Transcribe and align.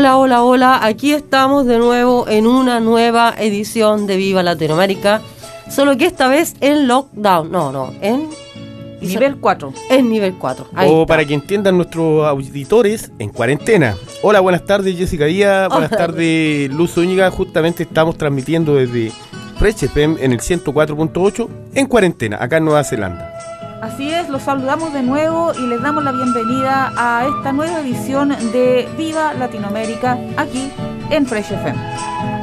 Hola, 0.00 0.16
hola, 0.16 0.44
hola. 0.44 0.86
Aquí 0.86 1.12
estamos 1.12 1.66
de 1.66 1.76
nuevo 1.76 2.26
en 2.26 2.46
una 2.46 2.80
nueva 2.80 3.34
edición 3.36 4.06
de 4.06 4.16
Viva 4.16 4.42
Latinoamérica. 4.42 5.20
Solo 5.68 5.98
que 5.98 6.06
esta 6.06 6.26
vez 6.26 6.56
en 6.62 6.88
lockdown. 6.88 7.52
No, 7.52 7.70
no, 7.70 7.92
en 8.00 8.30
Nivel 9.02 9.36
4. 9.36 9.74
En 9.90 10.08
nivel 10.08 10.36
4. 10.36 10.68
o 10.86 11.04
para 11.04 11.26
que 11.26 11.34
entiendan 11.34 11.76
nuestros 11.76 12.26
auditores, 12.26 13.12
en 13.18 13.28
cuarentena. 13.28 13.94
Hola, 14.22 14.40
buenas 14.40 14.64
tardes 14.64 14.96
Jessica 14.96 15.26
Díaz, 15.26 15.68
buenas 15.68 15.90
tardes 15.90 16.72
Luz 16.72 16.92
Zúñiga. 16.92 17.30
Justamente 17.30 17.82
estamos 17.82 18.16
transmitiendo 18.16 18.76
desde 18.76 19.12
Fresh 19.58 19.84
FM 19.84 20.24
en 20.24 20.32
el 20.32 20.40
104.8 20.40 21.48
en 21.74 21.86
cuarentena, 21.86 22.38
acá 22.40 22.56
en 22.56 22.64
Nueva 22.64 22.84
Zelanda. 22.84 23.39
Así 23.80 24.10
es, 24.10 24.28
los 24.28 24.42
saludamos 24.42 24.92
de 24.92 25.02
nuevo 25.02 25.52
y 25.54 25.66
les 25.66 25.80
damos 25.80 26.04
la 26.04 26.12
bienvenida 26.12 26.92
a 26.96 27.26
esta 27.26 27.50
nueva 27.52 27.80
edición 27.80 28.28
de 28.52 28.86
Viva 28.98 29.32
Latinoamérica 29.32 30.18
aquí 30.36 30.70
en 31.08 31.24
Fresh 31.24 31.52
FM. 31.52 32.39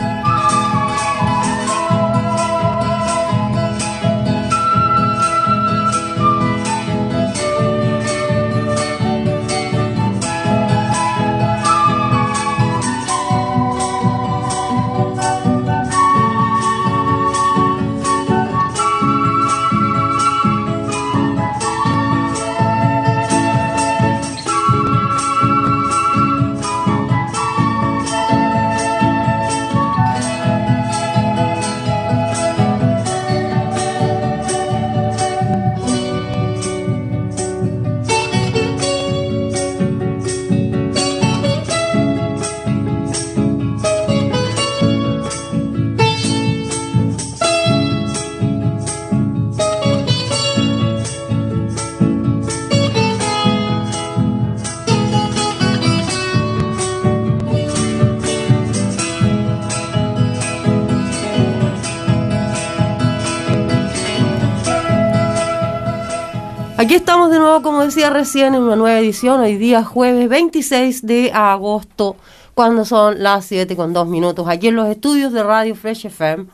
Estamos 67.27 67.43
de 67.43 67.45
nuevo, 67.45 67.61
como 67.61 67.83
decía 67.83 68.10
recién, 68.10 68.55
en 68.55 68.61
una 68.61 68.77
nueva 68.77 68.99
edición, 68.99 69.42
hoy 69.42 69.58
día 69.58 69.83
jueves 69.83 70.30
26 70.30 71.05
de 71.05 71.32
agosto, 71.33 72.15
cuando 72.54 72.86
son 72.86 73.21
las 73.21 73.43
7 73.45 73.76
con 73.76 73.92
2 73.92 74.08
minutos, 74.08 74.48
aquí 74.48 74.70
en 74.70 74.77
los 74.77 74.88
estudios 74.88 75.33
de 75.33 75.43
Radio 75.43 75.76
Fresh 75.76 76.05
FM, 76.05 76.45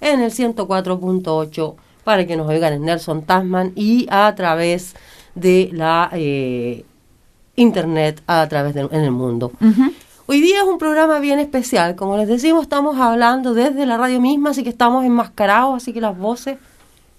en 0.00 0.20
el 0.20 0.30
104.8, 0.30 1.74
para 2.04 2.28
que 2.28 2.36
nos 2.36 2.48
oigan 2.48 2.74
en 2.74 2.84
Nelson 2.84 3.22
Tasman 3.22 3.72
y 3.74 4.06
a 4.08 4.32
través 4.36 4.94
de 5.34 5.68
la 5.72 6.10
eh, 6.12 6.84
internet, 7.56 8.22
a 8.28 8.46
través 8.48 8.74
de 8.74 8.82
en 8.82 9.00
el 9.00 9.10
mundo. 9.10 9.50
Hoy 10.26 10.40
día 10.40 10.58
es 10.58 10.64
un 10.64 10.78
programa 10.78 11.18
bien 11.18 11.40
especial, 11.40 11.96
como 11.96 12.16
les 12.16 12.28
decimos, 12.28 12.62
estamos 12.62 13.00
hablando 13.00 13.52
desde 13.52 13.84
la 13.84 13.96
radio 13.96 14.20
misma, 14.20 14.50
así 14.50 14.62
que 14.62 14.68
estamos 14.68 15.04
enmascarados, 15.04 15.82
así 15.82 15.92
que 15.92 16.00
las 16.00 16.16
voces 16.16 16.58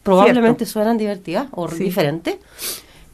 probablemente 0.02 0.66
suenan 0.66 0.98
divertidas 0.98 1.48
o 1.52 1.68
diferentes. 1.68 2.38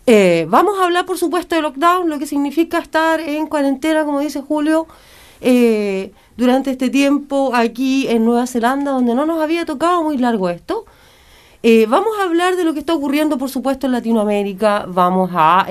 Eh, 0.09 0.45
vamos 0.47 0.79
a 0.79 0.85
hablar, 0.85 1.05
por 1.05 1.17
supuesto, 1.17 1.53
de 1.55 1.61
lockdown, 1.61 2.09
lo 2.09 2.17
que 2.17 2.25
significa 2.25 2.79
estar 2.79 3.19
en 3.19 3.45
cuarentena, 3.47 4.05
como 4.05 4.21
dice 4.21 4.41
Julio, 4.41 4.87
eh, 5.41 6.13
durante 6.37 6.71
este 6.71 6.89
tiempo 6.89 7.51
aquí 7.53 8.07
en 8.07 8.23
Nueva 8.23 8.47
Zelanda, 8.47 8.91
donde 8.91 9.13
no 9.13 9.25
nos 9.25 9.41
había 9.41 9.65
tocado 9.65 10.01
muy 10.03 10.17
largo 10.17 10.47
esto. 10.47 10.85
Eh, 11.61 11.87
vamos 11.89 12.13
a 12.19 12.23
hablar 12.23 12.55
de 12.55 12.63
lo 12.63 12.73
que 12.73 12.79
está 12.79 12.93
ocurriendo, 12.93 13.37
por 13.37 13.49
supuesto, 13.49 13.87
en 13.87 13.91
Latinoamérica. 13.91 14.85
Vamos 14.87 15.31
a 15.33 15.67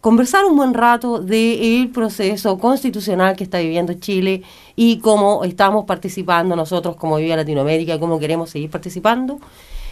conversar 0.00 0.44
un 0.44 0.56
buen 0.56 0.74
rato 0.74 1.20
del 1.20 1.90
proceso 1.90 2.58
constitucional 2.58 3.36
que 3.36 3.44
está 3.44 3.60
viviendo 3.60 3.92
Chile 3.94 4.42
y 4.74 4.98
cómo 4.98 5.44
estamos 5.44 5.84
participando 5.84 6.56
nosotros 6.56 6.96
como 6.96 7.18
Viva 7.18 7.36
Latinoamérica 7.36 8.00
cómo 8.00 8.18
queremos 8.18 8.50
seguir 8.50 8.70
participando 8.70 9.38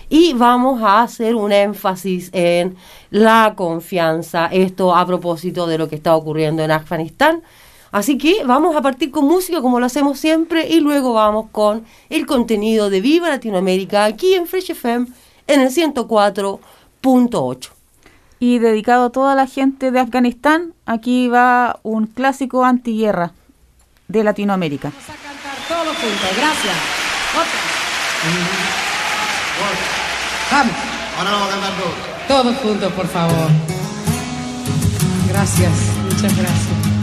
y 0.09 0.35
vamos 0.35 0.81
a 0.83 1.03
hacer 1.03 1.35
un 1.35 1.51
énfasis 1.53 2.31
en 2.33 2.77
la 3.11 3.55
confianza, 3.57 4.47
esto 4.47 4.95
a 4.95 5.05
propósito 5.07 5.67
de 5.67 5.79
lo 5.79 5.89
que 5.89 5.97
está 5.97 6.15
ocurriendo 6.15 6.63
en 6.63 6.71
Afganistán. 6.71 7.43
Así 7.93 8.19
que 8.19 8.45
vamos 8.45 8.77
a 8.77 8.83
partir 8.83 9.11
con 9.11 9.25
música 9.27 9.63
como 9.63 9.81
lo 9.81 9.87
hacemos 9.87 10.19
siempre 10.19 10.69
y 10.69 10.81
luego 10.81 11.15
vamos 11.15 11.47
con 11.51 11.87
el 12.11 12.27
contenido 12.27 12.91
de 12.91 13.01
Viva 13.01 13.29
Latinoamérica 13.29 14.05
aquí 14.05 14.35
en 14.35 14.47
Fresh 14.47 14.73
FM 14.73 15.07
en 15.47 15.61
el 15.61 15.71
104.8. 15.71 17.71
Y 18.39 18.59
dedicado 18.59 19.07
a 19.07 19.11
toda 19.11 19.35
la 19.35 19.47
gente 19.47 19.91
de 19.91 20.01
Afganistán, 20.01 20.75
aquí 20.85 21.29
va 21.29 21.81
un 21.83 22.07
clásico 22.07 22.63
antiguerra 22.65 23.33
de 24.09 24.25
Latinoamérica. 24.25 24.91
Vamos 24.91 25.09
a 25.09 25.15
cantar 25.15 25.57
todos 25.69 25.97
juntos, 25.97 26.37
gracias. 26.37 26.77
Vamos. 30.51 30.75
Ahora 31.19 31.31
vamos 31.31 31.49
a 31.49 31.51
cantar 31.51 31.73
todos. 31.77 32.17
Todos 32.29 32.57
juntos, 32.63 32.93
por 32.93 33.07
favor. 33.07 33.49
Gracias, 35.29 35.73
muchas 36.05 36.37
gracias. 36.37 36.96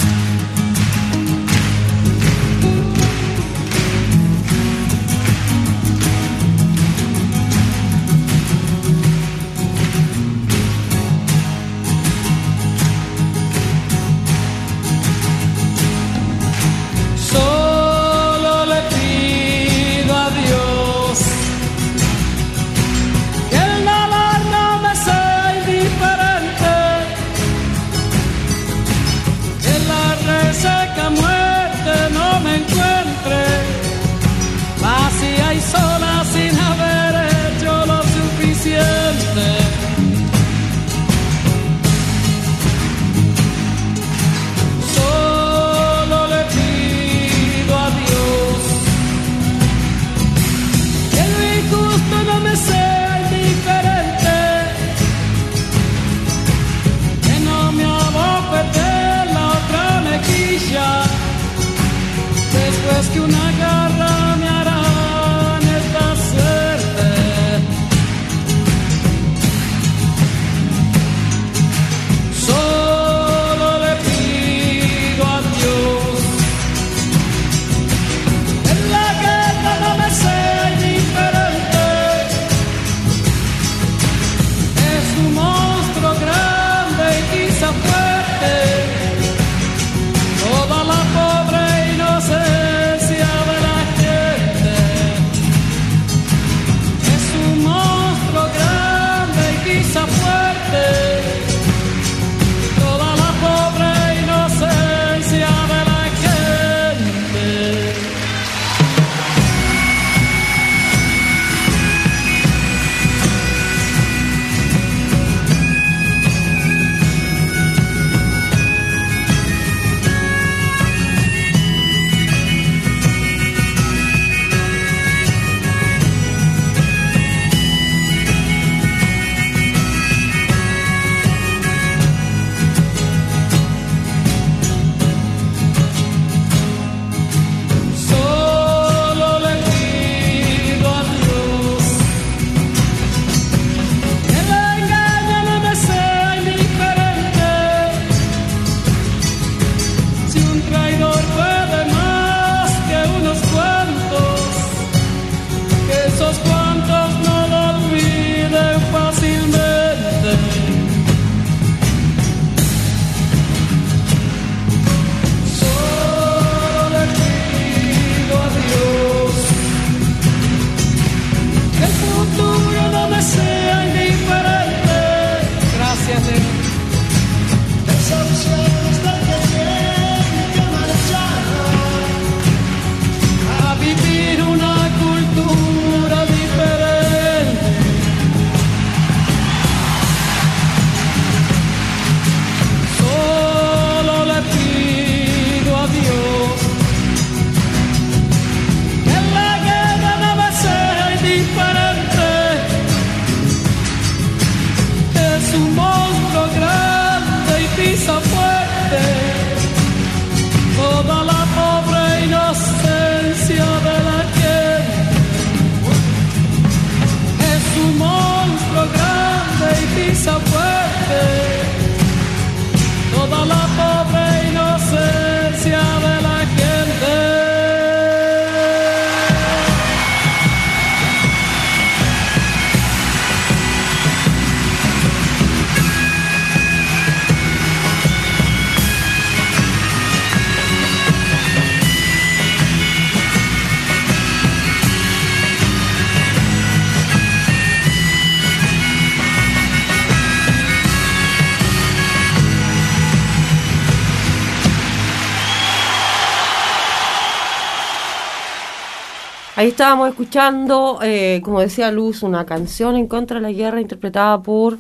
Estábamos 259.74 260.10
escuchando, 260.10 261.00
eh, 261.04 261.42
como 261.44 261.60
decía 261.60 261.92
Luz, 261.92 262.24
una 262.24 262.46
canción 262.46 262.96
en 262.96 263.08
contra 263.08 263.38
de 263.38 263.42
la 263.44 263.52
guerra 263.52 263.82
interpretada 263.82 264.42
por 264.42 264.78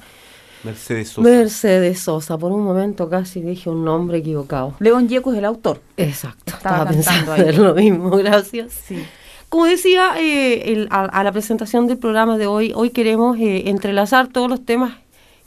Mercedes 0.64 1.10
Sosa. 1.10 1.22
Mercedes 1.30 2.00
Sosa. 2.00 2.38
Por 2.38 2.52
un 2.52 2.64
momento 2.64 3.10
casi 3.10 3.42
dije 3.42 3.70
un 3.70 3.84
nombre 3.84 4.20
equivocado. 4.20 4.76
León 4.80 5.10
Yeco 5.10 5.32
es 5.34 5.40
el 5.40 5.46
autor. 5.46 5.82
Exacto, 5.98 6.54
Estaba 6.56 6.90
estaba, 6.90 6.90
pensando 6.90 7.36
en 7.36 7.64
lo 7.64 7.74
mismo, 7.76 8.10
gracias. 8.12 8.72
Sí. 8.86 9.04
Como 9.50 9.66
decía 9.66 10.12
eh, 10.20 10.72
el- 10.72 10.88
a, 10.90 11.02
a 11.06 11.24
la 11.24 11.32
presentación 11.32 11.86
del 11.88 11.98
programa 11.98 12.38
de 12.38 12.48
hoy, 12.48 12.72
hoy 12.76 12.90
queremos 12.92 13.38
eh, 13.40 13.70
entrelazar 13.70 14.28
todos 14.30 14.50
los 14.50 14.66
temas 14.66 14.94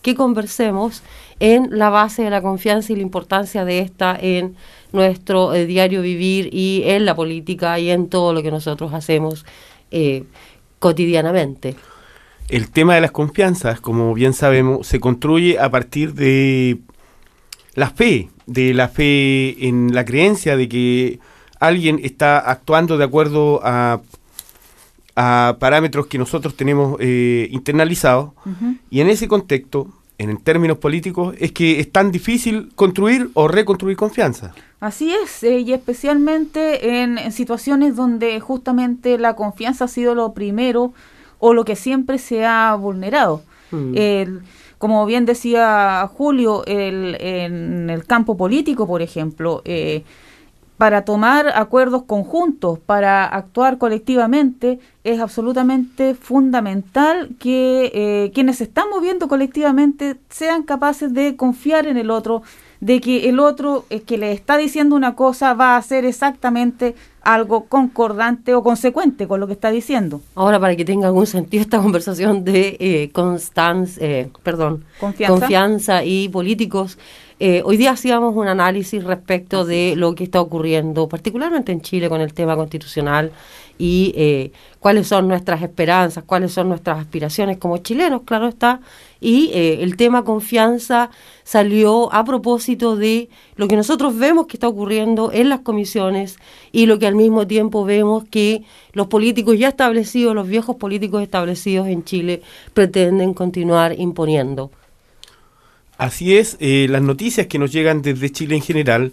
que 0.03 0.15
conversemos 0.15 1.03
en 1.41 1.79
la 1.79 1.91
base 1.91 2.23
de 2.23 2.31
la 2.31 2.43
confianza 2.43 2.93
y 2.93 2.97
la 2.97 3.03
importancia 3.03 3.65
de 3.65 3.81
esta 3.81 4.17
en 4.21 4.57
nuestro 4.93 5.55
eh, 5.55 5.67
diario 5.67 6.03
vivir 6.03 6.49
y 6.53 6.83
en 6.87 7.05
la 7.05 7.15
política 7.15 7.79
y 7.79 7.91
en 7.91 8.09
todo 8.09 8.33
lo 8.33 8.43
que 8.43 8.51
nosotros 8.51 8.95
hacemos 8.95 9.45
eh, 9.91 10.25
cotidianamente. 10.79 11.77
El 12.49 12.71
tema 12.71 12.95
de 12.95 13.01
las 13.01 13.11
confianzas, 13.11 13.81
como 13.81 14.15
bien 14.15 14.33
sabemos, 14.33 14.87
se 14.87 15.01
construye 15.01 15.59
a 15.59 15.71
partir 15.71 16.15
de 16.15 16.79
la 17.75 17.91
fe, 17.91 18.31
de 18.47 18.73
la 18.73 18.89
fe 18.89 19.67
en 19.67 19.95
la 19.95 20.05
creencia 20.05 20.57
de 20.57 20.69
que 20.69 21.19
alguien 21.59 22.01
está 22.03 22.39
actuando 22.39 22.99
de 22.99 23.05
acuerdo 23.05 23.61
a, 23.65 24.01
a 25.17 25.57
parámetros 25.59 26.07
que 26.07 26.19
nosotros 26.19 26.55
tenemos 26.57 26.97
eh, 27.01 27.49
internalizados. 27.51 28.31
Y 28.91 29.01
en 29.01 29.09
ese 29.09 29.27
contexto, 29.27 29.89
en 30.19 30.37
términos 30.39 30.79
políticos, 30.79 31.35
es 31.39 31.53
que 31.53 31.79
es 31.81 31.91
tan 31.93 32.11
difícil 32.11 32.71
construir 32.75 33.31
o 33.35 33.49
reconstruir 33.49 33.97
confianza. 33.97 34.55
Así 34.81 35.13
es, 35.13 35.43
eh, 35.43 35.61
y 35.61 35.73
especialmente 35.73 37.01
en, 37.03 37.19
en 37.19 37.33
situaciones 37.33 37.97
donde 37.97 38.41
justamente 38.41 39.19
la 39.19 39.35
confianza 39.37 39.85
ha 39.85 39.89
sido 39.89 40.15
lo 40.15 40.33
primero 40.33 40.93
o 41.39 41.53
lo 41.55 41.65
que 41.65 41.77
siempre 41.77 42.19
se 42.19 42.45
ha 42.47 42.75
vulnerado. 42.77 43.43
Mm. 43.71 43.93
El- 43.97 44.41
como 44.79 45.07
bien 45.07 45.25
decía 45.25 46.07
Julio, 46.15 46.65
el- 46.67 47.17
en 47.21 47.89
el 47.89 48.05
campo 48.05 48.37
político, 48.37 48.87
por 48.87 49.01
ejemplo, 49.01 49.63
eh, 49.65 50.03
para 50.77 51.05
tomar 51.05 51.49
acuerdos 51.55 52.03
conjuntos, 52.05 52.79
para 52.79 53.25
actuar 53.25 53.79
colectivamente, 53.79 54.79
es 55.05 55.21
absolutamente 55.21 56.15
fundamental 56.15 57.31
que 57.39 57.91
eh, 57.95 58.31
quienes 58.35 58.59
se 58.59 58.65
están 58.65 58.91
moviendo 58.91 59.29
colectivamente 59.29 60.17
sean 60.29 60.65
capaces 60.65 61.15
de 61.15 61.37
confiar 61.37 61.87
en 61.87 61.97
el 61.97 62.11
otro, 62.11 62.43
de 62.81 63.01
que 63.01 63.29
el 63.29 63.39
otro 63.41 63.87
eh, 63.89 64.01
que 64.01 64.19
le 64.19 64.33
está 64.33 64.59
diciendo 64.59 64.97
una 64.97 65.15
cosa 65.15 65.55
va 65.55 65.75
a 65.75 65.77
hacer 65.79 66.05
exactamente 66.05 66.95
algo 67.27 67.65
concordante 67.65 68.55
o 68.55 68.63
consecuente 68.63 69.27
con 69.27 69.41
lo 69.41 69.47
que 69.47 69.55
está 69.55 69.71
diciendo. 69.71 70.21
Ahora, 70.37 70.61
para 70.61 70.77
que 70.77 70.85
tenga 70.85 71.09
algún 71.09 71.27
sentido 71.27 71.61
esta 71.63 71.81
conversación 71.83 72.45
de 72.45 72.77
eh, 72.79 73.11
eh, 73.13 74.31
perdón, 74.43 74.85
Confianza. 75.01 75.41
confianza 75.41 76.05
y 76.05 76.29
políticos, 76.29 76.99
eh, 77.39 77.61
hoy 77.67 77.77
día 77.77 77.91
hacíamos 77.91 78.35
un 78.35 78.49
análisis 78.49 79.05
respecto 79.05 79.67
de 79.67 79.95
lo 79.95 80.15
que 80.15 80.25
está 80.25 80.41
ocurriendo, 80.41 81.07
particularmente 81.07 81.71
en 81.71 81.83
Chile 81.83 82.09
con 82.09 82.23
el 82.23 82.33
tema 82.33 82.57
constitucional 82.57 83.31
y 83.77 84.15
eh, 84.17 84.53
cuáles 84.81 85.09
son 85.09 85.29
nuestras 85.29 85.63
esperanzas, 85.63 86.25
cuáles 86.25 86.53
son 86.53 86.71
nuestras 86.71 86.99
aspiraciones 86.99 87.59
como 87.59 87.77
chilenos, 87.79 88.23
claro 88.25 88.49
está. 88.49 88.81
Y 89.21 89.51
eh, 89.53 89.83
el 89.83 89.97
tema 89.97 90.25
confianza 90.25 91.11
salió 91.45 92.11
a 92.15 92.25
propósito 92.25 92.97
de 92.97 93.29
lo 93.57 93.69
que 93.69 93.77
nosotros 93.77 94.17
vemos 94.17 94.47
que 94.47 94.57
está 94.57 94.69
ocurriendo 94.69 95.31
en 95.31 95.51
las 95.51 95.61
comisiones 95.61 96.39
y 96.73 96.87
lo 96.87 96.99
que 96.99 97.07
al 97.07 97.17
mismo 97.17 97.47
tiempo 97.47 97.85
vemos 97.85 98.25
que 98.25 98.63
los 98.93 99.09
políticos 99.09 99.59
ya 99.59 99.69
establecidos, 99.69 100.35
los 100.35 100.49
viejos 100.49 100.77
políticos 100.77 101.23
establecidos 101.23 101.87
en 101.89 102.03
Chile, 102.05 102.41
pretenden 102.73 103.35
continuar 103.35 103.95
imponiendo. 103.99 104.71
Así 105.99 106.37
es, 106.37 106.57
eh, 106.61 106.87
las 106.91 107.03
noticias 107.03 107.47
que 107.47 107.59
nos 107.59 107.73
llegan 107.73 108.03
desde 108.03 108.31
Chile 108.31 108.57
en 108.57 108.63
general 108.63 109.13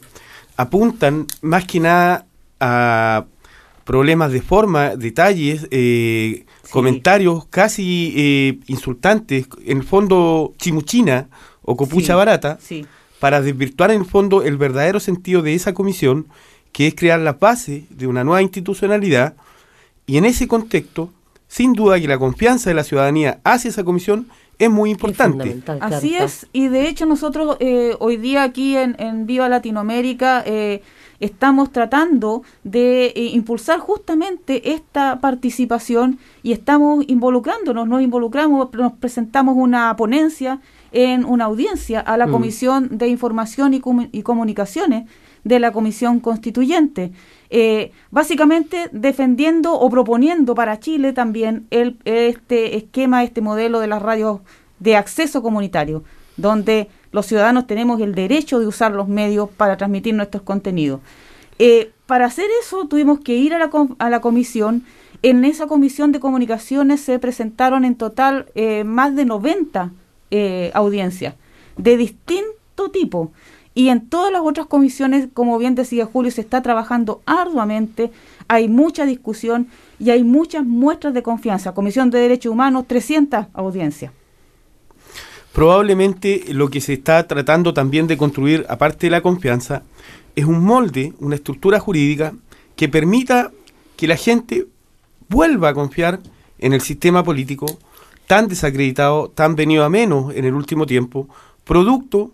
apuntan 0.57 1.25
más 1.41 1.65
que 1.65 1.79
nada 1.79 2.25
a 2.59 3.25
problemas 3.85 4.31
de 4.31 4.41
forma, 4.41 4.95
detalles, 4.95 5.67
eh, 5.71 6.45
Sí. 6.63 6.71
comentarios 6.71 7.45
casi 7.49 8.13
eh, 8.15 8.59
insultantes, 8.67 9.47
en 9.65 9.77
el 9.79 9.83
fondo 9.83 10.53
chimuchina 10.57 11.27
o 11.61 11.75
copucha 11.75 12.13
Sí, 12.13 12.17
barata, 12.17 12.57
Sí. 12.61 12.85
para 13.19 13.41
desvirtuar 13.41 13.91
en 13.91 14.01
el 14.01 14.05
fondo 14.05 14.41
el 14.43 14.57
verdadero 14.57 14.99
sentido 14.99 15.41
de 15.41 15.53
esa 15.53 15.73
comisión, 15.73 16.27
que 16.71 16.87
es 16.87 16.95
crear 16.95 17.19
la 17.19 17.33
base 17.33 17.85
de 17.89 18.07
una 18.07 18.23
nueva 18.23 18.41
institucionalidad, 18.41 19.35
y 20.05 20.17
en 20.17 20.25
ese 20.25 20.47
contexto, 20.47 21.11
sin 21.47 21.73
duda 21.73 21.99
que 21.99 22.07
la 22.07 22.17
confianza 22.17 22.69
de 22.69 22.73
la 22.75 22.83
ciudadanía 22.83 23.39
hacia 23.43 23.69
esa 23.69 23.83
comisión 23.83 24.27
es 24.59 24.69
muy 24.69 24.91
importante. 24.91 25.43
Así 25.97 26.15
es, 26.15 26.47
y 26.53 26.67
de 26.67 26.87
hecho 26.87 27.05
nosotros 27.05 27.57
eh, 27.59 27.95
hoy 27.99 28.17
día 28.17 28.43
aquí 28.43 28.77
en, 28.77 28.95
en 28.99 29.25
Viva 29.25 29.49
Latinoamérica 29.49 30.43
eh, 30.45 30.81
estamos 31.19 31.71
tratando 31.71 32.43
de 32.63 33.07
eh, 33.07 33.25
impulsar 33.33 33.79
justamente 33.79 34.71
esta 34.73 35.19
participación 35.19 36.19
y 36.43 36.51
estamos 36.51 37.05
involucrándonos, 37.07 37.87
nos 37.87 38.01
involucramos, 38.01 38.71
nos 38.73 38.93
presentamos 38.93 39.55
una 39.57 39.95
ponencia 39.95 40.59
en 40.91 41.25
una 41.25 41.45
audiencia 41.45 41.99
a 42.01 42.17
la 42.17 42.27
Mm. 42.27 42.31
Comisión 42.31 42.97
de 42.97 43.07
Información 43.07 43.73
y, 43.73 43.79
Comu- 43.81 44.09
y 44.11 44.21
Comunicaciones 44.21 45.09
de 45.43 45.59
la 45.59 45.71
Comisión 45.71 46.19
Constituyente, 46.19 47.11
eh, 47.49 47.91
básicamente 48.11 48.89
defendiendo 48.91 49.73
o 49.73 49.89
proponiendo 49.89 50.55
para 50.55 50.79
Chile 50.79 51.13
también 51.13 51.67
el, 51.69 51.97
este 52.05 52.77
esquema, 52.77 53.23
este 53.23 53.41
modelo 53.41 53.79
de 53.79 53.87
las 53.87 54.01
radios 54.01 54.39
de 54.79 54.95
acceso 54.95 55.41
comunitario, 55.41 56.03
donde 56.37 56.89
los 57.11 57.25
ciudadanos 57.25 57.67
tenemos 57.67 58.01
el 58.01 58.15
derecho 58.15 58.59
de 58.59 58.67
usar 58.67 58.91
los 58.91 59.07
medios 59.07 59.49
para 59.49 59.77
transmitir 59.77 60.15
nuestros 60.15 60.43
contenidos. 60.43 61.01
Eh, 61.59 61.91
para 62.05 62.25
hacer 62.25 62.47
eso 62.61 62.87
tuvimos 62.87 63.19
que 63.19 63.35
ir 63.35 63.53
a 63.53 63.59
la, 63.59 63.69
a 63.99 64.09
la 64.09 64.21
comisión. 64.21 64.83
En 65.21 65.45
esa 65.45 65.67
comisión 65.67 66.11
de 66.11 66.19
comunicaciones 66.19 67.01
se 67.01 67.17
presentaron 67.19 67.85
en 67.85 67.95
total 67.95 68.47
eh, 68.55 68.83
más 68.83 69.15
de 69.15 69.25
90 69.25 69.91
eh, 70.31 70.71
audiencias 70.73 71.35
de 71.77 71.97
distinto 71.97 72.91
tipo. 72.91 73.31
Y 73.75 73.89
en 73.89 74.07
todas 74.07 74.31
las 74.31 74.41
otras 74.43 74.67
comisiones, 74.67 75.27
como 75.33 75.57
bien 75.57 75.75
decía 75.75 76.05
Julio, 76.05 76.31
se 76.31 76.41
está 76.41 76.61
trabajando 76.61 77.21
arduamente, 77.25 78.11
hay 78.47 78.69
mucha 78.69 79.05
discusión 79.05 79.67
y 79.99 80.11
hay 80.11 80.23
muchas 80.23 80.63
muestras 80.63 81.13
de 81.13 81.23
confianza. 81.23 81.73
Comisión 81.73 82.09
de 82.09 82.19
Derechos 82.19 82.51
Humanos, 82.51 82.85
300 82.87 83.47
audiencias. 83.53 84.11
Probablemente 85.53 86.45
lo 86.49 86.69
que 86.69 86.81
se 86.81 86.93
está 86.93 87.27
tratando 87.27 87.73
también 87.73 88.07
de 88.07 88.17
construir, 88.17 88.65
aparte 88.69 89.07
de 89.07 89.11
la 89.11 89.21
confianza, 89.21 89.83
es 90.35 90.45
un 90.45 90.63
molde, 90.63 91.13
una 91.19 91.35
estructura 91.35 91.79
jurídica 91.79 92.33
que 92.75 92.89
permita 92.89 93.51
que 93.95 94.07
la 94.07 94.15
gente 94.15 94.65
vuelva 95.29 95.69
a 95.69 95.73
confiar 95.73 96.19
en 96.59 96.73
el 96.73 96.81
sistema 96.81 97.23
político 97.23 97.65
tan 98.27 98.47
desacreditado, 98.47 99.29
tan 99.29 99.55
venido 99.55 99.83
a 99.83 99.89
menos 99.89 100.33
en 100.33 100.45
el 100.45 100.53
último 100.53 100.85
tiempo, 100.85 101.27
producto 101.63 102.31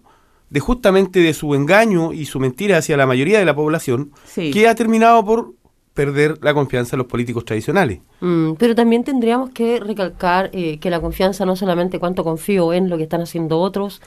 de 0.49 0.59
justamente 0.59 1.19
de 1.19 1.33
su 1.33 1.53
engaño 1.55 2.11
y 2.13 2.25
su 2.25 2.39
mentira 2.39 2.77
hacia 2.77 2.97
la 2.97 3.05
mayoría 3.05 3.39
de 3.39 3.45
la 3.45 3.55
población, 3.55 4.11
Sí. 4.25 4.51
que 4.51 4.67
ha 4.67 4.75
terminado 4.75 5.23
por 5.23 5.53
perder 5.93 6.37
la 6.41 6.53
confianza 6.53 6.95
en 6.95 6.99
los 6.99 7.07
políticos 7.07 7.43
tradicionales. 7.45 7.99
Mm, 8.21 8.53
pero 8.53 8.73
también 8.73 9.03
tendríamos 9.03 9.49
que 9.49 9.79
recalcar 9.79 10.49
eh, 10.53 10.77
que 10.79 10.89
la 10.89 11.01
confianza 11.01 11.45
no 11.45 11.55
solamente 11.55 11.99
cuánto 11.99 12.23
confío 12.23 12.73
en 12.73 12.89
lo 12.89 12.97
que 12.97 13.03
están 13.03 13.21
haciendo 13.21 13.59
otros, 13.59 14.01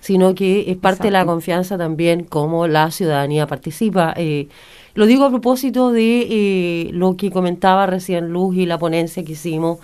sino 0.00 0.34
que 0.34 0.70
es 0.70 0.76
parte 0.76 1.04
de 1.04 1.10
la 1.10 1.24
confianza 1.24 1.76
también 1.78 2.24
cómo 2.24 2.66
la 2.66 2.90
ciudadanía 2.90 3.46
participa. 3.46 4.14
Eh, 4.16 4.48
lo 4.94 5.06
digo 5.06 5.24
a 5.24 5.30
propósito 5.30 5.92
de 5.92 6.26
eh, 6.28 6.90
lo 6.92 7.16
que 7.16 7.30
comentaba 7.30 7.86
recién 7.86 8.30
Luz 8.32 8.56
y 8.56 8.66
la 8.66 8.78
ponencia 8.78 9.24
que 9.24 9.32
hicimos 9.32 9.78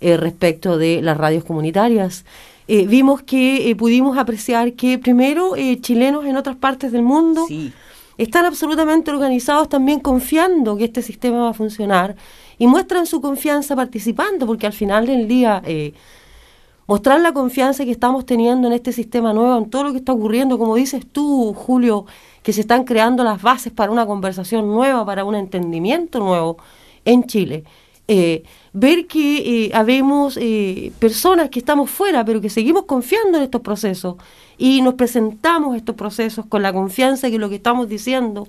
eh, 0.00 0.16
respecto 0.16 0.78
de 0.78 1.02
las 1.02 1.16
radios 1.16 1.44
comunitarias. 1.44 2.24
Eh, 2.68 2.86
vimos 2.86 3.22
que 3.22 3.68
eh, 3.70 3.76
pudimos 3.76 4.16
apreciar 4.16 4.74
que 4.74 4.98
primero 4.98 5.54
chilenos 5.80 6.24
en 6.24 6.36
otras 6.36 6.56
partes 6.56 6.92
del 6.92 7.02
mundo 7.02 7.44
Sí. 7.48 7.72
están 8.16 8.44
absolutamente 8.44 9.10
organizados 9.10 9.68
también 9.68 10.00
confiando 10.00 10.76
que 10.76 10.84
este 10.84 11.02
sistema 11.02 11.42
va 11.42 11.50
a 11.50 11.54
funcionar 11.54 12.16
y 12.58 12.66
muestran 12.66 13.06
su 13.06 13.20
confianza 13.20 13.74
participando, 13.74 14.46
porque 14.46 14.66
al 14.66 14.72
final 14.72 15.06
del 15.06 15.26
día 15.26 15.62
mostrar 16.86 17.20
la 17.20 17.32
confianza 17.32 17.84
que 17.84 17.92
estamos 17.92 18.26
teniendo 18.26 18.66
en 18.66 18.72
este 18.72 18.92
sistema 18.92 19.32
nuevo, 19.32 19.56
en 19.56 19.70
todo 19.70 19.84
lo 19.84 19.92
que 19.92 19.98
está 19.98 20.12
ocurriendo, 20.12 20.58
como 20.58 20.74
dices 20.74 21.06
tú, 21.10 21.54
Julio, 21.54 22.04
que 22.42 22.52
se 22.52 22.62
están 22.62 22.82
creando 22.82 23.22
las 23.22 23.40
bases 23.40 23.72
para 23.72 23.92
una 23.92 24.06
conversación 24.06 24.66
nueva, 24.66 25.04
para 25.04 25.24
un 25.24 25.36
entendimiento 25.36 26.18
nuevo 26.18 26.56
en 27.04 27.24
Chile. 27.24 27.64
Eh, 28.12 28.42
ver 28.72 29.06
que 29.06 29.66
eh, 29.66 29.70
habemos 29.72 30.36
eh, 30.36 30.90
personas 30.98 31.48
que 31.48 31.60
estamos 31.60 31.88
fuera, 31.90 32.24
pero 32.24 32.40
que 32.40 32.50
seguimos 32.50 32.86
confiando 32.86 33.38
en 33.38 33.44
estos 33.44 33.60
procesos 33.60 34.16
y 34.58 34.82
nos 34.82 34.94
presentamos 34.94 35.76
estos 35.76 35.94
procesos 35.94 36.44
con 36.46 36.60
la 36.62 36.72
confianza 36.72 37.30
que 37.30 37.38
lo 37.38 37.48
que 37.48 37.54
estamos 37.54 37.88
diciendo 37.88 38.48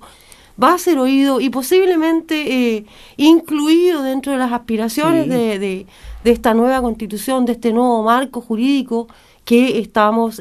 va 0.60 0.74
a 0.74 0.78
ser 0.78 0.98
oído 0.98 1.40
y 1.40 1.48
posiblemente 1.48 2.34
eh, 2.76 2.84
incluido 3.16 4.02
dentro 4.02 4.32
de 4.32 4.38
las 4.38 4.50
aspiraciones 4.52 5.24
Sí. 5.24 5.30
de, 5.30 5.58
de- 5.60 5.86
de 6.24 6.30
esta 6.32 6.54
nueva 6.54 6.80
constitución, 6.82 7.46
de 7.46 7.52
este 7.52 7.72
nuevo 7.72 8.02
marco 8.02 8.40
jurídico 8.40 9.06
que 9.44 9.78
estamos 9.78 10.40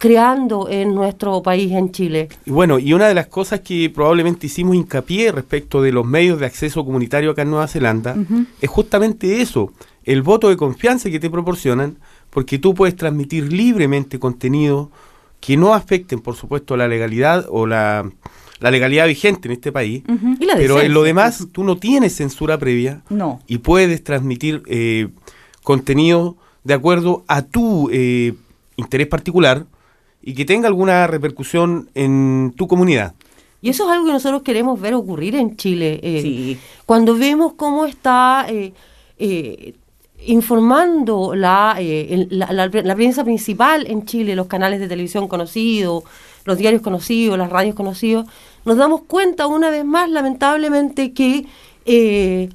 creando 0.00 0.66
en 0.70 0.94
nuestro 0.94 1.42
país, 1.42 1.70
en 1.72 1.92
Chile. 1.92 2.30
Y 2.46 2.50
bueno, 2.50 2.78
y 2.78 2.94
una 2.94 3.06
de 3.06 3.12
las 3.12 3.26
cosas 3.26 3.60
que 3.60 3.90
probablemente 3.90 4.46
hicimos 4.46 4.74
hincapié 4.74 5.30
respecto 5.30 5.82
de 5.82 5.92
los 5.92 6.06
medios 6.06 6.40
de 6.40 6.46
acceso 6.46 6.86
comunitario 6.86 7.30
acá 7.32 7.42
en 7.42 7.50
Nueva 7.50 7.68
Zelanda 7.68 8.16
es 8.62 8.70
justamente 8.70 9.42
eso, 9.42 9.74
el 10.04 10.22
voto 10.22 10.48
de 10.48 10.56
confianza 10.56 11.10
que 11.10 11.20
te 11.20 11.28
proporcionan, 11.28 11.98
porque 12.30 12.58
tú 12.58 12.72
puedes 12.72 12.96
transmitir 12.96 13.52
libremente 13.52 14.18
contenido 14.18 14.90
que 15.38 15.58
no 15.58 15.74
afecten, 15.74 16.20
por 16.20 16.34
supuesto, 16.34 16.78
la 16.78 16.88
legalidad 16.88 17.44
o 17.50 17.66
la, 17.66 18.10
la 18.58 18.70
legalidad 18.70 19.06
vigente 19.06 19.48
en 19.48 19.52
este 19.52 19.70
país, 19.70 20.02
Y 20.40 20.46
la 20.46 20.54
pero 20.56 20.80
en 20.80 20.94
lo 20.94 21.02
demás 21.02 21.46
tú 21.52 21.62
no 21.62 21.76
tienes 21.76 22.16
censura 22.16 22.56
previa 22.56 23.02
No. 23.10 23.40
y 23.46 23.58
puedes 23.58 24.02
transmitir 24.02 24.62
eh, 24.66 25.08
contenido 25.62 26.36
de 26.64 26.72
acuerdo 26.72 27.22
a 27.28 27.42
tu 27.42 27.90
eh, 27.92 28.32
interés 28.76 29.06
particular 29.06 29.66
y 30.22 30.34
que 30.34 30.44
tenga 30.44 30.68
alguna 30.68 31.06
repercusión 31.06 31.88
en 31.94 32.52
tu 32.56 32.66
comunidad. 32.68 33.14
Y 33.62 33.68
eso 33.70 33.84
es 33.84 33.90
algo 33.92 34.06
que 34.06 34.12
nosotros 34.12 34.42
queremos 34.42 34.80
ver 34.80 34.94
ocurrir 34.94 35.34
en 35.34 35.56
Chile. 35.56 36.00
eh, 36.02 36.20
Sí. 36.22 36.58
Cuando 36.86 37.14
vemos 37.16 37.52
cómo 37.54 37.84
está 37.86 38.46
eh, 38.48 38.72
eh, 39.18 39.74
informando 40.26 41.34
la, 41.34 41.76
eh, 41.78 42.06
el- 42.14 42.28
la, 42.30 42.52
la- 42.52 42.68
la 42.68 42.94
prensa 42.94 43.24
principal 43.24 43.86
en 43.86 44.04
Chile, 44.06 44.34
los 44.34 44.46
canales 44.46 44.80
de 44.80 44.88
televisión 44.88 45.28
conocidos, 45.28 46.04
los 46.44 46.56
diarios 46.58 46.82
conocidos, 46.82 47.36
las 47.38 47.50
radios 47.50 47.74
conocidos, 47.74 48.26
nos 48.64 48.76
damos 48.76 49.02
cuenta 49.02 49.46
una 49.46 49.70
vez 49.70 49.84
más, 49.84 50.08
lamentablemente, 50.10 51.12
que 51.12 51.46
eh, 51.86 52.48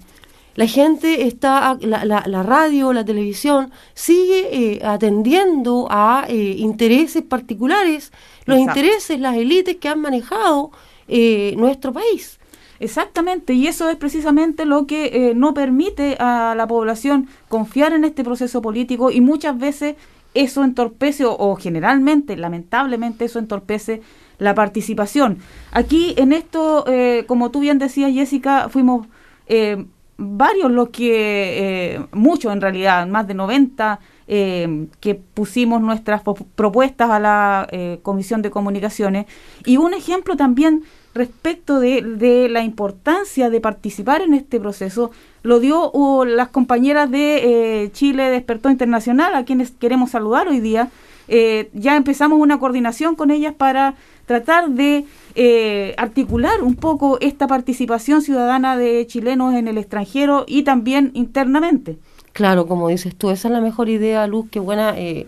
la 0.56 0.68
gente 0.68 1.28
está, 1.28 1.78
la, 1.82 2.06
la- 2.06 2.24
la 2.26 2.44
radio, 2.44 2.94
la 2.94 3.04
televisión, 3.06 3.72
sigue 3.94 4.50
eh, 4.52 4.82
atendiendo 4.86 5.88
a 5.90 6.26
eh, 6.28 6.56
intereses 6.58 7.24
particulares, 7.24 8.12
los 8.46 8.58
Exacto. 8.58 8.80
intereses, 8.80 9.20
las 9.20 9.36
élites 9.36 9.76
que 9.78 9.90
han 9.90 10.00
manejado 10.02 10.72
eh, 11.08 11.54
nuestro 11.58 11.92
país. 11.94 12.40
Exactamente, 12.80 13.54
y 13.54 13.68
eso 13.68 13.90
es 13.90 13.96
precisamente 13.96 14.66
lo 14.66 14.86
que 14.86 15.06
eh, 15.30 15.34
no 15.36 15.54
permite 15.54 16.18
a 16.20 16.56
la 16.58 16.68
población 16.68 17.28
confiar 17.48 17.94
en 17.94 18.04
este 18.04 18.24
proceso 18.24 18.62
político 18.62 19.12
y 19.12 19.22
muchas 19.22 19.58
veces 19.58 19.96
eso 20.34 20.64
entorpece 20.64 21.24
o, 21.26 21.36
o 21.38 21.56
generalmente, 21.56 22.36
lamentablemente, 22.36 23.24
eso 23.26 23.40
entorpece 23.40 24.02
la 24.40 24.54
participación. 24.54 25.38
Aquí 25.72 26.14
en 26.18 26.34
esto, 26.34 26.84
eh, 26.88 27.24
como 27.28 27.50
tú 27.52 27.62
bien 27.62 27.80
decías, 27.80 28.12
Jessica, 28.14 28.68
fuimos 28.70 29.08
eh, 29.48 29.86
varios 30.18 30.72
los 30.72 30.90
que, 30.90 31.96
eh, 31.96 32.06
muchos 32.12 32.54
en 32.54 32.62
realidad, 32.62 33.08
más 33.08 33.28
de 33.28 33.34
90, 33.34 34.00
eh, 34.28 34.88
que 35.02 35.14
pusimos 35.14 35.82
nuestras 35.82 36.24
propuestas 36.56 37.12
a 37.12 37.20
la 37.20 37.68
eh, 37.72 38.00
Comisión 38.02 38.42
de 38.42 38.50
Comunicaciones. 38.50 39.28
Y 39.66 39.78
un 39.78 39.94
ejemplo 39.94 40.36
también 40.36 40.84
respecto 41.14 41.80
de, 41.80 42.48
la 42.50 42.64
importancia 42.64 43.52
de 43.52 43.62
participar 43.62 44.22
en 44.22 44.34
este 44.34 44.60
proceso 44.60 45.12
lo 45.44 45.60
dio 45.60 45.92
las 46.26 46.48
compañeras 46.48 47.12
de 47.12 47.84
eh, 47.84 47.92
Chile 47.92 48.32
Despertó 48.32 48.72
Internacional, 48.72 49.36
a 49.36 49.46
quienes 49.46 49.70
queremos 49.70 50.10
saludar 50.10 50.48
hoy 50.48 50.60
día. 50.60 50.90
Ya 51.28 51.96
empezamos 51.96 52.40
una 52.40 52.60
coordinación 52.60 53.16
con 53.16 53.30
ellas 53.30 53.54
para 53.54 53.94
tratar 54.26 54.70
de 54.70 55.06
eh, 55.36 55.94
articular 55.98 56.64
un 56.64 56.76
poco 56.76 57.18
esta 57.20 57.48
participación 57.48 58.22
ciudadana 58.22 58.78
de 58.78 59.06
chilenos 59.08 59.54
en 59.54 59.68
el 59.68 59.78
extranjero 59.78 60.46
y 60.48 60.64
también 60.64 61.12
internamente. 61.14 61.98
Claro, 62.36 62.68
como 62.68 62.90
dices 62.90 63.16
tú, 63.16 63.30
esa 63.30 63.48
es 63.48 63.52
la 63.54 63.62
mejor 63.62 63.88
idea, 63.88 64.28
Luz, 64.28 64.48
qué 64.52 64.60
buena, 64.60 64.94
eh, 64.98 65.26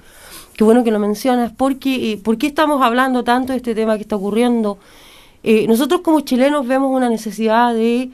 qué 0.57 0.63
bueno 0.65 0.83
que 0.83 0.91
lo 0.91 0.99
mencionas, 0.99 1.53
porque 1.55 2.11
eh, 2.11 2.17
¿por 2.17 2.37
qué 2.37 2.47
estamos 2.47 2.81
hablando 2.81 3.23
tanto 3.23 3.53
de 3.53 3.57
este 3.57 3.73
tema 3.73 3.95
que 3.95 4.01
está 4.01 4.17
ocurriendo? 4.17 4.77
Eh, 5.41 5.65
nosotros 5.67 6.01
como 6.01 6.19
chilenos 6.19 6.67
vemos 6.67 6.91
una 6.91 7.07
necesidad 7.07 7.73
de 7.73 8.11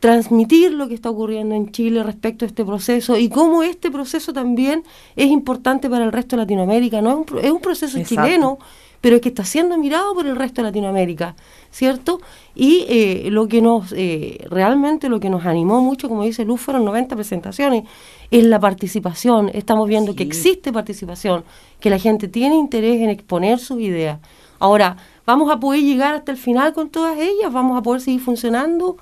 transmitir 0.00 0.72
lo 0.72 0.88
que 0.88 0.94
está 0.94 1.08
ocurriendo 1.10 1.54
en 1.54 1.70
Chile 1.70 2.02
respecto 2.02 2.44
a 2.44 2.48
este 2.48 2.64
proceso 2.64 3.16
y 3.16 3.28
cómo 3.28 3.62
este 3.62 3.92
proceso 3.92 4.32
también 4.32 4.82
es 5.14 5.28
importante 5.28 5.88
para 5.88 6.04
el 6.04 6.10
resto 6.10 6.34
de 6.34 6.42
Latinoamérica. 6.42 7.00
No 7.00 7.10
es 7.10 7.30
un, 7.30 7.38
es 7.38 7.50
un 7.52 7.60
proceso 7.60 7.96
Exacto. 7.96 8.24
chileno, 8.24 8.58
pero 9.00 9.16
es 9.16 9.22
que 9.22 9.28
está 9.28 9.44
siendo 9.44 9.76
mirado 9.78 10.14
por 10.14 10.26
el 10.26 10.36
resto 10.36 10.62
de 10.62 10.68
Latinoamérica, 10.68 11.36
¿cierto? 11.70 12.20
Y 12.54 12.86
eh, 12.88 13.28
lo 13.30 13.48
que 13.48 13.60
nos, 13.60 13.92
eh, 13.92 14.44
realmente 14.50 15.08
lo 15.08 15.20
que 15.20 15.30
nos 15.30 15.44
animó 15.46 15.80
mucho, 15.80 16.08
como 16.08 16.24
dice 16.24 16.44
Luz, 16.44 16.60
fueron 16.60 16.84
90 16.84 17.14
presentaciones, 17.16 17.84
es 18.30 18.44
la 18.44 18.58
participación. 18.58 19.50
Estamos 19.52 19.88
viendo 19.88 20.14
que 20.14 20.22
existe 20.22 20.72
participación, 20.72 21.44
que 21.80 21.90
la 21.90 21.98
gente 21.98 22.28
tiene 22.28 22.56
interés 22.56 23.00
en 23.00 23.10
exponer 23.10 23.58
sus 23.58 23.80
ideas. 23.80 24.18
Ahora, 24.58 24.96
¿vamos 25.26 25.50
a 25.50 25.60
poder 25.60 25.82
llegar 25.82 26.14
hasta 26.14 26.32
el 26.32 26.38
final 26.38 26.72
con 26.72 26.88
todas 26.88 27.18
ellas? 27.18 27.52
¿Vamos 27.52 27.78
a 27.78 27.82
poder 27.82 28.00
seguir 28.00 28.20
funcionando, 28.20 28.96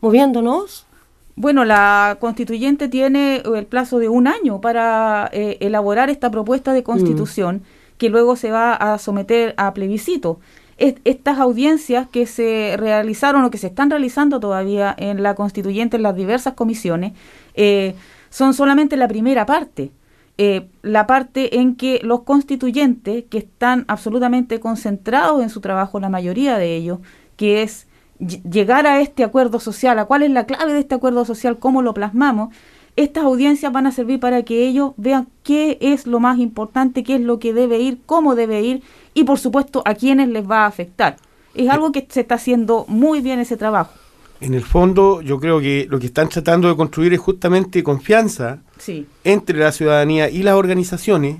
moviéndonos? 0.00 0.86
Bueno, 1.34 1.66
la 1.66 2.16
constituyente 2.18 2.88
tiene 2.88 3.42
el 3.44 3.66
plazo 3.66 3.98
de 3.98 4.08
un 4.08 4.26
año 4.26 4.60
para 4.60 5.28
eh, 5.32 5.58
elaborar 5.60 6.08
esta 6.08 6.30
propuesta 6.30 6.72
de 6.72 6.82
constitución 6.82 7.62
que 7.98 8.08
luego 8.08 8.36
se 8.36 8.50
va 8.50 8.74
a 8.74 8.98
someter 8.98 9.54
a 9.56 9.72
plebiscito. 9.74 10.40
Es- 10.78 10.96
estas 11.04 11.38
audiencias 11.38 12.06
que 12.08 12.26
se 12.26 12.76
realizaron 12.78 13.44
o 13.44 13.50
que 13.50 13.58
se 13.58 13.68
están 13.68 13.90
realizando 13.90 14.40
todavía 14.40 14.94
en 14.98 15.22
la 15.22 15.34
constituyente 15.34 15.96
en 15.96 16.02
las 16.02 16.14
diversas 16.16 16.54
comisiones 16.54 17.12
eh, 17.54 17.94
son 18.30 18.52
solamente 18.54 18.96
la 18.96 19.08
primera 19.08 19.46
parte. 19.46 19.90
Eh, 20.38 20.68
la 20.82 21.06
parte 21.06 21.58
en 21.60 21.76
que 21.76 21.98
los 22.02 22.24
constituyentes, 22.24 23.24
que 23.30 23.38
están 23.38 23.86
absolutamente 23.88 24.60
concentrados 24.60 25.42
en 25.42 25.48
su 25.48 25.62
trabajo, 25.62 25.98
la 25.98 26.10
mayoría 26.10 26.58
de 26.58 26.76
ellos, 26.76 26.98
que 27.38 27.62
es 27.62 27.86
ll- 28.20 28.42
llegar 28.42 28.86
a 28.86 29.00
este 29.00 29.24
acuerdo 29.24 29.60
social, 29.60 29.98
a 29.98 30.04
cuál 30.04 30.22
es 30.22 30.30
la 30.30 30.44
clave 30.44 30.74
de 30.74 30.80
este 30.80 30.94
acuerdo 30.94 31.24
social, 31.24 31.58
cómo 31.58 31.80
lo 31.80 31.94
plasmamos, 31.94 32.54
estas 32.96 33.24
audiencias 33.24 33.72
van 33.72 33.86
a 33.86 33.92
servir 33.92 34.18
para 34.20 34.42
que 34.42 34.66
ellos 34.66 34.92
vean 34.96 35.28
qué 35.42 35.76
es 35.80 36.06
lo 36.06 36.18
más 36.20 36.38
importante, 36.38 37.04
qué 37.04 37.16
es 37.16 37.20
lo 37.20 37.38
que 37.38 37.52
debe 37.52 37.78
ir, 37.78 37.98
cómo 38.06 38.34
debe 38.34 38.62
ir 38.62 38.82
y 39.14 39.24
por 39.24 39.38
supuesto 39.38 39.82
a 39.84 39.94
quiénes 39.94 40.28
les 40.28 40.48
va 40.48 40.64
a 40.64 40.66
afectar. 40.66 41.16
Es 41.54 41.68
algo 41.70 41.92
que 41.92 42.06
se 42.10 42.20
está 42.20 42.34
haciendo 42.36 42.84
muy 42.88 43.20
bien 43.20 43.38
ese 43.38 43.56
trabajo. 43.56 43.92
En 44.40 44.52
el 44.54 44.62
fondo, 44.62 45.22
yo 45.22 45.40
creo 45.40 45.60
que 45.60 45.86
lo 45.88 45.98
que 45.98 46.06
están 46.06 46.28
tratando 46.28 46.68
de 46.68 46.76
construir 46.76 47.12
es 47.14 47.20
justamente 47.20 47.82
confianza 47.82 48.58
Sí. 48.78 49.06
entre 49.24 49.58
la 49.58 49.72
ciudadanía 49.72 50.28
y 50.28 50.42
las 50.42 50.54
organizaciones 50.54 51.38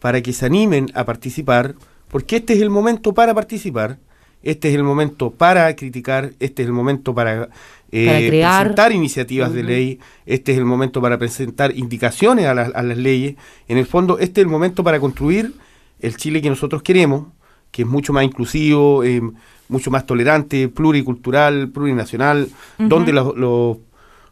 para 0.00 0.20
que 0.20 0.34
se 0.34 0.44
animen 0.44 0.90
a 0.94 1.04
participar, 1.04 1.74
porque 2.08 2.36
este 2.36 2.52
es 2.52 2.60
el 2.60 2.68
momento 2.68 3.14
para 3.14 3.32
participar, 3.32 3.98
este 4.44 4.68
es 4.68 4.74
el 4.74 4.82
momento 4.84 5.30
para 5.30 5.74
criticar, 5.76 6.32
este 6.40 6.62
es 6.62 6.66
el 6.68 6.72
momento 6.72 7.14
para, 7.14 7.48
eh, 7.92 8.06
Para 8.06 8.18
crear. 8.26 8.60
presentar 8.62 8.92
iniciativas 8.92 9.52
de 9.52 9.62
ley, 9.62 9.98
este 10.26 10.52
es 10.52 10.58
el 10.58 10.64
momento 10.64 11.00
para 11.02 11.18
presentar 11.18 11.76
indicaciones 11.76 12.46
a, 12.46 12.54
las- 12.54 12.74
a 12.74 12.82
las 12.82 12.96
leyes. 12.98 13.36
En 13.68 13.78
el 13.78 13.86
fondo, 13.86 14.18
este 14.18 14.40
es 14.40 14.44
el 14.46 14.50
momento 14.50 14.82
para 14.84 15.00
construir 15.00 15.52
el 16.00 16.16
Chile 16.16 16.40
que 16.42 16.50
nosotros 16.50 16.82
queremos, 16.82 17.26
que 17.70 17.82
es 17.82 17.88
mucho 17.88 18.12
más 18.12 18.24
inclusivo, 18.24 19.02
eh, 19.04 19.20
mucho 19.68 19.90
más 19.90 20.06
tolerante, 20.06 20.68
pluricultural, 20.68 21.68
plurinacional, 21.70 22.48
donde 22.78 23.12
los, 23.12 23.36
los 23.36 23.78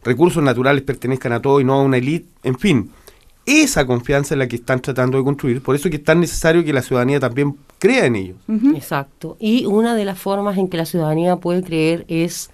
recursos 0.04 0.42
naturales 0.42 0.82
pertenezcan 0.82 1.32
a 1.32 1.40
todos 1.40 1.60
y 1.62 1.64
no 1.64 1.74
a 1.74 1.82
una 1.82 1.96
élite, 1.96 2.26
en 2.42 2.58
fin. 2.58 2.90
Esa 3.46 3.86
confianza 3.86 4.34
es 4.34 4.38
la 4.38 4.46
que 4.46 4.56
están 4.56 4.80
tratando 4.80 5.18
de 5.18 5.24
construir, 5.24 5.62
por 5.62 5.74
eso 5.74 5.88
es 5.88 5.90
que 5.90 5.96
es 5.96 6.04
tan 6.04 6.20
necesario 6.20 6.62
que 6.64 6.72
la 6.72 6.82
ciudadanía 6.82 7.18
también 7.18 7.56
crea 7.82 8.06
en 8.06 8.14
ellos. 8.14 8.36
Exacto. 8.76 9.36
Y 9.40 9.66
una 9.66 9.96
de 9.96 10.04
las 10.04 10.16
formas 10.18 10.56
en 10.56 10.68
que 10.68 10.76
la 10.76 10.84
ciudadanía 10.86 11.34
puede 11.36 11.64
creer 11.64 12.04
es 12.06 12.48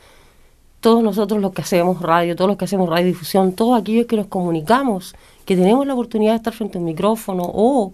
todos 0.81 1.03
nosotros 1.03 1.41
los 1.43 1.53
que 1.53 1.61
hacemos 1.63 2.01
radio, 2.01 2.35
todos 2.35 2.49
los 2.49 2.57
que 2.57 2.65
hacemos 2.65 2.89
radiodifusión, 2.89 3.53
todos 3.53 3.79
aquellos 3.79 4.07
que 4.07 4.17
nos 4.17 4.27
comunicamos, 4.29 5.15
que 5.45 5.55
tenemos 5.55 5.87
la 5.87 5.93
oportunidad 5.93 6.33
de 6.33 6.37
estar 6.37 6.55
frente 6.55 6.79
a 6.79 6.81
un 6.81 6.87
micrófono 6.87 7.43
o 7.45 7.93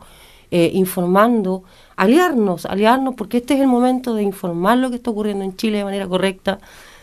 eh, 0.52 0.70
informando, 0.74 1.64
aliarnos, 1.96 2.66
aliarnos, 2.66 3.14
porque 3.16 3.38
este 3.38 3.54
es 3.54 3.60
el 3.60 3.66
momento 3.66 4.14
de 4.14 4.22
informar 4.22 4.78
lo 4.78 4.90
que 4.90 4.96
está 4.96 5.10
ocurriendo 5.10 5.42
en 5.44 5.56
Chile 5.56 5.78
de 5.78 5.84
manera 5.84 6.06
correcta, 6.06 6.60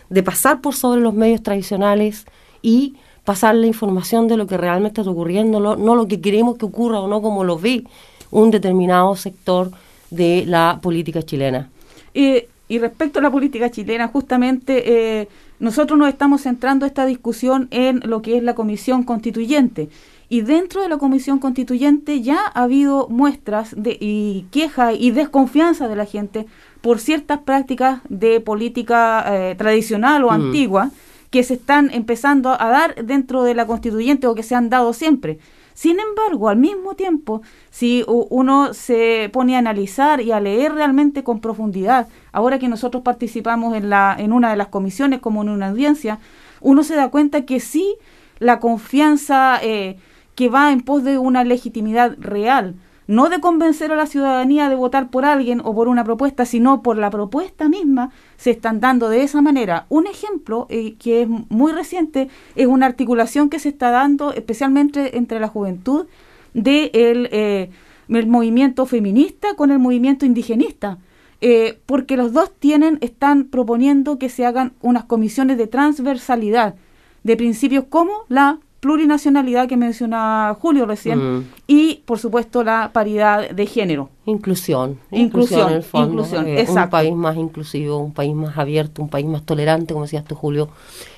de 0.08 0.22
pasar 0.22 0.60
por 0.62 0.74
sobre 0.74 1.00
los 1.02 1.12
medios 1.12 1.42
tradicionales 1.42 2.24
y 2.62 2.94
pasar 3.24 3.54
la 3.56 3.66
información 3.66 4.28
de 4.28 4.36
lo 4.38 4.46
que 4.46 4.56
realmente 4.56 5.00
está 5.02 5.10
ocurriendo, 5.10 5.60
lo- 5.60 5.76
no 5.76 5.94
lo 5.94 6.06
que 6.08 6.20
queremos 6.20 6.56
que 6.56 6.64
ocurra 6.64 7.00
o 7.00 7.08
no 7.08 7.20
como 7.20 7.44
lo 7.44 7.58
ve 7.58 7.84
un 8.30 8.50
determinado 8.50 9.14
sector 9.16 9.70
de 10.12 10.44
la 10.46 10.78
política 10.82 11.22
chilena. 11.22 11.68
Eh, 12.14 12.48
y 12.68 12.78
respecto 12.78 13.18
a 13.18 13.22
la 13.22 13.30
política 13.30 13.70
chilena, 13.70 14.08
justamente 14.08 15.20
eh, 15.20 15.28
nosotros 15.58 15.98
nos 15.98 16.08
estamos 16.08 16.42
centrando 16.42 16.86
esta 16.86 17.04
discusión 17.06 17.68
en 17.70 18.00
lo 18.04 18.22
que 18.22 18.36
es 18.36 18.42
la 18.42 18.54
comisión 18.54 19.02
constituyente. 19.02 19.88
Y 20.28 20.40
dentro 20.40 20.80
de 20.82 20.88
la 20.88 20.96
comisión 20.96 21.38
constituyente 21.38 22.22
ya 22.22 22.38
ha 22.54 22.62
habido 22.62 23.08
muestras 23.10 23.74
de 23.76 23.98
y 24.00 24.46
queja 24.50 24.94
y 24.94 25.10
desconfianza 25.10 25.88
de 25.88 25.96
la 25.96 26.06
gente 26.06 26.46
por 26.80 26.98
ciertas 26.98 27.40
prácticas 27.40 28.00
de 28.08 28.40
política 28.40 29.24
eh, 29.28 29.54
tradicional 29.56 30.24
o 30.24 30.28
Mm. 30.28 30.32
antigua 30.32 30.90
que 31.30 31.42
se 31.42 31.54
están 31.54 31.90
empezando 31.92 32.50
a 32.50 32.68
dar 32.68 33.04
dentro 33.04 33.42
de 33.42 33.54
la 33.54 33.66
constituyente 33.66 34.26
o 34.26 34.34
que 34.34 34.42
se 34.42 34.54
han 34.54 34.68
dado 34.68 34.92
siempre. 34.92 35.38
Sin 35.74 35.98
embargo, 36.00 36.48
al 36.48 36.56
mismo 36.56 36.94
tiempo, 36.94 37.42
si 37.70 38.04
uno 38.06 38.74
se 38.74 39.30
pone 39.32 39.56
a 39.56 39.58
analizar 39.58 40.20
y 40.20 40.32
a 40.32 40.40
leer 40.40 40.74
realmente 40.74 41.24
con 41.24 41.40
profundidad, 41.40 42.08
ahora 42.32 42.58
que 42.58 42.68
nosotros 42.68 43.02
participamos 43.02 43.74
en, 43.76 43.90
la, 43.90 44.14
en 44.18 44.32
una 44.32 44.50
de 44.50 44.56
las 44.56 44.68
comisiones 44.68 45.20
como 45.20 45.42
en 45.42 45.48
una 45.48 45.68
audiencia, 45.68 46.18
uno 46.60 46.82
se 46.82 46.94
da 46.94 47.10
cuenta 47.10 47.44
que 47.44 47.60
sí 47.60 47.96
la 48.38 48.60
confianza 48.60 49.58
eh, 49.62 49.98
que 50.34 50.48
va 50.48 50.72
en 50.72 50.80
pos 50.80 51.04
de 51.04 51.18
una 51.18 51.44
legitimidad 51.44 52.16
real, 52.18 52.74
no 53.06 53.28
de 53.28 53.40
convencer 53.40 53.92
a 53.92 53.96
la 53.96 54.06
ciudadanía 54.06 54.68
de 54.68 54.74
votar 54.74 55.10
por 55.10 55.24
alguien 55.24 55.60
o 55.64 55.74
por 55.74 55.88
una 55.88 56.04
propuesta, 56.04 56.46
sino 56.46 56.82
por 56.82 56.96
la 56.96 57.10
propuesta 57.10 57.68
misma, 57.68 58.10
se 58.36 58.50
están 58.50 58.80
dando 58.80 59.08
de 59.08 59.22
esa 59.22 59.42
manera. 59.42 59.86
Un 59.88 60.06
ejemplo 60.06 60.66
eh, 60.70 60.94
que 60.98 61.22
es 61.22 61.28
muy 61.28 61.72
reciente 61.72 62.28
es 62.54 62.66
una 62.66 62.86
articulación 62.86 63.50
que 63.50 63.58
se 63.58 63.70
está 63.70 63.90
dando 63.90 64.32
especialmente 64.32 65.16
entre 65.16 65.40
la 65.40 65.48
juventud 65.48 66.06
del 66.54 66.64
de 66.64 67.30
eh, 67.32 67.70
el 68.08 68.26
movimiento 68.26 68.86
feminista 68.86 69.54
con 69.54 69.70
el 69.70 69.78
movimiento 69.78 70.26
indigenista. 70.26 70.98
Eh, 71.44 71.80
porque 71.86 72.16
los 72.16 72.32
dos 72.32 72.52
tienen, 72.56 72.98
están 73.00 73.46
proponiendo 73.46 74.16
que 74.16 74.28
se 74.28 74.46
hagan 74.46 74.74
unas 74.80 75.04
comisiones 75.06 75.58
de 75.58 75.66
transversalidad 75.66 76.76
de 77.24 77.36
principios 77.36 77.86
como 77.88 78.12
la 78.28 78.60
plurinacionalidad 78.82 79.68
que 79.68 79.76
menciona 79.76 80.56
Julio 80.60 80.86
recién 80.86 81.38
Mm. 81.38 81.44
y, 81.68 82.02
por 82.04 82.18
supuesto, 82.18 82.64
la 82.64 82.90
paridad 82.92 83.48
de 83.50 83.66
género. 83.66 84.10
Inclusión, 84.26 84.98
Inclusión, 85.12 85.68
en 85.70 85.76
el 85.76 85.82
fondo, 85.84 86.08
inclusión, 86.24 86.48
eh, 86.48 86.66
un 86.68 86.90
país 86.90 87.14
más 87.14 87.36
inclusivo, 87.36 87.98
un 87.98 88.12
país 88.12 88.34
más 88.34 88.58
abierto, 88.58 89.00
un 89.00 89.08
país 89.08 89.24
más 89.26 89.42
tolerante, 89.46 89.94
como 89.94 90.04
decías 90.04 90.24
tú, 90.24 90.34
Julio. 90.34 90.68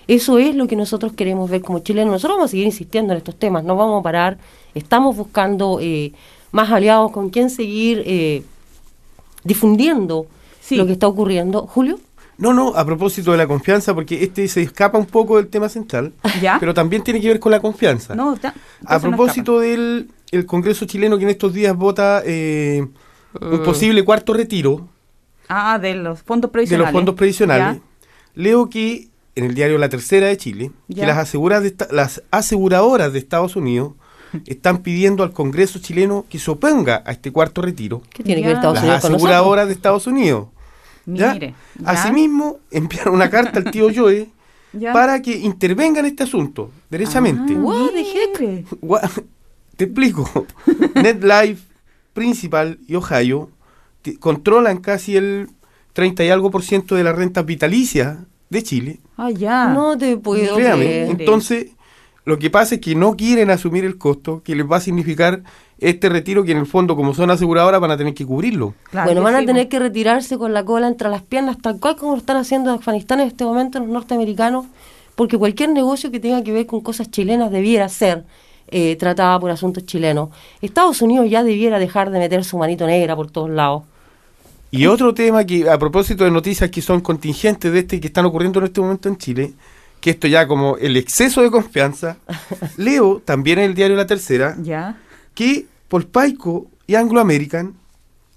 Eso 0.07 0.39
es 0.39 0.55
lo 0.55 0.67
que 0.67 0.77
nosotros 0.77 1.15
queremos 1.15 1.49
ver 1.49 1.63
como 1.63 1.79
chilenos. 1.79 2.13
Nosotros 2.13 2.37
vamos 2.37 2.51
a 2.51 2.53
seguir 2.53 2.67
insistiendo 2.67 3.15
en 3.15 3.17
estos 3.17 3.35
temas, 3.37 3.65
no 3.65 3.77
vamos 3.77 4.01
a 4.01 4.03
parar. 4.03 4.37
Estamos 4.75 5.17
buscando 5.17 5.79
eh, 5.81 6.13
más 6.53 6.71
aliados 6.71 7.13
con 7.13 7.31
quien 7.31 7.49
seguir 7.49 8.03
eh, 8.05 8.43
difundiendo 9.43 10.27
Sí. 10.61 10.77
lo 10.77 10.85
que 10.87 10.93
está 10.93 11.09
ocurriendo. 11.09 11.67
Julio, 11.67 11.99
No, 12.39 12.53
no, 12.53 12.75
a 12.75 12.85
propósito 12.85 13.31
de 13.33 13.39
la 13.39 13.47
confianza, 13.47 13.95
porque 13.95 14.23
este 14.25 14.49
se 14.49 14.63
escapa 14.63 14.99
un 14.99 15.07
poco 15.07 15.37
del 15.37 15.47
tema 15.49 15.69
central, 15.69 16.13
¿Ya? 16.43 16.57
pero 16.59 16.75
también 16.75 17.03
tiene 17.05 17.21
que 17.21 17.29
ver 17.29 17.39
con 17.41 17.53
la 17.53 17.61
confianza. 17.61 18.15
No, 18.15 18.37
ya, 18.41 18.55
a 18.87 18.95
no 18.95 19.01
propósito 19.01 19.61
del 19.61 20.09
el 20.33 20.47
Congreso 20.47 20.85
chileno 20.87 21.17
que 21.17 21.25
en 21.25 21.31
estos 21.31 21.53
días 21.53 21.77
vota 21.77 22.23
eh, 22.25 22.87
un 23.41 23.63
posible 23.63 24.05
cuarto 24.05 24.33
retiro. 24.35 24.89
Ah, 25.49 25.79
de 25.79 25.95
los 25.95 26.23
fondos 26.23 26.49
de 26.51 26.53
previsionales. 26.53 26.93
los 26.93 26.99
fondos 26.99 27.15
previsionales, 27.15 27.77
Ya. 27.77 27.83
leo 28.35 28.69
que 28.69 29.09
en 29.37 29.45
el 29.45 29.55
diario 29.55 29.79
La 29.79 29.89
Tercera 29.89 30.27
de 30.27 30.37
Chile, 30.37 30.73
Ya. 30.89 31.03
que 31.03 31.07
las, 31.07 31.19
aseguradas 31.19 31.63
de 31.63 31.69
esta- 31.69 31.89
las 31.93 32.23
aseguradoras 32.33 33.13
de 33.13 33.19
Estados 33.21 33.55
Unidos 33.57 33.93
están 34.47 34.79
pidiendo 34.79 35.23
al 35.23 35.33
Congreso 35.33 35.79
chileno 35.79 36.25
que 36.29 36.39
se 36.41 36.51
oponga 36.51 37.03
a 37.07 37.13
este 37.13 37.31
cuarto 37.31 37.63
retiro. 37.63 38.03
¿qué 38.13 38.23
tiene 38.25 38.41
Ya. 38.41 38.45
que 38.45 38.49
ver 38.49 38.57
Estados 38.57 38.75
las 38.77 38.83
Unidos 38.85 39.03
con 39.03 39.13
nosotros? 39.13 39.31
aseguradoras 39.33 39.67
de 39.69 39.73
Estados 39.75 40.07
Unidos. 40.09 40.47
¿Ya? 41.07 41.33
Mire, 41.35 41.55
ya. 41.79 41.91
Asimismo, 41.91 42.59
enviaron 42.71 43.15
una 43.15 43.31
carta 43.31 43.59
al 43.59 43.71
tío 43.71 43.89
Joe 43.95 44.29
para 44.93 45.21
que 45.23 45.37
intervenga 45.37 46.01
en 46.01 46.07
este 46.07 46.23
asunto, 46.25 46.71
derechamente. 46.91 47.55
Ah, 47.57 47.89
mire. 47.93 48.65
Gua- 48.81 49.11
Te 49.77 49.85
explico. 49.85 50.47
NetLife, 50.95 51.63
Principal 52.13 52.79
y 52.87 52.95
Ohio 52.95 53.51
controlan 54.21 54.79
casi 54.79 55.17
el 55.17 55.49
30 55.95 56.25
y 56.25 56.29
algo 56.31 56.51
por 56.51 56.63
ciento 56.63 56.95
de 56.95 57.03
las 57.05 57.17
rentas 57.17 57.45
vitalicias 57.47 58.19
de 58.51 58.63
Chile. 58.63 59.01
Ah, 59.17 59.31
ya. 59.31 59.69
No 59.69 59.97
te 59.99 60.17
puedo 60.17 60.55
Créame. 60.57 60.85
creer. 60.85 61.11
Entonces, 61.11 61.67
lo 62.25 62.39
que 62.39 62.51
pasa 62.51 62.77
es 62.77 62.81
que 62.81 62.95
no 62.95 63.17
quieren 63.17 63.51
asumir 63.51 63.85
el 63.85 63.99
costo 63.99 64.43
que 64.43 64.57
les 64.57 64.71
va 64.71 64.79
a 64.79 64.81
significar 64.81 65.43
este 65.79 66.09
retiro 66.09 66.45
que 66.45 66.53
en 66.53 66.59
el 66.59 66.67
fondo, 66.67 66.97
como 66.97 67.13
son 67.13 67.31
aseguradoras, 67.31 67.81
van 67.81 67.91
a 67.91 67.97
tener 67.97 68.15
que 68.15 68.25
cubrirlo. 68.25 68.75
Claro 68.91 69.07
bueno, 69.07 69.23
van 69.23 69.35
a 69.35 69.45
tener 69.45 69.69
que 69.69 69.79
retirarse 69.79 70.39
con 70.39 70.55
la 70.55 70.65
cola 70.65 70.89
entre 70.89 71.09
las 71.11 71.23
piernas, 71.23 71.59
tal 71.61 71.79
cual 71.79 71.97
como 71.97 72.13
lo 72.13 72.19
están 72.19 72.39
haciendo 72.39 72.71
en 72.71 72.79
Afganistán 72.79 73.21
en 73.21 73.29
este 73.29 73.45
momento 73.45 73.79
los 73.79 73.89
norteamericanos, 73.89 74.67
porque 75.15 75.37
cualquier 75.37 75.71
negocio 75.71 76.11
que 76.11 76.21
tenga 76.21 76.43
que 76.43 76.53
ver 76.53 76.67
con 76.67 76.81
cosas 76.81 77.11
chilenas 77.11 77.51
debiera 77.51 77.89
ser 77.89 78.25
eh, 78.69 78.97
tratada 78.97 79.39
por 79.39 79.51
asuntos 79.51 79.85
chilenos. 79.85 80.31
Estados 80.63 81.03
Unidos 81.03 81.29
ya 81.29 81.43
debiera 81.45 81.79
dejar 81.79 82.11
de 82.11 82.19
meter 82.19 82.45
su 82.45 82.57
manito 82.57 82.87
negra 82.87 83.15
por 83.15 83.31
todos 83.31 83.51
lados. 83.51 83.83
Y 84.71 84.87
otro 84.87 85.15
tema 85.15 85.45
que, 85.45 85.69
a 85.69 85.79
propósito 85.79 86.25
de 86.25 86.31
noticias 86.31 86.71
que 86.71 86.81
son 86.81 87.01
contingentes 87.01 87.71
de 87.71 87.81
este 87.81 87.97
y 87.97 88.01
que 88.01 88.09
están 88.09 88.25
ocurriendo 88.25 88.59
en 88.59 88.65
este 88.65 88.81
momento 88.81 89.09
en 89.09 89.19
Chile, 89.19 89.53
que 90.05 90.11
esto 90.11 90.27
ya 90.29 90.47
como 90.47 90.77
el 90.77 90.99
exceso 90.99 91.41
de 91.41 91.51
confianza, 91.51 92.19
leo 92.77 93.23
también 93.25 93.59
en 93.59 93.65
el 93.65 93.75
diario 93.75 93.97
La 93.97 94.07
Tercera 94.07 94.55
Ya. 94.61 94.99
que 95.35 95.65
Polpaico 95.89 96.67
y 96.87 96.95
Anglo 96.95 97.23
American 97.23 97.73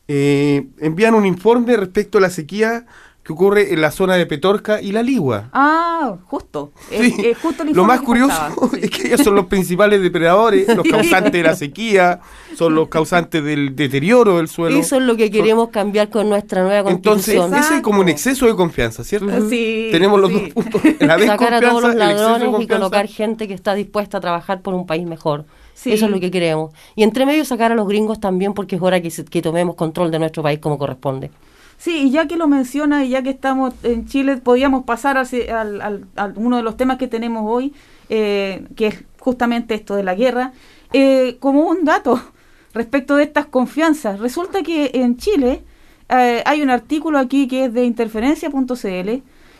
eh, 0.07 0.65
envían 0.79 1.13
un 1.13 1.25
informe 1.25 1.75
respecto 1.75 2.19
a 2.19 2.21
la 2.21 2.29
sequía 2.29 2.85
que 3.27 3.33
ocurre 3.33 3.73
en 3.73 3.81
la 3.81 3.91
zona 3.91 4.15
de 4.15 4.25
Petorca 4.25 4.81
y 4.81 4.93
La 4.93 5.03
Ligua. 5.03 5.49
Ah, 5.51 6.15
justo. 6.27 6.71
Sí. 6.89 6.95
Es- 7.19 7.19
es 7.25 7.37
justo 7.37 7.63
el 7.63 7.73
Lo 7.73 7.83
más 7.83 7.99
que 7.99 8.05
curioso 8.05 8.33
faltaba. 8.33 8.69
es 8.81 8.89
que 8.89 9.07
ellos 9.07 9.21
son 9.21 9.35
los 9.35 9.47
principales 9.47 10.01
depredadores, 10.01 10.65
los 10.75 10.87
causantes 10.87 11.33
de 11.33 11.43
la 11.43 11.53
sequía, 11.53 12.21
son 12.55 12.73
los 12.73 12.87
causantes 12.87 13.43
del 13.43 13.75
deterioro 13.75 14.37
del 14.37 14.47
suelo. 14.47 14.79
Eso 14.79 14.95
es 14.95 15.01
lo 15.03 15.17
que 15.17 15.25
Son- 15.25 15.33
queremos 15.33 15.69
cambiar 15.69 16.09
con 16.09 16.29
nuestra 16.29 16.63
nueva 16.63 16.89
Entonces, 16.89 17.35
constitución. 17.35 17.59
ese 17.65 17.75
es 17.75 17.81
como 17.81 17.99
un 17.99 18.07
exceso 18.07 18.45
de 18.47 18.55
confianza, 18.55 19.03
¿cierto? 19.03 19.49
Sí, 19.49 19.89
Tenemos 19.91 20.21
los 20.21 20.29
sí. 20.31 20.39
dos 20.55 20.63
puntos. 20.63 20.81
La 21.01 21.19
sacar 21.25 21.53
a 21.53 21.59
todos 21.59 21.83
los 21.83 21.95
ladrones 21.95 22.61
y 22.61 22.67
colocar 22.67 23.07
gente 23.07 23.47
que 23.49 23.53
está 23.53 23.73
dispuesta 23.75 24.19
a 24.19 24.21
trabajar 24.21 24.61
por 24.61 24.73
un 24.73 24.85
país 24.87 25.05
mejor. 25.05 25.43
Sí. 25.73 25.91
Eso 25.91 26.05
es 26.05 26.11
lo 26.11 26.19
que 26.19 26.31
queremos. 26.31 26.71
Y 26.95 27.03
entre 27.03 27.25
medio 27.25 27.43
sacar 27.45 27.71
a 27.71 27.75
los 27.75 27.87
gringos 27.87 28.19
también 28.19 28.53
porque 28.53 28.77
es 28.77 28.81
hora 28.81 29.01
que, 29.01 29.11
se- 29.11 29.25
que 29.25 29.41
tomemos 29.41 29.75
control 29.75 30.09
de 30.11 30.17
nuestro 30.19 30.41
país 30.41 30.59
como 30.59 30.77
corresponde. 30.77 31.29
Sí, 31.77 32.07
y 32.07 32.11
ya 32.11 32.27
que 32.27 32.37
lo 32.37 32.47
menciona 32.47 33.05
y 33.05 33.09
ya 33.09 33.21
que 33.21 33.29
estamos 33.29 33.73
en 33.83 34.07
Chile, 34.07 34.37
podíamos 34.37 34.83
pasar 34.85 35.17
hacia- 35.17 35.61
al, 35.61 36.07
uno 36.35 36.57
de 36.57 36.63
los 36.63 36.75
temas 36.75 36.97
que 36.97 37.07
tenemos 37.07 37.43
hoy, 37.45 37.73
eh, 38.09 38.65
que 38.75 38.87
es 38.87 39.03
justamente 39.19 39.75
esto 39.75 39.95
de 39.95 40.03
la 40.03 40.15
guerra. 40.15 40.53
Eh, 40.93 41.37
como 41.39 41.61
un 41.69 41.83
dato 41.85 42.19
respecto 42.73 43.15
de 43.15 43.23
estas 43.23 43.45
confianzas, 43.45 44.19
resulta 44.19 44.63
que 44.63 44.91
en 44.95 45.17
Chile 45.17 45.63
eh, 46.09 46.41
hay 46.45 46.61
un 46.61 46.69
artículo 46.71 47.19
aquí 47.19 47.47
que 47.47 47.65
es 47.65 47.73
de 47.73 47.85
interferencia.cl 47.85 49.09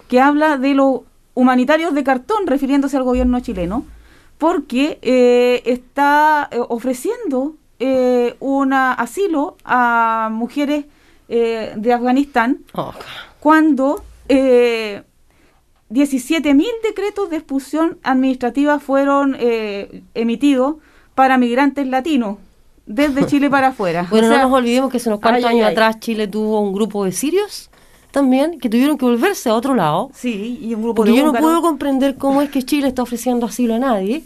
que 0.08 0.20
habla 0.22 0.58
de 0.58 0.74
los 0.74 1.02
humanitarios 1.36 1.94
de 1.94 2.04
cartón, 2.04 2.48
refiriéndose 2.48 2.98
al 2.98 3.04
gobierno 3.04 3.40
chileno, 3.42 3.86
porque 4.40 5.00
está 5.66 6.50
ofreciendo 6.70 7.56
un 8.40 8.74
asilo 8.74 9.58
a 9.66 10.30
mujeres 10.32 10.86
eh, 11.30 11.74
de 11.76 11.94
Afganistán 11.94 12.60
Oh, 12.74 12.94
cuando 13.40 14.04
eh, 14.30 15.04
17.000 15.90 16.66
decretos 16.84 17.30
de 17.30 17.38
expulsión 17.38 17.98
administrativa 18.04 18.80
fueron 18.80 19.36
eh, 19.40 20.04
emitidos 20.14 20.76
para 21.16 21.38
migrantes 21.38 21.88
latinos 21.88 22.38
desde 22.86 23.26
Chile 23.28 23.50
para 23.50 23.70
afuera. 23.70 24.08
Bueno, 24.10 24.28
O 24.28 24.30
sea, 24.30 24.40
no 24.40 24.50
nos 24.50 24.58
olvidemos 24.58 24.92
que 24.92 24.98
hace 24.98 25.10
unos 25.10 25.22
cuantos 25.22 25.46
ay, 25.46 25.56
años 25.56 25.68
ay. 25.68 25.72
atrás 25.72 26.00
Chile 26.00 26.28
tuvo 26.28 26.60
un 26.62 26.74
grupo 26.74 27.06
de 27.06 27.12
sirios 27.12 27.70
también 28.12 28.60
que 28.60 28.70
tuvieron 28.70 28.98
que 28.98 29.06
volverse 29.06 29.50
a 29.50 29.54
otro 29.54 29.76
lado. 29.76 30.10
Sí, 30.14 30.60
y 30.62 30.74
un 30.74 30.82
grupo 30.82 30.96
Porque 30.96 31.12
de 31.12 31.18
yo 31.18 31.26
no 31.26 31.34
puedo 31.34 31.62
comprender 31.62 32.16
cómo 32.16 32.42
es 32.42 32.50
que 32.50 32.64
Chile 32.64 32.88
está 32.88 33.04
ofreciendo 33.04 33.46
asilo 33.46 33.76
a 33.76 33.80
nadie 33.80 34.24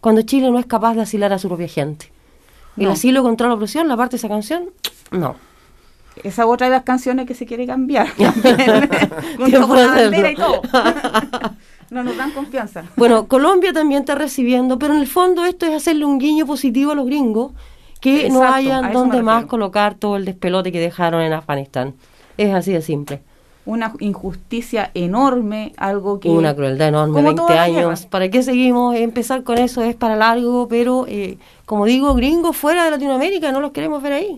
cuando 0.00 0.22
Chile 0.22 0.50
no 0.50 0.58
es 0.58 0.66
capaz 0.66 0.94
de 0.94 1.02
asilar 1.02 1.32
a 1.32 1.38
su 1.38 1.48
propia 1.48 1.68
gente. 1.68 2.10
El 2.76 2.90
asilo 2.90 3.22
contra 3.22 3.48
la 3.48 3.54
opresión, 3.54 3.86
la 3.86 3.96
parte 3.96 4.12
de 4.12 4.16
esa 4.18 4.28
canción, 4.28 4.70
no. 5.10 5.36
Esa 6.22 6.46
otra 6.46 6.66
de 6.66 6.72
las 6.72 6.82
canciones 6.82 7.26
que 7.26 7.34
se 7.34 7.46
quiere 7.46 7.66
cambiar. 7.66 8.08
¿Quién 8.16 8.32
Junto 9.38 9.68
con 9.68 9.78
la 9.78 9.86
bandera 9.86 10.30
y 10.30 10.34
todo. 10.34 10.62
No 11.90 12.02
nos 12.02 12.16
dan 12.16 12.30
confianza. 12.30 12.84
Bueno, 12.96 13.28
Colombia 13.28 13.74
también 13.74 14.00
está 14.00 14.14
recibiendo, 14.14 14.78
pero 14.78 14.94
en 14.94 15.00
el 15.00 15.06
fondo 15.06 15.44
esto 15.44 15.66
es 15.66 15.74
hacerle 15.74 16.06
un 16.06 16.16
guiño 16.16 16.46
positivo 16.46 16.92
a 16.92 16.94
los 16.94 17.04
gringos 17.04 17.52
que 18.00 18.30
no 18.30 18.36
Exacto, 18.36 18.54
hayan 18.54 18.92
donde 18.94 19.22
más 19.22 19.44
colocar 19.44 19.94
todo 19.96 20.16
el 20.16 20.24
despelote 20.24 20.72
que 20.72 20.80
dejaron 20.80 21.20
en 21.20 21.34
Afganistán. 21.34 21.92
Es 22.38 22.54
así 22.54 22.72
de 22.72 22.80
simple. 22.80 23.20
Una 23.66 23.92
injusticia 24.00 24.90
enorme, 24.94 25.74
algo 25.76 26.18
que... 26.18 26.30
Una 26.30 26.56
crueldad 26.56 26.88
enorme, 26.88 27.12
Como 27.12 27.26
20 27.26 27.42
toda 27.42 27.54
la 27.56 27.62
años. 27.64 28.06
¿Para 28.06 28.30
qué 28.30 28.42
seguimos? 28.42 28.96
Empezar 28.96 29.42
con 29.42 29.58
eso 29.58 29.82
es 29.82 29.94
para 29.94 30.16
largo, 30.16 30.68
pero 30.68 31.04
eh, 31.06 31.36
como 31.66 31.84
digo, 31.84 32.14
gringos 32.14 32.56
fuera 32.56 32.86
de 32.86 32.90
Latinoamérica 32.90 33.52
no 33.52 33.60
los 33.60 33.72
queremos 33.72 34.02
ver 34.02 34.14
ahí. 34.14 34.36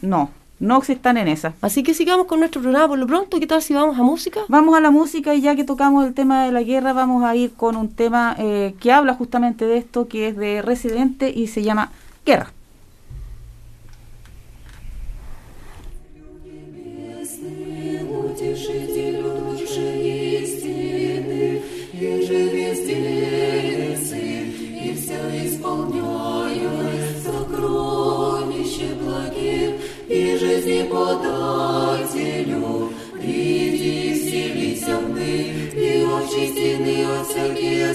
No, 0.00 0.30
no 0.60 0.82
están 0.92 1.16
en 1.16 1.26
esa. 1.26 1.54
Así 1.60 1.82
que 1.82 1.94
sigamos 1.94 2.26
con 2.26 2.38
nuestro 2.38 2.60
programa 2.60 2.88
por 2.88 2.98
lo 2.98 3.06
pronto. 3.06 3.40
¿Qué 3.40 3.46
tal 3.46 3.62
si 3.62 3.74
vamos 3.74 3.98
a 3.98 4.02
música? 4.02 4.40
Vamos 4.48 4.76
a 4.76 4.80
la 4.80 4.90
música 4.90 5.34
y 5.34 5.40
ya 5.40 5.56
que 5.56 5.64
tocamos 5.64 6.06
el 6.06 6.14
tema 6.14 6.44
de 6.44 6.52
la 6.52 6.62
guerra, 6.62 6.92
vamos 6.92 7.24
a 7.24 7.34
ir 7.34 7.52
con 7.54 7.76
un 7.76 7.88
tema 7.88 8.36
eh, 8.38 8.74
que 8.78 8.92
habla 8.92 9.14
justamente 9.14 9.66
de 9.66 9.78
esto, 9.78 10.06
que 10.06 10.28
es 10.28 10.36
de 10.36 10.62
Residente 10.62 11.32
y 11.34 11.48
se 11.48 11.62
llama 11.62 11.90
Guerra. 12.24 12.52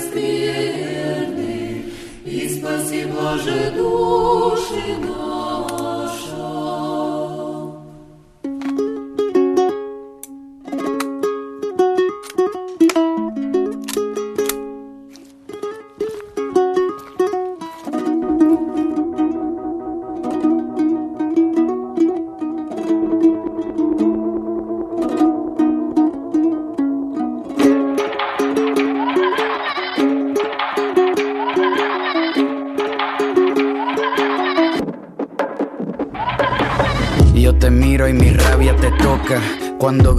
Скверны, 0.07 1.85
и 2.25 2.49
спаси, 2.49 3.05
Боже, 3.05 3.71
души 3.75 4.97
наша. 5.01 5.34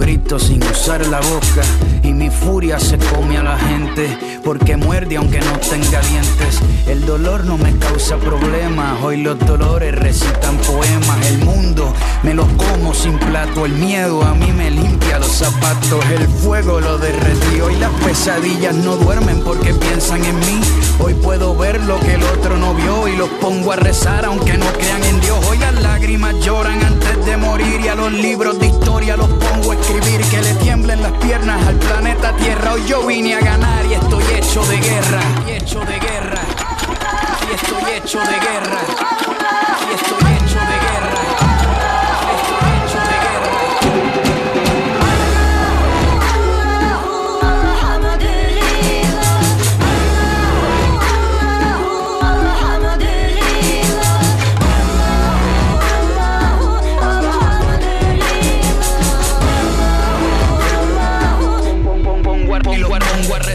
Sin 0.07 0.63
usar 0.63 1.05
la 1.07 1.19
boca 1.19 1.61
y 2.01 2.13
mi 2.13 2.29
furia 2.29 2.79
se 2.79 2.97
come 2.97 3.37
a 3.37 3.43
la 3.43 3.57
gente 3.57 4.17
porque 4.41 4.77
muerde 4.77 5.17
aunque 5.17 5.39
no 5.41 5.59
tenga 5.59 5.99
dientes. 5.99 6.61
El 6.87 7.05
dolor 7.05 7.43
no 7.43 7.57
me 7.57 7.77
causa 7.77 8.15
problemas, 8.15 9.03
hoy 9.03 9.17
los 9.17 9.37
dolores 9.39 9.93
recitan 9.93 10.55
poemas. 10.59 11.27
El 11.27 11.39
mundo 11.39 11.93
me 12.23 12.33
lo 12.33 12.47
como 12.55 12.93
sin 12.93 13.19
plato, 13.19 13.65
el 13.65 13.73
miedo 13.73 14.21
a 14.23 14.33
mí 14.33 14.53
me 14.53 14.71
limpia 14.71 15.19
los 15.19 15.31
zapatos, 15.31 16.05
el 16.09 16.25
fuego 16.27 16.79
lo 16.79 16.97
derretió 16.97 17.69
y 17.69 17.75
las 17.75 17.91
pesadillas 18.05 18.75
no 18.75 18.95
duermen 18.95 19.41
porque 19.43 19.73
piensan 19.73 20.23
en 20.23 20.39
mí. 20.39 20.61
Hoy 20.99 21.15
puedo 21.15 21.53
ver 21.53 21.83
lo 21.83 21.99
que 21.99 22.13
el 22.13 22.23
otro 22.23 22.55
no 22.55 22.73
vio 22.75 23.09
y 23.09 23.17
los 23.17 23.29
pongo 23.41 23.73
a 23.73 23.75
rezar 23.75 24.23
aunque 24.23 24.57
no 24.57 24.67
crean 24.73 25.03
en 25.03 25.19
Dios. 25.19 25.45
Hoy 25.49 25.57
las 25.57 25.73
lágrimas 25.81 26.33
lloran 26.39 26.81
antes 26.81 27.25
de 27.25 27.35
morir 27.35 27.81
y 27.83 27.89
a 27.89 27.95
los 27.95 28.13
libros 28.13 28.57
de 28.59 28.67
historia 28.97 29.15
los 29.17 29.27
pongo 29.27 29.71
a 29.73 29.75
escribir 29.75 30.21
que 30.21 30.41
le 30.41 30.55
tiemblen 30.55 31.03
las 31.03 31.11
piernas 31.23 31.67
al 31.67 31.75
planeta 31.75 32.35
Tierra. 32.35 32.73
Hoy 32.73 32.83
yo 32.87 33.05
vine 33.05 33.35
a 33.35 33.41
ganar 33.41 33.85
y 33.85 33.93
estoy 33.93 34.23
hecho 34.33 34.65
de 34.65 34.77
guerra, 34.77 35.21
hecho 35.47 35.79
de 35.81 35.99
guerra, 35.99 36.41
y 37.47 37.53
estoy 37.53 37.91
hecho 37.93 38.19
de 38.19 38.39
guerra, 38.39 38.81
y 39.87 39.93
estoy 39.93 40.17
hecho 40.17 40.17
de 40.17 40.23
guerra, 40.23 40.36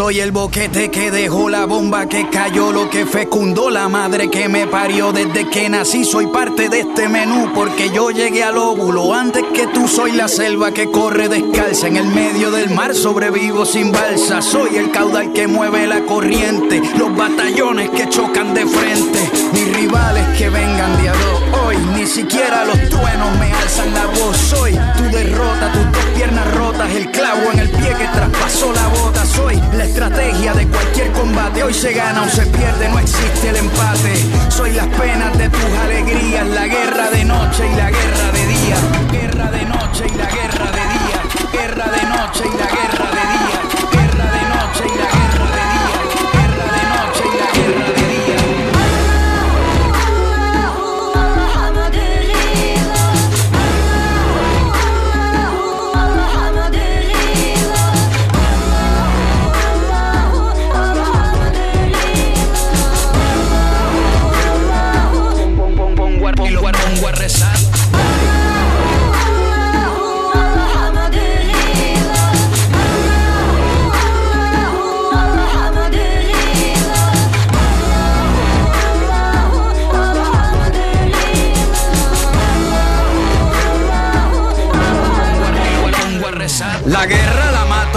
Soy 0.00 0.18
el 0.20 0.32
boquete 0.32 0.90
que 0.90 1.10
dejó 1.10 1.50
la 1.50 1.66
bomba 1.66 2.06
que 2.06 2.30
cayó, 2.30 2.72
lo 2.72 2.88
que 2.88 3.04
fecundó 3.04 3.68
la 3.68 3.86
madre 3.90 4.30
que 4.30 4.48
me 4.48 4.66
parió 4.66 5.12
desde 5.12 5.50
que 5.50 5.68
nací. 5.68 6.06
Soy 6.06 6.26
parte 6.28 6.70
de 6.70 6.80
este 6.80 7.06
menú 7.06 7.52
porque 7.54 7.90
yo 7.90 8.10
llegué 8.10 8.42
al 8.42 8.56
óvulo 8.56 9.12
antes 9.12 9.44
que 9.52 9.66
tú. 9.66 9.86
Soy 9.86 10.12
la 10.12 10.26
selva 10.26 10.72
que 10.72 10.90
corre 10.90 11.28
descalza 11.28 11.86
en 11.86 11.98
el 11.98 12.06
medio 12.06 12.50
del 12.50 12.70
mar, 12.70 12.94
sobrevivo 12.94 13.66
sin 13.66 13.92
balsa. 13.92 14.40
Soy 14.40 14.74
el 14.76 14.90
caudal 14.90 15.34
que 15.34 15.46
mueve 15.46 15.86
la 15.86 16.00
corriente, 16.06 16.80
los 16.96 17.14
batallones 17.14 17.90
que 17.90 18.08
chocan 18.08 18.54
de 18.54 18.64
frente, 18.64 19.30
mis 19.52 19.76
rivales 19.76 20.26
que 20.38 20.48
vengan 20.48 21.02
de 21.02 21.10
a 21.10 21.12
dos. 21.12 21.60
Hoy 21.62 21.76
ni 21.94 22.06
siquiera 22.06 22.64
los 22.64 22.88
truenos 22.88 23.38
me 23.38 23.52
alzan 23.52 23.92
la 23.92 24.06
voz. 24.06 24.34
Soy 24.48 24.72
tu 24.96 25.04
derrota, 25.14 25.70
tus 25.72 25.92
dos 25.92 26.04
piernas 26.16 26.54
rotas, 26.54 26.90
el 26.90 27.10
clavo 27.10 27.52
en 27.52 27.58
el 27.58 27.68
pie 27.68 27.94
que 27.98 28.08
traspasó 28.08 28.72
la 28.72 28.88
bota. 28.88 29.26
Soy 29.40 29.56
la 29.72 29.84
estrategia 29.84 30.52
de 30.52 30.66
cualquier 30.66 31.10
combate. 31.12 31.62
Hoy 31.62 31.72
se 31.72 31.94
gana 31.94 32.22
o 32.24 32.28
se 32.28 32.44
pierde, 32.44 32.90
no 32.90 32.98
existe 32.98 33.48
el 33.48 33.56
empate. 33.56 34.14
Soy 34.50 34.72
las 34.72 34.86
penas 34.88 35.36
de 35.38 35.48
tus 35.48 35.78
alegrías, 35.82 36.46
la 36.46 36.66
guerra 36.66 37.10
de 37.10 37.24
noche 37.24 37.66
y 37.66 37.74
la 37.74 37.90
guerra 37.90 38.32
de 38.32 38.46
día. 38.46 38.76
Guerra 39.10 39.50
de 39.50 39.64
noche 39.64 40.04
y 40.12 40.18
la 40.18 40.26
guerra 40.26 40.70
de 40.72 40.84
día. 40.98 41.20
Guerra 41.52 41.86
de 41.90 42.02
noche 42.02 42.44
y 42.44 42.58
la 42.58 42.66
guerra 42.66 42.99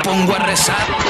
Pongo 0.00 0.34
a 0.34 0.38
rezar. 0.38 1.07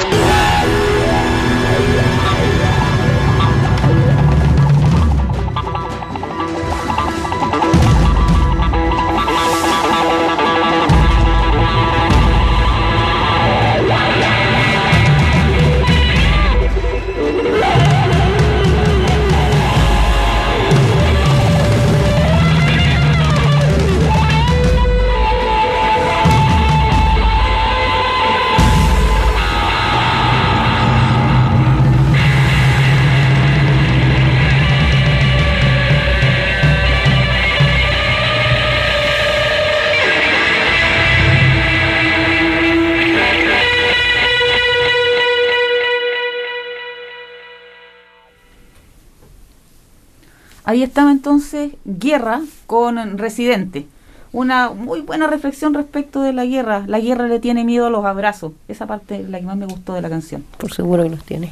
Ahí 50.65 50.83
estaba 50.83 51.11
entonces 51.11 51.71
Guerra 51.85 52.41
con 52.67 53.17
Residente. 53.17 53.85
Una 54.31 54.69
muy 54.69 55.01
buena 55.01 55.25
reflexión 55.25 55.73
respecto 55.73 56.21
de 56.21 56.33
la 56.33 56.45
guerra. 56.45 56.83
La 56.87 56.99
guerra 56.99 57.27
le 57.27 57.39
tiene 57.39 57.63
miedo 57.63 57.87
a 57.87 57.89
los 57.89 58.05
abrazos. 58.05 58.51
Esa 58.67 58.85
parte 58.85 59.21
es 59.21 59.29
la 59.29 59.39
que 59.39 59.45
más 59.45 59.57
me 59.57 59.65
gustó 59.65 59.93
de 59.95 60.01
la 60.01 60.09
canción. 60.09 60.43
Por 60.57 60.71
seguro 60.71 61.03
que 61.03 61.09
los 61.09 61.23
tiene. 61.23 61.51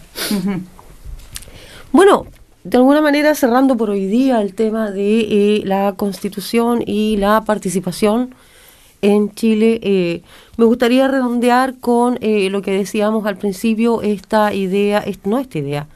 Bueno, 1.91 2.27
de 2.63 2.77
alguna 2.77 3.01
manera 3.01 3.33
cerrando 3.33 3.77
por 3.77 3.89
hoy 3.89 4.05
día 4.05 4.41
el 4.41 4.53
tema 4.53 4.91
de 4.91 5.19
eh, 5.21 5.61
la 5.65 5.93
constitución 5.93 6.83
y 6.85 7.17
la 7.17 7.41
participación 7.41 8.35
en 9.01 9.31
Chile, 9.33 9.79
eh, 9.83 10.21
me 10.57 10.65
gustaría 10.65 11.07
redondear 11.07 11.75
con 11.79 12.17
eh, 12.21 12.49
lo 12.49 12.61
que 12.61 12.71
decíamos 12.71 13.25
al 13.25 13.37
principio, 13.37 14.01
esta 14.01 14.53
idea, 14.53 14.99
est- 14.99 15.23
no 15.25 15.37
esta 15.37 15.59
idea, 15.59 15.87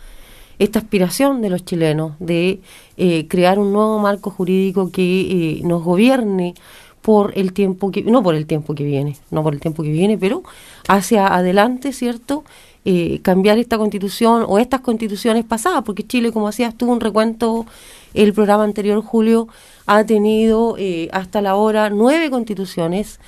esta 0.64 0.80
aspiración 0.80 1.42
de 1.42 1.50
los 1.50 1.66
chilenos 1.66 2.14
de 2.20 2.62
eh, 2.98 3.28
crear 3.28 3.60
un 3.60 3.74
nuevo 3.74 4.00
marco 4.00 4.30
jurídico 4.30 4.92
que 4.92 5.22
eh, 5.22 5.62
nos 5.64 5.84
gobierne 5.84 6.54
por 7.02 7.34
el 7.36 7.52
tiempo 7.54 7.92
que, 7.92 8.04
no 8.04 8.22
por 8.22 8.36
el 8.36 8.46
tiempo 8.46 8.76
que 8.76 8.84
viene, 8.84 9.18
no 9.32 9.44
por 9.44 9.54
el 9.54 9.60
tiempo 9.60 9.84
que 9.84 9.90
viene, 9.90 10.18
pero 10.18 10.44
hacia 10.88 11.28
adelante, 11.28 11.94
¿cierto? 11.94 12.44
Eh, 12.84 13.20
cambiar 13.22 13.60
esta 13.60 13.78
constitución 13.78 14.44
o 14.48 14.58
estas 14.58 14.82
constituciones 14.82 15.46
pasadas, 15.46 15.84
porque 15.84 16.04
Chile, 16.04 16.32
como 16.32 16.48
hacías 16.48 16.76
tú 16.76 16.92
un 16.92 17.00
recuento, 17.00 17.66
el 18.14 18.34
programa 18.34 18.64
anterior, 18.64 19.02
Julio, 19.04 19.48
ha 19.86 20.04
tenido 20.04 20.76
eh, 20.78 21.08
hasta 21.12 21.42
la 21.42 21.56
hora 21.56 21.90
nueve 21.90 22.30
constituciones, 22.30 23.20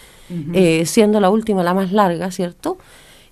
eh, 0.54 0.86
siendo 0.88 1.20
la 1.20 1.30
última 1.30 1.62
la 1.62 1.76
más 1.76 1.92
larga, 1.92 2.32
¿cierto? 2.32 2.78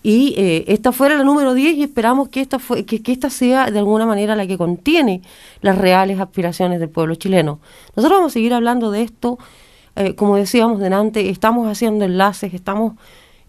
Y 0.03 0.33
eh, 0.37 0.65
esta 0.67 0.91
fuera 0.91 1.15
la 1.15 1.23
número 1.23 1.53
10 1.53 1.77
y 1.77 1.83
esperamos 1.83 2.29
que 2.29 2.41
esta, 2.41 2.57
fue, 2.57 2.85
que, 2.85 3.01
que 3.01 3.11
esta 3.11 3.29
sea 3.29 3.69
de 3.69 3.79
alguna 3.79 4.05
manera 4.05 4.35
la 4.35 4.47
que 4.47 4.57
contiene 4.57 5.21
las 5.61 5.77
reales 5.77 6.19
aspiraciones 6.19 6.79
del 6.79 6.89
pueblo 6.89 7.15
chileno. 7.15 7.59
Nosotros 7.95 8.19
vamos 8.19 8.31
a 8.31 8.33
seguir 8.33 8.53
hablando 8.53 8.89
de 8.89 9.03
esto, 9.03 9.37
eh, 9.95 10.15
como 10.15 10.37
decíamos 10.37 10.79
delante, 10.79 11.29
estamos 11.29 11.67
haciendo 11.67 12.05
enlaces, 12.05 12.53
estamos 12.53 12.93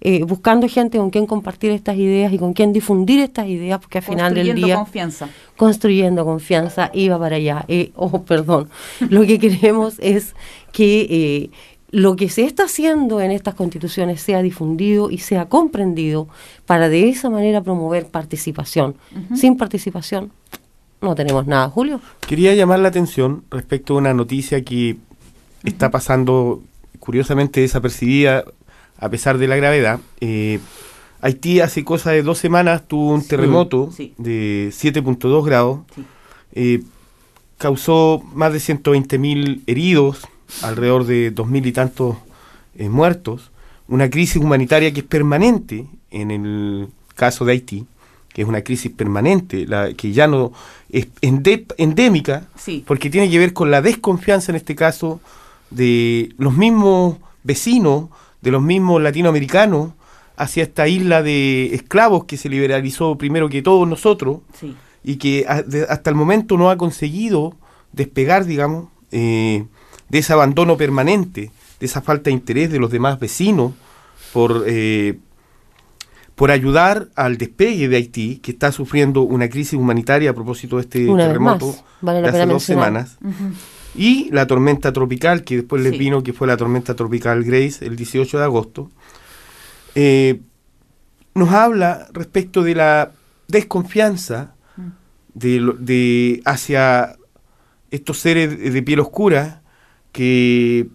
eh, 0.05 0.25
buscando 0.25 0.69
gente 0.69 0.99
con 0.99 1.11
quien 1.11 1.27
compartir 1.27 1.71
estas 1.71 1.97
ideas 1.97 2.33
y 2.33 2.39
con 2.39 2.55
quien 2.55 2.73
difundir 2.73 3.21
estas 3.21 3.47
ideas, 3.47 3.79
porque 3.79 3.99
al 3.99 4.05
final 4.05 4.35
del 4.35 4.47
Construyendo 4.47 4.67
día 4.67 4.75
confianza. 4.75 5.29
construyendo 5.57 6.25
confianza 6.25 6.91
va 7.09 7.19
para 7.21 7.37
allá. 7.37 7.65
Eh, 7.69 7.93
oh, 7.95 8.21
perdón. 8.23 8.69
Lo 8.99 9.23
que 9.23 9.39
queremos 9.39 10.01
es 10.01 10.35
que 10.73 11.07
eh, 11.09 11.51
lo 11.93 12.17
que 12.17 12.31
se 12.31 12.45
está 12.45 12.65
haciendo 12.65 13.21
en 13.21 13.31
estas 13.31 13.55
constituciones 13.55 14.21
sea 14.21 14.43
difundido 14.43 15.11
y 15.11 15.19
sea 15.19 15.49
comprendido 15.49 16.27
para 16.67 16.89
de 16.89 17.11
esa 17.11 17.31
manera 17.31 17.63
promover 17.63 18.07
participación. 18.07 18.97
Sin 19.35 19.57
participación 19.57 20.33
no 21.03 21.15
tenemos 21.15 21.47
nada, 21.47 21.69
Julio. 21.69 22.01
Quería 22.27 22.55
llamar 22.55 22.79
la 22.79 22.89
atención 22.89 23.45
respecto 23.51 23.95
a 23.95 23.99
una 23.99 24.15
noticia 24.15 24.65
que 24.65 24.97
está 25.65 25.91
pasando 25.91 26.63
curiosamente 26.99 27.61
desapercibida 27.61 28.45
a 28.97 29.09
pesar 29.11 29.37
de 29.37 29.49
la 29.49 29.57
gravedad. 29.57 30.01
Eh, 30.21 30.61
Haití 31.21 31.61
hace 31.61 31.85
cosa 31.85 32.11
de 32.13 32.23
dos 32.23 32.39
semanas 32.39 32.89
tuvo 32.89 33.13
un 33.13 33.27
terremoto 33.27 33.91
sí. 33.95 34.15
de 34.17 34.71
7.2 34.73 35.45
grados. 35.45 35.81
Sí. 35.95 36.05
Eh, 36.55 36.83
causó 37.59 38.23
más 38.35 38.53
de 38.53 38.59
120.000 38.59 39.63
heridos, 39.67 40.27
alrededor 40.63 41.05
de 41.07 41.35
2.000 41.35 41.67
y 41.67 41.73
tantos 41.73 42.17
eh, 42.77 42.89
muertos. 42.89 43.51
Una 43.89 44.09
crisis 44.11 44.37
humanitaria 44.37 44.93
que 44.93 45.01
es 45.01 45.07
permanente 45.07 45.87
en 46.11 46.31
el 46.31 46.89
caso 47.15 47.45
de 47.45 47.53
Haití, 47.53 47.87
que 48.33 48.43
es 48.43 48.49
una 48.49 48.63
crisis 48.63 48.91
permanente, 48.93 49.67
la 49.67 49.93
que 49.95 50.13
ya 50.13 50.27
no 50.27 50.53
es 50.91 51.09
endémica, 51.77 52.47
Sí. 52.57 52.83
porque 52.87 53.11
tiene 53.11 53.29
que 53.31 53.39
ver 53.39 53.53
con 53.53 53.71
la 53.71 53.83
desconfianza 53.83 54.53
en 54.53 54.57
este 54.57 54.75
caso 54.75 55.21
de 55.71 56.35
los 56.39 56.55
mismos 56.57 57.17
vecinos, 57.43 58.09
de 58.41 58.51
los 58.51 58.63
mismos 58.63 59.03
latinoamericanos, 59.03 59.93
hacia 60.37 60.63
esta 60.63 60.89
isla 60.89 61.23
de 61.23 61.75
esclavos 61.75 62.25
que 62.25 62.37
se 62.39 62.49
liberalizó 62.49 63.17
primero 63.19 63.49
que 63.49 63.63
todos 63.63 63.87
nosotros 63.87 64.39
Sí. 64.59 64.75
y 65.05 65.17
que 65.17 65.45
hasta 65.47 66.09
el 66.11 66.17
momento 66.17 66.57
no 66.57 66.71
ha 66.71 66.77
conseguido 66.79 67.55
despegar, 67.93 68.47
digamos, 68.47 68.87
eh, 69.11 69.67
de 70.13 70.19
ese 70.19 70.33
abandono 70.33 70.77
permanente, 70.77 71.51
de 71.81 71.87
esa 71.87 72.01
falta 72.03 72.25
de 72.31 72.33
interés 72.33 72.71
de 72.71 72.79
los 72.79 72.91
demás 72.93 73.19
vecinos 73.19 73.73
por, 74.33 74.65
eh, 74.69 75.19
por 76.37 76.51
ayudar 76.51 77.09
al 77.17 77.37
despegue 77.39 77.89
de 77.89 77.97
Haití, 77.97 78.37
que 78.37 78.53
está 78.53 78.71
sufriendo 78.73 79.23
una 79.23 79.49
crisis 79.49 79.75
humanitaria 79.75 80.31
a 80.31 80.35
propósito 80.35 80.77
de 80.77 80.83
este 80.83 81.09
Una 81.09 81.27
terremoto 81.27 81.67
más, 81.67 81.85
vale 82.01 82.21
la 82.21 82.27
de 82.27 82.29
hace 82.31 82.39
pena 82.41 82.53
dos 82.53 82.69
mencionar. 82.69 83.09
semanas. 83.09 83.19
Y 83.95 84.31
la 84.31 84.47
tormenta 84.47 84.93
tropical, 84.93 85.45
que 85.45 85.57
después 85.57 85.83
les 85.83 85.93
Sí. 85.93 85.99
vino, 85.99 86.23
que 86.23 86.33
fue 86.33 86.47
la 86.47 86.57
tormenta 86.57 86.95
tropical 86.95 87.43
Grace, 87.45 87.85
el 87.85 87.97
18 87.97 88.39
de 88.39 88.45
agosto, 88.45 88.91
eh, 89.95 90.41
nos 91.35 91.51
habla 91.51 92.09
respecto 92.13 92.63
de 92.63 92.75
la 92.75 93.13
desconfianza 93.49 94.55
de, 95.35 95.61
lo- 95.61 95.73
de 95.75 96.43
hacia 96.45 97.17
estos 97.91 98.19
seres 98.19 98.59
de, 98.59 98.71
de 98.71 98.83
piel 98.83 99.01
oscura 99.01 99.62
que, 100.13 100.87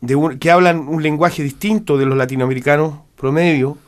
de 0.00 0.16
un- 0.16 0.38
que 0.38 0.50
hablan 0.50 0.88
un 0.88 1.02
lenguaje 1.02 1.42
distinto 1.42 1.96
de 1.96 2.06
los 2.06 2.16
latinoamericanos 2.16 2.94
promedio 3.16 3.78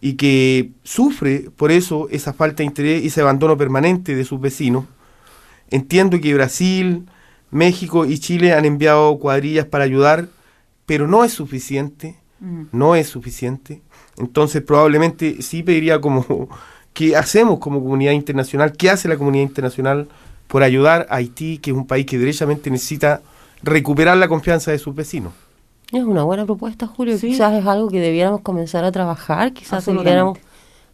y 0.00 0.14
que 0.14 0.70
sufre 0.82 1.50
por 1.56 1.72
eso 1.72 2.08
esa 2.10 2.32
falta 2.32 2.58
de 2.58 2.64
interés 2.64 3.02
y 3.02 3.08
ese 3.08 3.20
abandono 3.20 3.56
permanente 3.56 4.14
de 4.14 4.24
sus 4.24 4.40
vecinos. 4.40 4.84
Entiendo 5.70 6.20
que 6.20 6.34
Brasil, 6.34 7.06
México 7.50 8.04
y 8.04 8.18
Chile 8.18 8.52
han 8.52 8.64
enviado 8.64 9.18
cuadrillas 9.18 9.66
para 9.66 9.84
ayudar, 9.84 10.28
pero 10.86 11.06
no 11.08 11.24
es 11.24 11.32
suficiente, 11.32 12.16
Mm. 12.40 12.64
no 12.72 12.94
es 12.96 13.08
suficiente. 13.08 13.80
Entonces 14.18 14.60
probablemente 14.62 15.40
sí 15.40 15.62
pediría 15.62 16.00
como, 16.00 16.48
¿qué 16.92 17.16
hacemos 17.16 17.58
como 17.58 17.80
comunidad 17.82 18.12
internacional? 18.12 18.72
¿Qué 18.76 18.90
hace 18.90 19.08
la 19.08 19.16
comunidad 19.16 19.44
internacional 19.44 20.08
por 20.48 20.62
ayudar 20.62 21.06
a 21.08 21.16
Haití, 21.16 21.58
que 21.58 21.70
es 21.70 21.76
un 21.76 21.86
país 21.86 22.04
que 22.06 22.18
derechamente 22.18 22.70
necesita 22.70 23.22
recuperar 23.64 24.16
la 24.16 24.28
confianza 24.28 24.70
de 24.70 24.78
sus 24.78 24.94
vecinos? 24.94 25.32
Es 25.92 26.04
una 26.04 26.24
buena 26.24 26.44
propuesta, 26.44 26.86
Julio. 26.86 27.18
Sí. 27.18 27.28
Quizás 27.28 27.52
es 27.54 27.66
algo 27.66 27.88
que 27.88 28.00
debiéramos 28.00 28.40
comenzar 28.40 28.84
a 28.84 28.92
trabajar. 28.92 29.52
Quizás 29.52 29.84
debiéramos, 29.86 30.38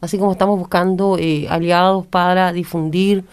así 0.00 0.18
como 0.18 0.32
estamos 0.32 0.58
buscando 0.58 1.16
eh, 1.18 1.46
aliados 1.48 2.06
para 2.06 2.52
difundir 2.52 3.24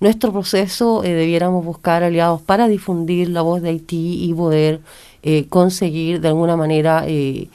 nuestro 0.00 0.32
proceso, 0.32 1.02
eh, 1.02 1.12
debiéramos 1.12 1.64
buscar 1.64 2.02
aliados 2.02 2.40
para 2.42 2.68
difundir 2.68 3.28
la 3.28 3.42
voz 3.42 3.62
de 3.62 3.70
Haití 3.70 4.24
y 4.24 4.32
poder 4.32 4.80
eh, 5.22 5.46
conseguir 5.48 6.20
de 6.20 6.28
alguna 6.28 6.56
manera 6.56 7.04
eh, 7.06 7.48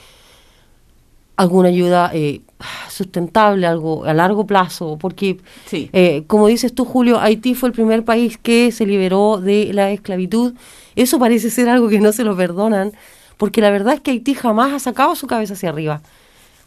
alguna 1.36 1.70
ayuda 1.70 2.12
eh, 2.14 2.42
sustentable, 2.90 3.66
algo 3.68 4.06
a 4.06 4.14
largo 4.14 4.46
plazo, 4.46 4.98
porque 5.00 5.38
Sí. 5.66 5.90
eh, 5.94 6.24
como 6.28 6.48
dices 6.48 6.74
tú, 6.74 6.86
Julio, 6.86 7.20
Haití 7.20 7.56
fue 7.56 7.70
el 7.70 7.74
primer 7.74 8.04
país 8.06 8.38
que 8.38 8.72
se 8.72 8.86
liberó 8.86 9.40
de 9.42 9.72
la 9.74 9.92
esclavitud. 9.92 10.54
Eso 10.96 11.20
parece 11.20 11.50
ser 11.50 11.70
algo 11.70 11.90
que 11.90 12.00
no 12.00 12.12
se 12.12 12.24
lo 12.24 12.36
perdonan, 12.38 12.92
porque 13.38 13.62
la 13.62 13.72
verdad 13.72 13.96
es 13.96 14.02
que 14.02 14.12
Haití 14.12 14.36
jamás 14.36 14.74
ha 14.74 14.80
sacado 14.80 15.16
su 15.16 15.28
cabeza 15.28 15.54
hacia 15.54 15.70
arriba. 15.70 16.02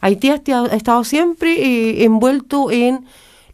Haití 0.00 0.31
ha, 0.31 0.35
esta- 0.35 0.64
ha 0.64 0.76
estado 0.76 1.05
siempre 1.05 1.52
eh, 1.52 2.05
envuelto 2.05 2.70
en 2.70 3.05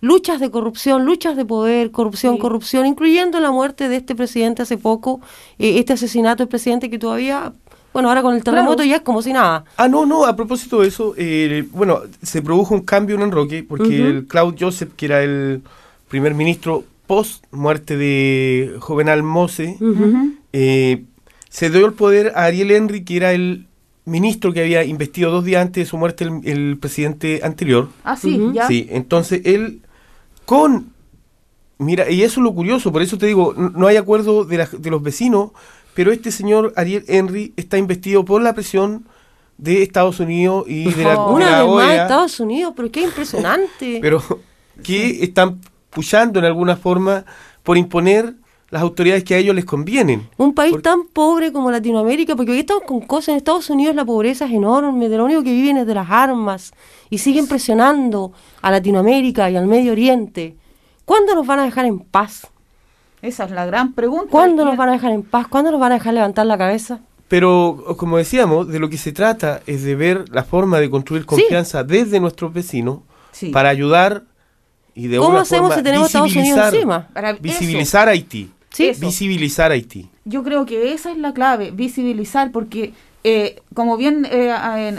luchas 0.01 0.41
de 0.41 0.51
corrupción, 0.51 1.05
luchas 1.05 1.37
de 1.37 1.45
poder, 1.45 1.93
corrupción, 1.93 2.35
Sí. 2.35 2.41
corrupción, 2.41 2.87
incluyendo 2.87 3.39
la 3.39 3.53
muerte 3.53 3.89
de 3.89 3.97
este 3.97 4.17
presidente 4.17 4.63
hace 4.63 4.77
poco, 4.77 5.21
eh, 5.61 5.79
este 5.79 5.93
asesinato 5.93 6.39
del 6.43 6.49
presidente 6.49 6.91
que 6.91 6.99
todavía 6.99 7.53
Bueno, 7.93 8.09
ahora 8.09 8.23
con 8.23 8.35
el 8.35 8.43
terremoto 8.43 8.77
Claro. 8.77 8.89
ya 8.91 8.97
es 8.97 9.03
como 9.03 9.21
si 9.23 9.33
nada. 9.33 9.65
Ah, 9.77 9.89
no, 9.89 10.07
no, 10.07 10.25
a 10.25 10.35
propósito 10.35 10.81
de 10.81 10.89
eso, 10.89 11.15
eh, 11.17 11.65
bueno, 11.73 12.01
se 12.23 12.41
produjo 12.43 12.75
un 12.75 12.81
cambio 12.83 13.17
en 13.17 13.23
Enroque 13.23 13.65
porque 13.69 14.09
el 14.09 14.27
Claude 14.27 14.57
Joseph, 14.59 14.93
que 14.97 15.07
era 15.07 15.23
el 15.23 15.63
primer 16.09 16.35
ministro 16.35 16.85
post 17.07 17.45
muerte 17.51 17.97
de 17.97 18.77
Jovenal 18.81 19.23
Mose, 19.23 19.77
Ujú. 19.81 20.33
eh, 20.53 21.05
se 21.51 21.69
dio 21.71 21.85
el 21.85 21.93
poder 21.93 22.33
a 22.35 22.45
Ariel 22.45 22.71
Henry, 22.71 23.05
que 23.05 23.17
era 23.19 23.33
el 23.33 23.67
ministro 24.07 24.53
que 24.53 24.61
había 24.63 24.85
investido 24.85 25.31
dos 25.31 25.45
días 25.45 25.61
antes 25.63 25.85
de 25.85 25.91
su 25.91 25.97
muerte 25.99 26.25
el, 26.25 26.41
el 26.45 26.79
presidente 26.79 27.41
anterior. 27.45 27.89
Ah, 28.05 28.17
sí, 28.17 28.41
ya. 28.55 28.67
Sí, 28.67 28.87
entonces 28.91 29.43
él 29.45 29.81
con... 30.47 30.91
Mira, 31.79 32.09
y 32.11 32.23
eso 32.23 32.41
es 32.41 32.45
lo 32.45 32.55
curioso, 32.55 32.93
por 32.93 33.03
eso 33.03 33.19
te 33.19 33.27
digo, 33.27 33.55
no 33.57 33.87
hay 33.89 33.97
acuerdo 33.97 34.45
de, 34.45 34.59
la- 34.59 34.69
de 34.79 34.91
los 34.91 35.03
vecinos, 35.03 35.51
pero 35.95 36.13
este 36.13 36.31
señor 36.31 36.73
Ariel 36.77 37.05
Henry 37.07 37.53
está 37.57 37.79
investido 37.79 38.25
por 38.25 38.43
la 38.43 38.55
presión 38.55 39.07
de 39.59 39.83
Estados 39.83 40.21
Unidos 40.21 40.65
y 40.67 40.91
de 40.91 41.05
la, 41.05 41.13
de 41.13 41.19
Una 41.19 41.51
la 41.51 41.63
vez 41.63 41.73
más 41.73 41.85
OEA, 41.87 42.03
Estados 42.03 42.41
Unidos, 42.41 42.73
pero 42.77 42.91
qué 42.91 43.03
impresionante. 43.03 43.99
pero 44.03 44.23
que 44.83 45.23
están 45.23 45.61
puchando 45.91 46.39
en 46.39 46.47
alguna 46.47 46.77
forma 46.77 47.25
por 47.63 47.77
imponer 47.77 48.35
las 48.71 48.81
autoridades 48.81 49.23
que 49.23 49.35
a 49.35 49.39
ellos 49.39 49.55
les 49.55 49.67
convienen. 49.67 50.29
Un 50.39 50.55
país 50.55 50.75
tan 50.83 51.07
pobre 51.07 51.53
como 51.53 51.71
Latinoamérica, 51.71 52.35
porque 52.35 52.53
hoy 52.53 52.61
estamos 52.61 52.85
con 52.85 53.03
cosas, 53.03 53.29
en 53.29 53.37
Estados 53.37 53.69
Unidos 53.69 53.95
la 53.95 54.07
pobreza 54.07 54.47
es 54.47 54.53
enorme, 54.53 55.11
de 55.11 55.19
lo 55.19 55.27
único 55.27 55.43
que 55.43 55.53
viven 55.53 55.77
es 55.77 55.87
de 55.87 55.95
las 55.95 56.11
armas 56.11 56.73
y 57.11 57.19
siguen 57.19 57.47
presionando 57.47 58.33
a 58.63 58.71
Latinoamérica 58.71 59.51
y 59.51 59.57
al 59.57 59.67
Medio 59.67 59.93
Oriente. 59.93 60.57
¿Cuándo 61.05 61.35
nos 61.35 61.47
van 61.47 61.59
a 61.59 61.65
dejar 61.65 61.85
en 61.85 61.99
paz? 61.99 62.47
Esa 63.23 63.45
es 63.45 63.51
la 63.53 63.65
gran 63.67 63.93
pregunta. 63.93 64.27
¿Cuándo 64.31 64.65
nos 64.65 64.77
van 64.77 64.89
a 64.89 64.93
dejar 64.93 65.13
en 65.13 65.23
paz? 65.23 65.47
¿Cuándo 65.49 65.71
nos 65.71 65.81
van 65.81 65.93
a 65.93 65.95
dejar 65.95 66.13
levantar 66.15 66.45
la 66.45 66.59
cabeza? 66.59 67.01
Pero, 67.29 67.95
como 67.97 68.19
decíamos, 68.19 68.69
de 68.69 68.79
lo 68.79 68.91
que 68.91 68.99
se 68.99 69.13
trata 69.13 69.63
es 69.67 69.85
de 69.85 69.95
ver 69.95 70.25
la 70.31 70.45
forma 70.45 70.81
de 70.81 70.91
construir 70.91 71.25
confianza 71.25 71.83
desde 71.85 72.21
nuestros 72.21 72.53
vecinos 72.53 72.99
Sí. 73.31 73.49
para 73.49 73.71
ayudar 73.71 74.25
y 74.95 75.07
de 75.07 75.17
¿Cómo 75.17 75.39
hacemos 75.39 75.69
forma 75.71 75.77
si 75.77 75.83
tenemos 75.83 76.07
Estados 76.09 76.37
Unidos 76.37 76.75
encima? 76.75 77.09
Para 77.15 77.33
visibilizar 77.33 78.09
a 78.09 78.11
Haití. 78.11 78.51
Sí. 78.71 78.89
Eso. 78.89 79.07
Visibilizar 79.07 79.71
a 79.71 79.75
Haití. 79.75 80.11
Yo 80.25 80.43
creo 80.43 80.67
que 80.67 80.93
esa 80.93 81.11
es 81.11 81.17
la 81.17 81.33
clave, 81.33 81.71
visibilizar, 81.71 82.51
porque 82.53 82.93
eh, 83.25 83.63
como 83.73 83.97
bien 83.97 84.27
eh, 84.31 84.51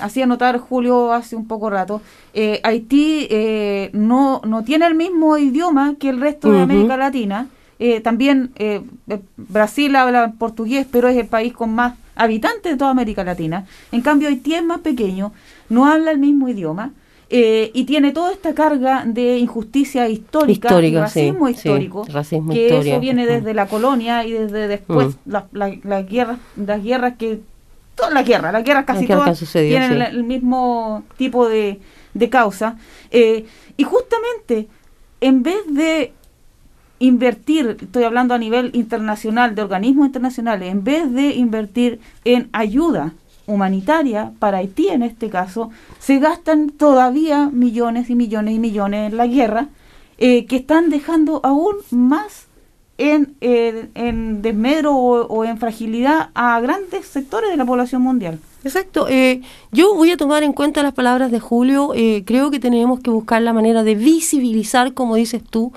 hacía 0.02 0.26
notar 0.26 0.58
Julio 0.58 1.12
hace 1.12 1.36
un 1.36 1.48
poco 1.48 1.70
rato, 1.70 2.02
eh, 2.34 2.62
Haití 2.64 3.28
eh, 3.30 3.90
no, 3.94 4.42
no 4.46 4.64
tiene 4.64 4.88
el 4.88 4.96
mismo 4.96 5.38
idioma 5.38 5.96
que 6.00 6.10
el 6.10 6.20
resto 6.20 6.52
de. 6.52 6.62
América 6.62 6.98
Latina. 6.98 7.48
Eh, 7.86 8.00
también 8.00 8.52
eh, 8.56 8.82
eh, 9.10 9.20
Brasil 9.36 9.94
habla 9.98 10.34
portugués, 10.40 10.88
pero 10.90 11.10
es 11.10 11.18
el 11.18 11.28
país 11.28 11.52
con 11.52 11.70
más 11.76 11.96
habitantes 12.16 12.72
de 12.72 12.78
toda 12.78 12.92
América 12.92 13.24
Latina. 13.26 13.66
En 13.92 14.00
cambio, 14.02 14.30
Haití 14.30 14.54
es 14.54 14.64
más 14.64 14.80
pequeño, 14.80 15.34
no 15.68 15.86
habla 15.86 16.12
el 16.12 16.18
mismo 16.18 16.48
idioma. 16.48 16.92
eh, 17.36 17.72
y 17.74 17.86
tiene 17.86 18.12
toda 18.12 18.32
esta 18.32 18.54
carga 18.54 19.04
de 19.08 19.38
injusticia 19.40 20.08
histórica, 20.08 20.68
y 20.82 20.96
racismo 20.96 21.48
sí, 21.48 21.54
sí, 21.54 21.60
histórico, 21.60 22.06
racismo 22.10 22.54
que 22.54 22.66
histórico. 22.68 22.90
eso 22.92 23.00
viene 23.00 23.26
desde 23.26 23.54
la 23.56 23.66
colonia 23.68 24.24
y 24.28 24.32
desde 24.34 24.68
después 24.68 25.08
Mm. 25.26 25.32
las 25.34 25.44
la, 25.52 25.66
las 25.84 26.04
guerras 26.08 26.38
las 26.56 26.84
guerras 26.84 27.14
que 27.18 27.40
todas 27.96 28.14
las 28.14 28.24
guerras 28.30 28.54
las 28.54 28.64
guerras 28.64 28.86
casi 28.86 29.08
todas 29.08 29.40
tienen 29.52 29.90
sí. 29.90 29.96
el, 29.96 30.02
el 30.18 30.24
mismo 30.24 31.04
tipo 31.18 31.50
de, 31.50 31.80
de 32.14 32.28
causa 32.30 32.78
Eh, 33.10 33.46
y 33.78 33.84
justamente 33.84 34.68
en 35.20 35.42
vez 35.42 35.62
de 35.82 36.14
invertir 37.04 37.78
estoy 37.82 38.04
hablando 38.04 38.34
a 38.34 38.38
nivel 38.38 38.72
internacional 38.74 39.56
de 39.56 39.62
organismos 39.62 40.08
internacionales 40.08 40.72
en 40.72 40.84
vez 40.84 41.12
de 41.12 41.36
invertir 41.36 42.00
en 42.24 42.50
ayuda 42.54 43.14
humanitaria 43.46 44.32
para 44.40 44.60
Haití 44.60 44.88
en 44.88 45.04
este 45.04 45.30
caso 45.30 45.70
se 46.00 46.20
gastan 46.20 46.70
todavía 46.70 47.50
millones 47.52 48.10
y 48.10 48.16
millones 48.16 48.56
y 48.56 48.60
millones 48.60 49.12
en 49.12 49.18
la 49.18 49.28
guerra 49.28 49.68
eh, 50.18 50.46
que 50.46 50.56
están 50.56 50.90
dejando 50.90 51.42
aún 51.44 51.76
más 51.92 52.48
en, 52.98 54.42
desmedro 54.42 54.96
o, 54.96 55.26
o 55.26 55.44
en 55.44 55.58
fragilidad 55.58 56.30
a 56.36 56.60
grandes 56.62 57.06
sectores 57.08 57.50
de 57.50 57.58
la 57.58 57.66
población 57.66 58.02
mundial. 58.02 58.40
Exacto. 58.64 59.08
eh, 59.10 59.42
yo 59.74 59.94
voy 59.94 60.12
a 60.12 60.18
tomar 60.18 60.44
en 60.44 60.54
cuenta 60.54 60.84
las 60.84 60.94
palabras 60.94 61.32
de 61.32 61.42
Julio. 61.42 61.92
eh, 61.96 62.24
creo 62.26 62.50
que 62.50 62.60
tenemos 62.60 63.02
que 63.02 63.10
buscar 63.10 63.42
la 63.42 63.52
manera 63.52 63.84
de 63.84 63.96
visibilizar, 63.96 64.94
como 64.94 65.16
dices 65.16 65.44
tú, 65.44 65.74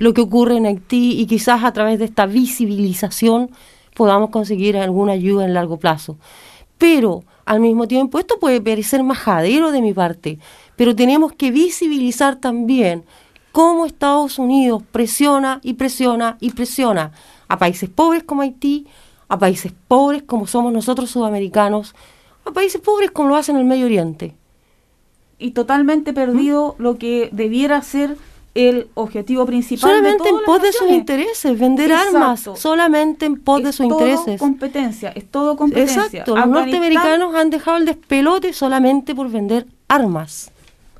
lo 0.00 0.14
que 0.14 0.22
ocurre 0.22 0.56
en 0.56 0.64
Haití 0.64 1.20
y 1.20 1.26
quizás 1.26 1.62
a 1.62 1.72
través 1.72 1.98
de 1.98 2.06
esta 2.06 2.24
visibilización 2.24 3.50
podamos 3.94 4.30
conseguir 4.30 4.78
alguna 4.78 5.12
ayuda 5.12 5.44
en 5.44 5.52
largo 5.52 5.76
plazo. 5.76 6.16
Pero 6.78 7.22
al 7.44 7.60
mismo 7.60 7.86
tiempo, 7.86 8.18
esto 8.18 8.38
puede 8.40 8.62
parecer 8.62 9.02
majadero 9.02 9.70
de 9.70 9.82
mi 9.82 9.92
parte, 9.92 10.38
pero 10.74 10.96
tenemos 10.96 11.34
que 11.34 11.50
visibilizar 11.50 12.36
también 12.36 13.04
cómo 13.52 13.84
Estados 13.84 14.38
Unidos 14.38 14.82
presiona 14.90 15.60
y 15.62 15.74
presiona 15.74 16.38
y 16.40 16.52
presiona 16.52 17.12
a 17.48 17.58
países 17.58 17.90
pobres 17.90 18.22
como 18.22 18.40
Haití, 18.40 18.86
a 19.28 19.38
países 19.38 19.74
pobres 19.86 20.22
como 20.22 20.46
somos 20.46 20.72
nosotros 20.72 21.10
sudamericanos, 21.10 21.94
a 22.46 22.52
países 22.52 22.80
pobres 22.80 23.10
como 23.10 23.28
lo 23.28 23.36
hacen 23.36 23.56
en 23.56 23.62
el 23.62 23.68
Medio 23.68 23.84
Oriente. 23.84 24.34
Y 25.38 25.50
totalmente 25.50 26.14
perdido 26.14 26.74
lo 26.78 26.96
que 26.96 27.28
debiera 27.32 27.82
ser 27.82 28.16
el 28.54 28.88
objetivo 28.94 29.46
principal. 29.46 29.90
de 29.90 29.96
Solamente 29.98 30.28
en 30.28 30.34
todas 30.34 30.46
pos 30.46 30.62
de 30.62 30.72
sus 30.72 30.88
intereses, 30.90 31.58
vender 31.58 31.90
Exacto. 31.90 32.16
armas, 32.16 32.48
solamente 32.56 33.26
en 33.26 33.36
pos 33.40 33.62
de 33.62 33.68
Es 33.70 33.76
sus 33.76 33.88
todo 33.88 34.00
intereses. 34.00 34.40
competencia, 34.40 35.10
es 35.14 35.30
todo 35.30 35.56
competencia. 35.56 36.02
Exacto, 36.06 36.36
los 36.36 36.46
norteamericanos 36.48 37.34
han 37.34 37.50
dejado 37.50 37.76
el 37.76 37.84
despelote 37.86 38.52
solamente 38.52 39.14
por 39.14 39.30
vender 39.30 39.66
armas. 39.88 40.50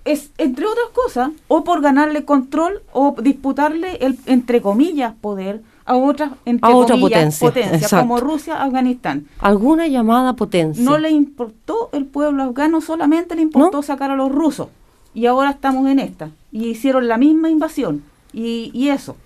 es, 0.04 0.30
entre 0.38 0.64
otras 0.64 0.86
cosas, 0.94 1.30
o 1.48 1.62
por 1.62 1.80
ganarle 1.82 2.24
control 2.24 2.82
o 2.92 3.14
disputarle 3.20 3.96
el, 4.00 4.18
entre 4.26 4.62
comillas, 4.62 5.12
poder 5.20 5.60
a 5.84 5.96
otras, 5.96 6.30
entre 6.46 6.70
A 6.70 6.74
otra 6.74 6.94
comillas, 6.96 7.38
potencia, 7.38 7.74
exacto. 7.74 7.96
como 7.98 8.18
Rusia, 8.20 8.62
Afganistán. 8.62 9.26
Alguna 9.40 9.88
llamada 9.88 10.34
potencia. 10.34 10.82
No 10.84 10.98
le 10.98 11.10
importó 11.10 11.90
el 11.92 12.06
pueblo 12.06 12.44
afgano, 12.44 12.80
solamente 12.80 13.34
le 13.34 13.42
importó 13.42 13.78
¿No? 13.78 13.82
sacar 13.82 14.10
a 14.12 14.16
los 14.16 14.30
rusos. 14.32 14.68
Y 15.14 15.26
ahora 15.26 15.50
estamos 15.50 15.86
en 15.88 15.98
esta. 15.98 16.30
Y 16.52 16.66
hicieron 16.68 17.08
la 17.08 17.16
misma 17.18 17.48
invasión. 17.50 18.02
Y, 18.32 18.70
y 18.74 18.88
eso. 18.88 19.16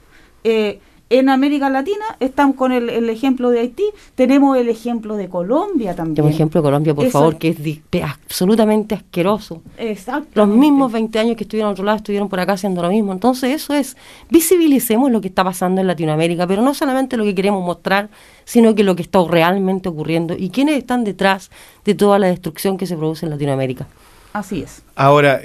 Eh, 0.44 0.80
en 1.10 1.28
América 1.28 1.68
Latina 1.68 2.04
estamos 2.18 2.56
con 2.56 2.72
el, 2.72 2.88
el 2.88 3.08
ejemplo 3.10 3.50
de 3.50 3.60
Haití, 3.60 3.84
tenemos 4.14 4.56
el 4.56 4.68
ejemplo 4.70 5.16
de 5.16 5.28
Colombia 5.28 5.94
también. 5.94 6.16
Como 6.16 6.28
ejemplo 6.34 6.60
de 6.60 6.64
Colombia, 6.64 6.94
por 6.94 7.04
Eso- 7.04 7.18
favor, 7.18 7.36
que 7.36 7.48
es 7.50 8.02
absolutamente 8.02 8.94
asqueroso. 8.94 9.62
Exactamente. 9.76 10.32
Los 10.34 10.48
mismos 10.48 10.90
20 10.90 11.18
años 11.18 11.36
que 11.36 11.44
estuvieron 11.44 11.68
a 11.68 11.72
otro 11.72 11.84
lado 11.84 11.98
estuvieron 11.98 12.28
por 12.28 12.40
acá 12.40 12.54
haciendo 12.54 12.82
lo 12.82 12.88
mismo. 12.88 13.12
Entonces 13.12 13.54
eso 13.54 13.74
es, 13.74 13.96
visibilicemos 14.30 15.10
lo 15.12 15.20
que 15.20 15.28
está 15.28 15.44
pasando 15.44 15.80
en 15.82 15.86
Latinoamérica, 15.86 16.46
pero 16.46 16.62
no 16.62 16.74
solamente 16.74 17.16
lo 17.16 17.24
que 17.24 17.34
queremos 17.34 17.62
mostrar, 17.64 18.08
sino 18.44 18.74
que 18.74 18.82
lo 18.82 18.96
que 18.96 19.02
está 19.02 19.22
realmente 19.28 19.88
ocurriendo 19.90 20.34
y 20.36 20.48
quiénes 20.50 20.78
están 20.78 21.04
detrás 21.04 21.50
de 21.84 21.94
toda 21.94 22.18
la 22.18 22.26
destrucción 22.28 22.76
que 22.78 22.86
se 22.86 22.96
produce 22.96 23.26
en 23.26 23.30
Latinoamérica. 23.30 23.86
Así 24.32 24.62
es. 24.62 24.82
Ahora, 24.96 25.42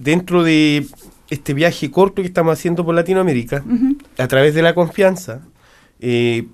dentro 0.00 0.42
de 0.42 0.86
este 1.28 1.54
viaje 1.54 1.90
corto 1.90 2.22
que 2.22 2.28
estamos 2.28 2.54
haciendo 2.54 2.84
por 2.84 2.94
Latinoamérica, 2.94 3.62
a 4.18 4.26
través 4.26 4.54
de 4.54 4.62
la 4.62 4.74
confianza, 4.74 5.42
eh, 6.00 6.46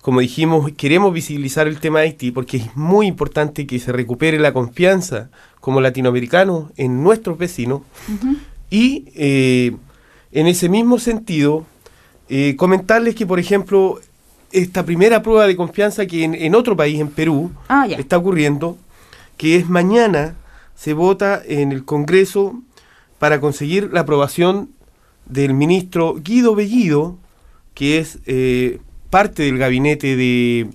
como 0.00 0.20
dijimos, 0.20 0.70
queremos 0.76 1.12
visibilizar 1.12 1.66
el 1.66 1.80
tema 1.80 1.98
de 1.98 2.06
Haití 2.06 2.30
porque 2.30 2.58
es 2.58 2.76
muy 2.76 3.06
importante 3.06 3.66
que 3.66 3.78
se 3.80 3.92
recupere 3.92 4.38
la 4.38 4.52
confianza 4.52 5.28
como 5.60 5.80
latinoamericanos 5.80 6.70
en 6.76 7.02
nuestros 7.02 7.36
vecinos. 7.36 7.82
Y 8.70 9.06
eh, 9.14 9.76
en 10.30 10.46
ese 10.46 10.68
mismo 10.68 10.98
sentido, 10.98 11.66
eh, 12.28 12.54
comentarles 12.56 13.16
que, 13.16 13.26
por 13.26 13.40
ejemplo, 13.40 14.00
esta 14.52 14.84
primera 14.84 15.20
prueba 15.22 15.46
de 15.46 15.56
confianza 15.56 16.06
que 16.06 16.24
en, 16.24 16.34
en 16.34 16.54
otro 16.54 16.76
país, 16.76 17.00
en 17.00 17.08
Perú, 17.08 17.50
Ah, 17.68 17.86
está 17.88 18.16
ocurriendo, 18.16 18.78
que 19.36 19.56
es 19.56 19.68
mañana 19.68 20.36
se 20.78 20.92
vota 20.92 21.42
en 21.44 21.72
el 21.72 21.84
Congreso 21.84 22.62
para 23.18 23.40
conseguir 23.40 23.90
la 23.92 24.00
aprobación 24.00 24.70
del 25.26 25.54
ministro 25.54 26.14
Guido 26.22 26.54
Bellido, 26.54 27.16
que 27.74 27.98
es 27.98 28.18
eh, 28.26 28.80
parte 29.10 29.42
del 29.42 29.58
gabinete 29.58 30.16
de 30.16 30.68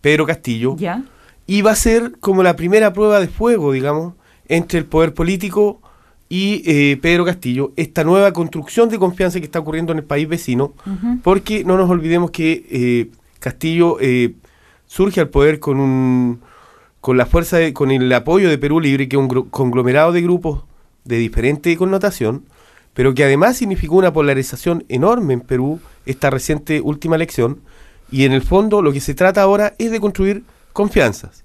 Pedro 0.00 0.26
Castillo, 0.26 0.76
Ya. 0.76 1.02
y 1.46 1.62
va 1.62 1.72
a 1.72 1.76
ser 1.76 2.12
como 2.20 2.42
la 2.42 2.56
primera 2.56 2.92
prueba 2.92 3.20
de 3.20 3.28
fuego, 3.28 3.72
digamos, 3.72 4.14
entre 4.48 4.78
el 4.78 4.84
poder 4.86 5.14
político 5.14 5.80
y 6.28 6.62
eh, 6.66 6.98
Pedro 7.00 7.24
Castillo, 7.24 7.72
esta 7.76 8.02
nueva 8.04 8.32
construcción 8.32 8.88
de 8.88 8.98
confianza 8.98 9.38
que 9.38 9.46
está 9.46 9.60
ocurriendo 9.60 9.92
en 9.92 9.98
el 9.98 10.04
país 10.04 10.28
vecino, 10.28 10.74
porque 11.22 11.64
no 11.64 11.76
nos 11.76 11.88
olvidemos 11.88 12.30
que 12.30 12.66
eh, 12.70 13.10
Castillo 13.40 13.98
surge 14.86 15.20
al 15.20 15.28
poder 15.28 15.60
con 15.60 15.78
un 15.80 16.40
con 17.00 17.18
la 17.18 17.26
fuerza 17.26 17.58
de- 17.58 17.74
con 17.74 17.90
el 17.90 18.10
apoyo 18.14 18.48
de 18.48 18.56
Perú 18.56 18.80
Libre, 18.80 19.08
que 19.08 19.16
es 19.16 19.20
un 19.22 19.28
conglomerado 19.50 20.12
de 20.12 20.22
grupos 20.22 20.62
de 21.04 21.18
diferente 21.18 21.76
connotación, 21.76 22.44
pero 22.92 23.14
que 23.14 23.24
además 23.24 23.56
significó 23.56 23.96
una 23.96 24.12
polarización 24.12 24.84
enorme 24.88 25.34
en 25.34 25.40
Perú 25.40 25.80
esta 26.06 26.30
reciente 26.30 26.80
última 26.80 27.16
elección, 27.16 27.60
y 28.10 28.24
en 28.24 28.32
el 28.32 28.42
fondo 28.42 28.82
lo 28.82 28.92
que 28.92 29.00
se 29.00 29.14
trata 29.14 29.42
ahora 29.42 29.74
es 29.78 29.90
de 29.90 30.00
construir 30.00 30.44
confianzas. 30.72 31.44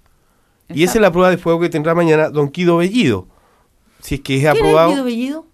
Y 0.67 0.83
esa 0.83 0.95
es 0.95 1.01
la 1.01 1.11
prueba 1.11 1.31
de 1.31 1.37
fuego 1.37 1.59
que 1.59 1.69
tendrá 1.69 1.95
mañana 1.95 2.29
Don 2.29 2.49
Quido 2.49 2.77
Bellido. 2.77 3.27
Si 4.01 4.15
es 4.15 4.21
que 4.21 4.35
es 4.35 4.41
¿Quién 4.41 4.53
es 4.53 4.59
aprobado. 4.59 4.91
Guido 4.91 5.03
Bellido? 5.03 5.45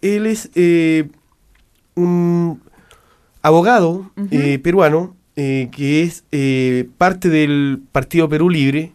Él 0.00 0.26
es 0.26 0.50
eh, 0.54 1.08
un 1.96 2.62
abogado 3.42 4.10
eh, 4.30 4.58
peruano 4.60 5.16
eh, 5.36 5.68
que 5.72 6.02
es 6.02 6.24
eh, 6.32 6.88
parte 6.98 7.28
del 7.28 7.80
Partido 7.92 8.28
Perú 8.28 8.50
Libre 8.50 8.92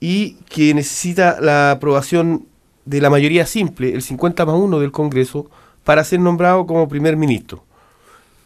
y 0.00 0.36
que 0.48 0.74
necesita 0.74 1.40
la 1.40 1.72
aprobación 1.72 2.46
de 2.84 3.00
la 3.00 3.10
mayoría 3.10 3.46
simple, 3.46 3.94
el 3.94 4.02
50 4.02 4.44
más 4.46 4.56
1 4.56 4.80
del 4.80 4.92
Congreso, 4.92 5.50
para 5.84 6.04
ser 6.04 6.20
nombrado 6.20 6.66
como 6.66 6.88
primer 6.88 7.16
ministro. 7.16 7.64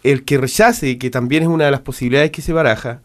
El 0.03 0.25
que 0.25 0.39
rechace, 0.39 0.99
que 0.99 1.11
también 1.11 1.43
es 1.43 1.49
una 1.49 1.65
de 1.67 1.71
las 1.71 1.81
posibilidades 1.81 2.31
que 2.31 2.43
se 2.43 2.53
baraja, 2.53 3.01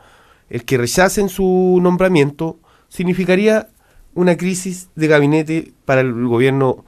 el 0.50 0.66
que 0.66 0.78
rechacen 0.78 1.30
su 1.30 1.80
nombramiento 1.82 2.58
significaría 2.90 3.70
una 4.14 4.38
crisis 4.38 4.90
de 4.96 5.08
gabinete 5.08 5.74
para 5.86 6.02
el 6.02 6.14
gobierno 6.28 6.86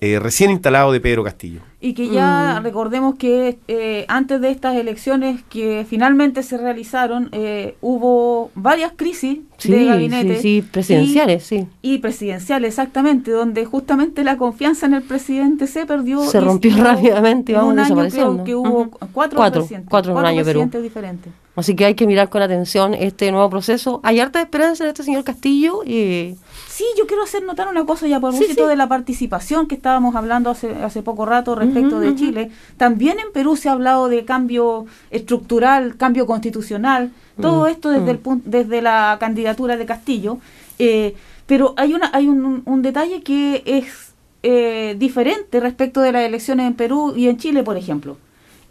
eh, 0.00 0.18
recién 0.18 0.50
instalado 0.50 0.92
de 0.92 1.00
Pedro 1.00 1.24
Castillo. 1.24 1.60
Y 1.80 1.94
que 1.94 2.08
ya 2.08 2.58
Mm. 2.60 2.64
recordemos 2.64 3.14
que 3.14 3.58
eh, 3.68 4.04
antes 4.08 4.40
de 4.40 4.50
estas 4.50 4.76
elecciones 4.76 5.42
que 5.48 5.86
finalmente 5.88 6.42
se 6.42 6.58
realizaron, 6.58 7.28
eh, 7.32 7.76
hubo 7.80 8.50
varias 8.54 8.92
crisis 8.94 9.38
Sí, 9.56 9.72
de 9.72 9.84
gabinete. 9.86 10.36
sí, 10.36 10.42
sí, 10.60 10.68
presidenciales, 10.70 11.44
sí. 11.44 11.66
Y 11.80 11.98
presidenciales, 11.98 12.68
exactamente, 12.68 13.30
donde 13.30 13.64
justamente 13.64 14.22
la 14.24 14.36
confianza 14.36 14.84
en 14.86 14.94
el 14.94 15.02
presidente 15.02 15.66
se 15.66 15.86
perdió. 15.86 16.22
Se 16.24 16.40
rompió 16.40 16.76
rápidamente 16.76 17.52
vamos 17.54 17.72
un 17.72 17.78
año 17.78 18.08
creo 18.10 18.44
que 18.44 18.54
hubo 18.54 18.90
cuatro, 19.12 19.36
Cuatro, 19.36 19.60
presidentes, 19.62 19.88
cuatro 19.90 20.12
en 20.12 20.18
un 20.18 20.24
año 20.26 20.36
Perú. 20.44 20.44
presidentes 20.60 20.82
diferentes. 20.82 21.32
Así 21.56 21.74
que 21.74 21.86
hay 21.86 21.94
que 21.94 22.06
mirar 22.06 22.28
con 22.28 22.42
atención 22.42 22.92
este 22.94 23.32
nuevo 23.32 23.48
proceso. 23.48 24.00
Hay 24.02 24.20
harta 24.20 24.40
esperanza 24.42 24.84
en 24.84 24.88
este 24.90 25.02
señor 25.02 25.24
Castillo. 25.24 25.82
Y 25.84 26.36
Sí, 26.68 26.84
yo 26.98 27.06
quiero 27.06 27.22
hacer 27.22 27.42
notar 27.42 27.68
una 27.68 27.86
cosa 27.86 28.06
ya 28.06 28.20
por 28.20 28.34
Sí, 28.34 28.44
sí. 28.48 28.54
de 28.54 28.76
la 28.76 28.86
participación 28.88 29.66
que 29.66 29.74
estábamos 29.74 30.14
hablando 30.14 30.50
hace, 30.50 30.74
hace 30.74 31.02
poco 31.02 31.24
rato 31.24 31.54
respecto 31.54 31.98
de. 31.98 32.14
Chile. 32.14 32.50
También 32.76 33.18
en 33.18 33.32
Perú 33.32 33.56
se 33.56 33.70
ha 33.70 33.72
hablado 33.72 34.08
de 34.08 34.24
cambio 34.26 34.84
estructural, 35.10 35.96
cambio 35.96 36.26
constitucional, 36.26 37.10
todo 37.40 37.64
Mm, 37.64 37.68
esto 37.68 37.90
desde, 37.90 38.14
mm. 38.14 38.30
el 38.32 38.42
desde 38.44 38.82
la 38.82 39.16
candidatura 39.18 39.76
de 39.76 39.86
Castillo. 39.86 40.38
Eh, 40.78 41.14
pero 41.46 41.72
hay, 41.76 41.94
una, 41.94 42.10
hay 42.12 42.28
un, 42.28 42.62
un 42.66 42.82
detalle 42.82 43.22
que 43.22 43.62
es 43.64 44.12
eh, 44.42 44.94
diferente 44.98 45.60
respecto 45.60 46.00
de 46.00 46.12
las 46.12 46.22
elecciones 46.22 46.66
en 46.66 46.74
Perú 46.74 47.14
y 47.16 47.28
en 47.28 47.38
Chile, 47.38 47.62
por 47.62 47.76
ejemplo. 47.76 48.18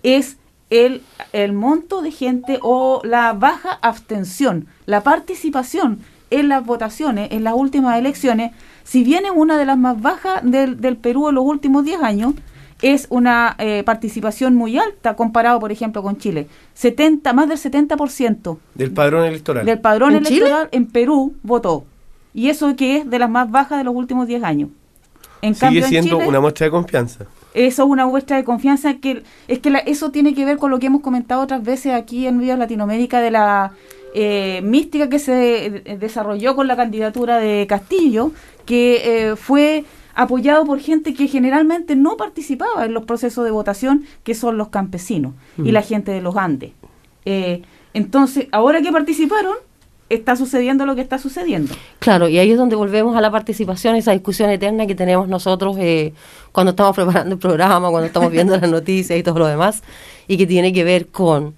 Es 0.03 0.37
el, 0.69 1.01
el 1.33 1.53
monto 1.53 2.01
de 2.01 2.11
gente 2.11 2.59
o 2.61 3.01
la 3.03 3.33
baja 3.33 3.77
abstención, 3.81 4.67
la 4.85 5.01
participación 5.01 5.99
en 6.31 6.49
las 6.49 6.65
votaciones, 6.65 7.31
en 7.31 7.43
las 7.43 7.53
últimas 7.53 7.97
elecciones, 7.99 8.51
si 8.83 9.03
bien 9.03 9.25
es 9.25 9.31
una 9.35 9.57
de 9.57 9.65
las 9.65 9.77
más 9.77 10.01
bajas 10.01 10.41
del, 10.43 10.81
del 10.81 10.97
Perú 10.97 11.29
en 11.29 11.35
los 11.35 11.45
últimos 11.45 11.85
10 11.85 12.01
años, 12.01 12.33
es 12.81 13.07
una 13.09 13.55
eh, 13.57 13.83
participación 13.85 14.55
muy 14.55 14.77
alta 14.77 15.15
comparado, 15.15 15.59
por 15.59 15.71
ejemplo, 15.71 16.03
con 16.03 16.17
Chile. 16.17 16.47
70, 16.73 17.31
más 17.33 17.47
del 17.47 17.57
70% 17.57 18.57
Del 18.73 18.91
padrón 18.91 19.23
electoral. 19.25 19.65
del 19.65 19.79
padrón 19.79 20.15
¿En 20.15 20.23
Chile? 20.25 20.37
electoral 20.39 20.69
en 20.71 20.85
Perú 20.87 21.35
votó. 21.41 21.85
Y 22.33 22.49
eso 22.49 22.75
que 22.75 22.97
es 22.97 23.09
de 23.09 23.17
las 23.17 23.29
más 23.29 23.49
bajas 23.49 23.77
de 23.77 23.85
los 23.85 23.95
últimos 23.95 24.27
10 24.27 24.43
años. 24.43 24.69
En 25.41 25.53
Sigue 25.55 25.59
cambio, 25.67 25.83
en 25.83 25.89
siendo 25.89 26.17
Chile, 26.17 26.27
una 26.27 26.41
muestra 26.41 26.65
de 26.65 26.71
confianza. 26.71 27.25
Eso 27.55 27.83
es 27.83 27.89
una 27.89 28.05
muestra 28.05 28.37
de 28.37 28.43
confianza 28.43 28.95
que 28.95 29.23
es 29.47 29.59
que 29.59 29.69
la- 29.69 29.79
eso 29.79 30.11
tiene 30.11 30.33
que 30.35 30.45
ver 30.45 30.57
con 30.57 30.69
lo 30.71 30.79
que 30.79 30.87
hemos 30.87 31.01
comentado 31.01 31.41
otras 31.41 31.63
veces 31.63 31.93
aquí 31.93 32.27
en 32.27 32.39
Vías 32.39 32.59
Latinoamérica 32.59 33.19
de 33.21 33.31
la 33.31 33.71
eh, 34.13 34.61
mística 34.63 35.09
que 35.09 35.19
se 35.19 35.83
desarrolló 35.99 36.55
con 36.55 36.67
la 36.67 36.75
candidatura 36.77 37.37
de 37.37 37.65
Castillo, 37.67 38.31
que 38.65 39.01
eh, 39.31 39.35
fue 39.35 39.83
apoyado 40.13 40.63
por 40.65 40.79
gente 40.79 41.13
que 41.13 41.27
generalmente 41.27 41.97
no 41.97 42.15
participaba 42.15 42.85
en 42.85 42.93
los 42.93 43.03
procesos 43.03 43.43
de 43.43 43.51
votación, 43.51 44.05
que 44.23 44.33
son 44.33 44.57
los 44.57 44.69
campesinos 44.69 45.33
y 45.57 45.71
la 45.73 45.81
gente 45.81 46.11
de 46.13 46.21
los 46.21 46.37
Andes. 46.37 46.71
Eh, 47.25 47.63
entonces, 47.93 48.47
ahora 48.53 48.81
que 48.81 48.91
participaron, 48.93 49.55
está 50.09 50.35
sucediendo 50.35 50.85
lo 50.85 50.95
que 50.95 51.01
está 51.01 51.17
sucediendo. 51.17 51.73
claro, 51.99 52.27
y 52.27 52.37
ahí 52.37 52.51
es 52.51 52.57
donde 52.57 52.75
volvemos 52.75 53.15
a 53.15 53.21
la 53.21 53.31
participación, 53.31 53.95
esa 53.95 54.11
discusión 54.11 54.49
eterna 54.49 54.85
que 54.85 54.95
tenemos 54.95 55.27
nosotros 55.27 55.77
eh, 55.79 56.13
cuando 56.51 56.71
estamos 56.71 56.95
preparando 56.95 57.33
el 57.33 57.39
programa, 57.39 57.89
cuando 57.89 58.07
estamos 58.07 58.31
viendo 58.31 58.55
las 58.57 58.69
noticias 58.69 59.17
y 59.17 59.23
todo 59.23 59.39
lo 59.39 59.47
demás, 59.47 59.81
y 60.27 60.37
que 60.37 60.45
tiene 60.45 60.71
que 60.73 60.83
ver 60.83 61.07
con 61.07 61.55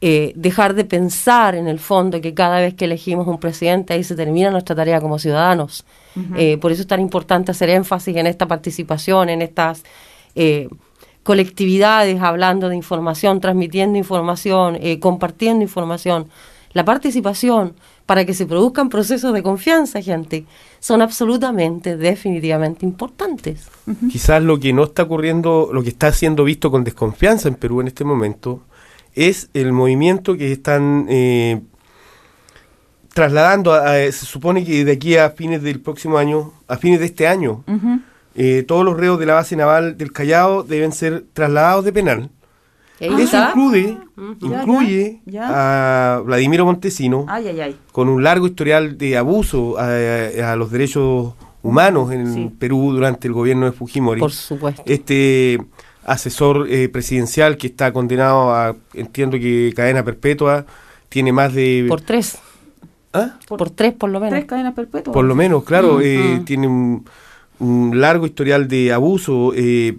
eh, 0.00 0.32
dejar 0.36 0.74
de 0.74 0.84
pensar 0.84 1.54
en 1.54 1.66
el 1.66 1.78
fondo 1.78 2.20
que 2.20 2.34
cada 2.34 2.60
vez 2.60 2.74
que 2.74 2.84
elegimos 2.84 3.26
un 3.26 3.38
presidente 3.38 3.94
ahí 3.94 4.04
se 4.04 4.14
termina 4.14 4.50
nuestra 4.50 4.76
tarea 4.76 5.00
como 5.00 5.18
ciudadanos. 5.18 5.84
Eh, 6.36 6.58
por 6.58 6.70
eso 6.70 6.82
es 6.82 6.86
tan 6.86 7.00
importante 7.00 7.50
hacer 7.50 7.70
énfasis 7.70 8.16
en 8.16 8.26
esta 8.26 8.46
participación, 8.46 9.30
en 9.30 9.42
estas 9.42 9.82
eh, 10.34 10.68
colectividades, 11.24 12.20
hablando 12.20 12.68
de 12.68 12.76
información, 12.76 13.40
transmitiendo 13.40 13.98
información, 13.98 14.76
eh, 14.80 15.00
compartiendo 15.00 15.62
información. 15.62 16.28
La 16.74 16.84
participación 16.84 17.74
para 18.04 18.24
que 18.26 18.34
se 18.34 18.44
produzcan 18.46 18.88
procesos 18.90 19.32
de 19.32 19.42
confianza, 19.42 20.02
gente, 20.02 20.44
son 20.80 21.00
absolutamente, 21.00 21.96
definitivamente 21.96 22.84
importantes. 22.84 23.68
Quizás 24.10 24.42
lo 24.42 24.58
que 24.60 24.72
no 24.74 24.84
está 24.84 25.04
ocurriendo, 25.04 25.70
lo 25.72 25.82
que 25.82 25.88
está 25.88 26.12
siendo 26.12 26.44
visto 26.44 26.70
con 26.70 26.84
desconfianza 26.84 27.48
en 27.48 27.54
Perú 27.54 27.80
en 27.80 27.86
este 27.88 28.04
momento, 28.04 28.60
es 29.14 29.48
el 29.54 29.72
movimiento 29.72 30.36
que 30.36 30.52
están 30.52 31.06
eh, 31.08 31.60
trasladando. 33.12 33.72
a- 33.72 33.92
a- 33.92 34.12
se 34.12 34.26
supone 34.26 34.64
que 34.64 34.84
de 34.84 34.92
aquí 34.92 35.16
a 35.16 35.30
fines 35.30 35.62
del 35.62 35.80
próximo 35.80 36.18
año, 36.18 36.52
a 36.68 36.76
fines 36.76 36.98
de 37.00 37.06
este 37.06 37.26
año, 37.28 37.62
eh, 38.34 38.64
todos 38.66 38.84
los 38.84 38.96
reos 38.96 39.18
de 39.20 39.26
la 39.26 39.34
base 39.34 39.54
naval 39.56 39.96
del 39.96 40.12
Callao 40.12 40.64
deben 40.64 40.90
ser 40.92 41.24
trasladados 41.32 41.84
de 41.84 41.92
penal. 41.92 42.30
Eso 43.00 43.18
está. 43.18 43.48
incluye, 43.50 43.98
Ya, 44.40 44.60
incluye 44.60 45.20
ya, 45.26 46.16
a 46.16 46.20
Vladimiro 46.20 46.64
Montesino 46.64 47.26
Ay, 47.28 47.48
ay, 47.48 47.60
ay. 47.60 47.76
con 47.92 48.08
un 48.08 48.22
largo 48.22 48.46
historial 48.46 48.96
de 48.96 49.16
abuso 49.16 49.76
a, 49.78 50.52
a 50.52 50.56
los 50.56 50.70
derechos 50.70 51.34
humanos 51.62 52.12
en 52.12 52.32
Sí. 52.34 52.50
Perú 52.58 52.92
durante 52.92 53.26
el 53.26 53.34
gobierno 53.34 53.66
de 53.66 53.72
Fujimori. 53.72 54.20
Por 54.20 54.30
supuesto. 54.32 54.82
Este 54.86 55.58
asesor 56.04 56.66
eh, 56.70 56.88
presidencial 56.88 57.56
que 57.56 57.66
está 57.68 57.92
condenado 57.92 58.54
a, 58.54 58.76
entiendo 58.92 59.38
que 59.38 59.72
cadena 59.74 60.04
perpetua, 60.04 60.66
tiene 61.08 61.32
más 61.32 61.54
de... 61.54 61.86
Por 61.88 62.00
tres. 62.02 62.38
¿Ah? 63.12 63.38
Por, 63.48 63.70
tres, 63.70 63.92
por 63.94 64.10
lo 64.10 64.18
menos. 64.20 64.34
Tres 64.34 64.44
cadenas 64.44 64.74
perpetuas. 64.74 65.14
Por 65.14 65.24
lo 65.24 65.34
menos, 65.34 65.64
claro, 65.64 65.98
Mm, 65.98 66.02
eh, 66.04 66.38
mm. 66.40 66.44
tiene 66.44 66.66
un, 66.68 67.04
un 67.60 68.00
largo 68.00 68.26
historial 68.26 68.68
de 68.68 68.92
abuso. 68.92 69.52
eh, 69.56 69.96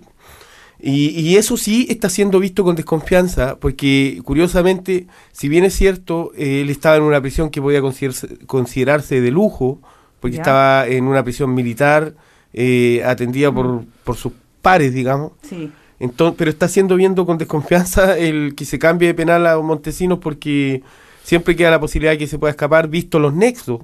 y, 0.88 1.19
y 1.19 1.38
eso 1.38 1.57
sí 1.57 1.88
está 1.89 2.09
siendo 2.09 2.39
visto 2.39 2.63
con 2.63 2.75
desconfianza, 2.75 3.57
porque 3.59 4.21
curiosamente, 4.23 5.07
si 5.31 5.49
bien 5.49 5.63
es 5.63 5.73
cierto, 5.73 6.31
eh, 6.38 6.61
él 6.61 6.69
estaba 6.69 6.97
en 6.97 7.01
una 7.01 7.19
prisión 7.19 7.49
que 7.49 7.59
podía 7.59 7.81
considerarse, 7.81 8.38
considerarse 8.45 9.19
de 9.19 9.31
lujo, 9.31 9.79
porque 10.19 10.38
estaba 10.38 10.86
en 10.88 11.05
una 11.05 11.23
prisión 11.23 11.55
militar 11.55 12.13
eh, 12.53 13.01
atendida 13.03 13.51
por, 13.51 13.83
por 14.03 14.15
sus 14.15 14.33
pares, 14.61 14.93
digamos. 14.93 15.31
Sí. 15.41 15.71
Entonces, 15.99 16.36
pero 16.38 16.51
está 16.51 16.67
siendo 16.67 16.95
viendo 16.97 17.25
con 17.25 17.39
desconfianza 17.39 18.15
el 18.19 18.53
que 18.53 18.65
se 18.65 18.77
cambie 18.77 19.07
de 19.07 19.15
penal 19.15 19.47
a 19.47 19.57
Montesinos 19.57 20.19
porque 20.19 20.83
siempre 21.23 21.55
queda 21.55 21.71
la 21.71 21.79
posibilidad 21.79 22.11
de 22.11 22.19
que 22.19 22.27
se 22.27 22.38
pueda 22.38 22.51
escapar, 22.51 22.89
visto 22.89 23.17
los 23.17 23.33
nexos 23.33 23.81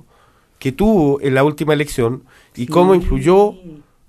que 0.59 0.71
tuvo 0.71 1.19
en 1.21 1.33
la 1.33 1.43
última 1.43 1.73
elección 1.73 2.21
y 2.55 2.67
cómo 2.67 2.93
influyó 2.93 3.55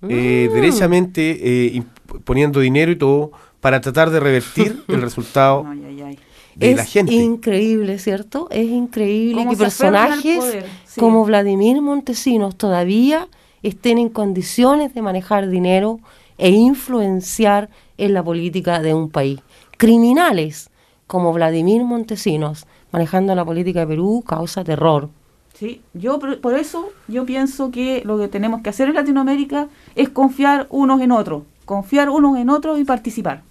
eh, 0.08 0.48
Mm. 0.50 0.54
derechamente 0.54 1.22
eh, 1.30 1.82
poniendo 2.24 2.60
dinero 2.60 2.92
y 2.92 2.96
todo 2.96 3.32
para 3.60 3.80
tratar 3.80 4.10
de 4.10 4.20
revertir 4.20 4.82
el 4.88 5.02
resultado 5.02 5.64
Ay, 5.68 5.82
ay, 5.86 6.02
ay. 6.02 6.18
de 6.54 6.70
es 6.70 6.76
la 6.76 6.84
gente. 6.84 7.14
increíble, 7.14 7.98
¿cierto? 7.98 8.48
Es 8.50 8.68
increíble 8.68 9.46
que 9.48 9.56
personajes 9.56 10.64
sí. 10.86 11.00
como 11.00 11.24
Vladimir 11.24 11.80
Montesinos 11.80 12.56
todavía 12.56 13.28
estén 13.62 13.98
en 13.98 14.08
condiciones 14.08 14.92
de 14.94 15.02
manejar 15.02 15.48
dinero 15.48 16.00
e 16.38 16.50
influenciar 16.50 17.70
en 17.98 18.14
la 18.14 18.22
política 18.22 18.80
de 18.80 18.94
un 18.94 19.10
país. 19.10 19.40
Criminales 19.76 20.70
como 21.06 21.32
Vladimir 21.32 21.84
Montesinos 21.84 22.66
manejando 22.90 23.34
la 23.34 23.44
política 23.44 23.80
de 23.80 23.86
Perú 23.86 24.22
causa 24.26 24.64
terror. 24.64 25.08
Sí, 25.54 25.80
yo 25.94 26.18
por 26.18 26.40
por 26.40 26.54
eso 26.54 26.90
yo 27.08 27.24
pienso 27.26 27.70
que 27.70 28.02
lo 28.04 28.18
que 28.18 28.28
tenemos 28.28 28.62
que 28.62 28.70
hacer 28.70 28.88
en 28.88 28.94
Latinoamérica 28.94 29.68
es 29.94 30.08
confiar 30.08 30.66
unos 30.70 31.00
en 31.00 31.12
otros, 31.12 31.42
confiar 31.64 32.10
unos 32.10 32.36
en 32.38 32.50
otros 32.50 32.78
y 32.78 32.84
participar. 32.84 33.42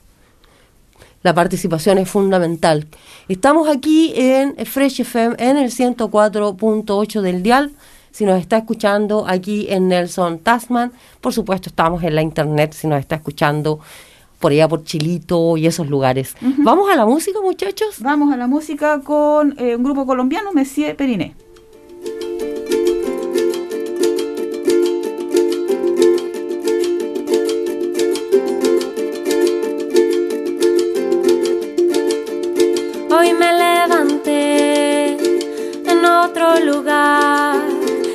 La 1.24 1.34
participación 1.34 2.00
es 2.00 2.10
fundamental. 2.10 2.88
Estamos 3.28 3.68
aquí 3.68 4.12
en 4.16 4.56
Fresh 4.66 5.02
FM 5.02 5.36
en 5.38 5.58
el 5.58 5.72
104.8 5.72 7.22
del 7.22 7.44
dial. 7.44 7.72
Si 8.12 8.26
nos 8.26 8.40
está 8.40 8.58
escuchando 8.58 9.26
aquí 9.28 9.68
en 9.70 9.88
Nelson 9.88 10.40
Tasman, 10.40 10.92
por 11.22 11.32
supuesto 11.32 11.70
estamos 11.70 12.04
en 12.04 12.16
la 12.16 12.22
internet 12.22 12.74
si 12.74 12.88
nos 12.88 13.00
está 13.00 13.16
escuchando 13.16 13.80
por 14.40 14.52
allá 14.52 14.68
por 14.68 14.84
Chilito 14.84 15.56
y 15.56 15.68
esos 15.68 15.88
lugares. 15.88 16.36
Vamos 16.42 16.90
a 16.92 16.96
la 16.96 17.06
música, 17.06 17.40
muchachos. 17.42 18.00
Vamos 18.00 18.34
a 18.34 18.38
la 18.38 18.48
música 18.48 19.00
con 19.02 19.56
eh, 19.60 19.76
un 19.76 19.84
grupo 19.84 20.06
colombiano, 20.06 20.52
Messier 20.52 20.98
Periné. 20.98 21.36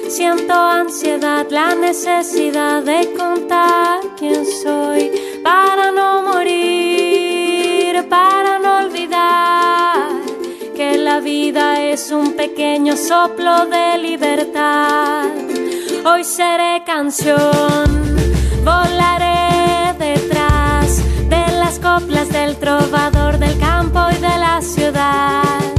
Siento 0.09 0.55
ansiedad, 0.55 1.47
la 1.51 1.75
necesidad 1.75 2.83
de 2.83 3.13
contar 3.13 4.01
quién 4.19 4.47
soy 4.47 5.11
para 5.43 5.91
no 5.91 6.23
morir, 6.23 8.09
para 8.09 8.59
no 8.59 8.79
olvidar 8.79 10.11
que 10.75 10.97
la 10.97 11.21
vida 11.21 11.83
es 11.83 12.11
un 12.11 12.33
pequeño 12.33 12.97
soplo 12.97 13.67
de 13.67 13.99
libertad. 13.99 15.27
Hoy 16.05 16.25
seré 16.25 16.83
canción, 16.87 18.17
volaré 18.65 19.93
detrás 19.99 21.03
de 21.29 21.53
las 21.59 21.79
coplas 21.79 22.29
del 22.31 22.57
trovador 22.57 23.39
del 23.39 23.59
campo 23.59 24.01
y 24.11 24.21
de 24.21 24.39
la 24.39 24.61
ciudad. 24.63 25.76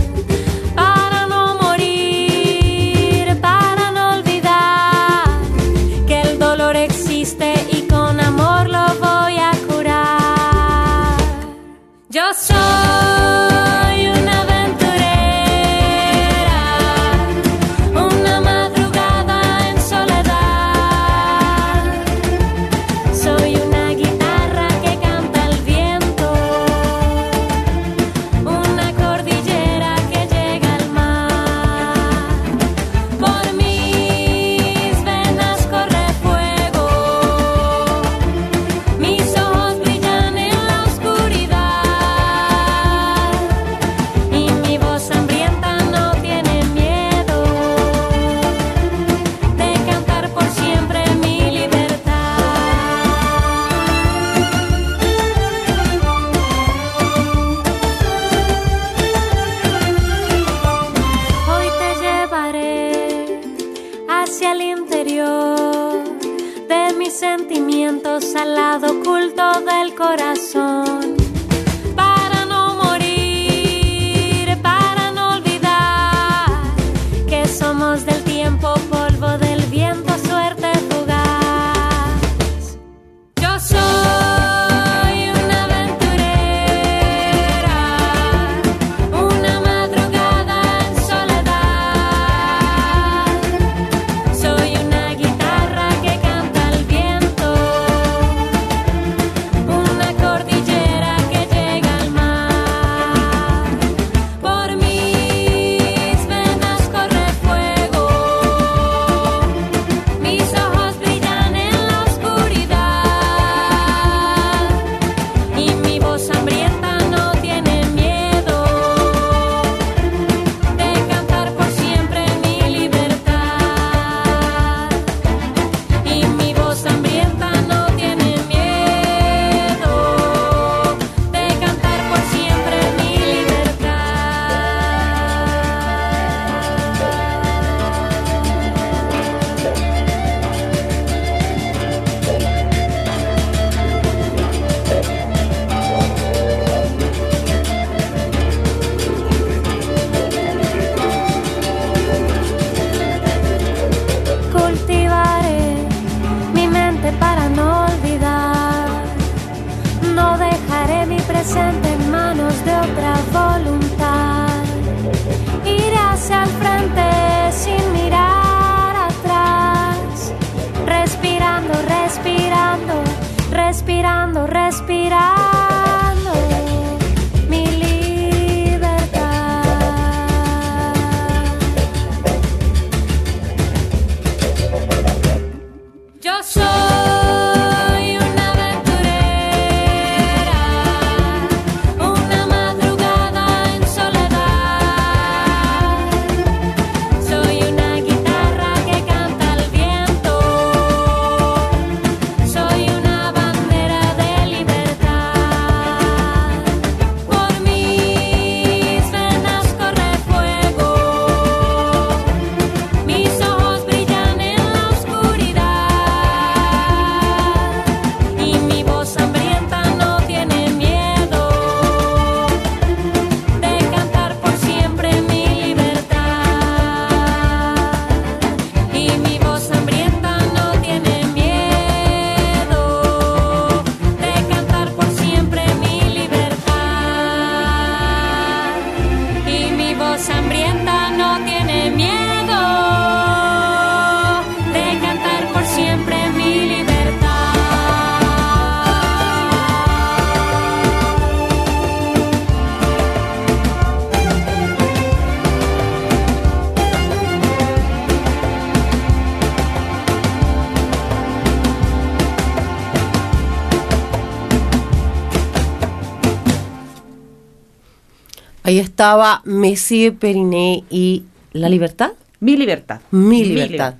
Messi, 269.67 270.11
Periné 270.11 270.85
y 270.89 271.23
La 271.51 271.67
Libertad. 271.67 272.11
Mi 272.39 272.55
libertad. 272.55 273.01
Mi, 273.11 273.43
libertad. 273.43 273.95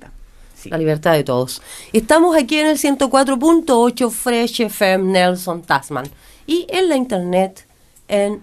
La 0.64 0.78
libertad 0.78 1.12
de 1.12 1.24
todos. 1.24 1.60
Estamos 1.92 2.34
aquí 2.36 2.58
en 2.58 2.68
el 2.68 2.78
104.8 2.78 4.10
Fresh 4.10 4.62
FM 4.62 5.12
Nelson 5.12 5.60
Tasman 5.60 6.06
y 6.46 6.66
en 6.70 6.88
la 6.88 6.96
internet 6.96 7.66
en 8.08 8.42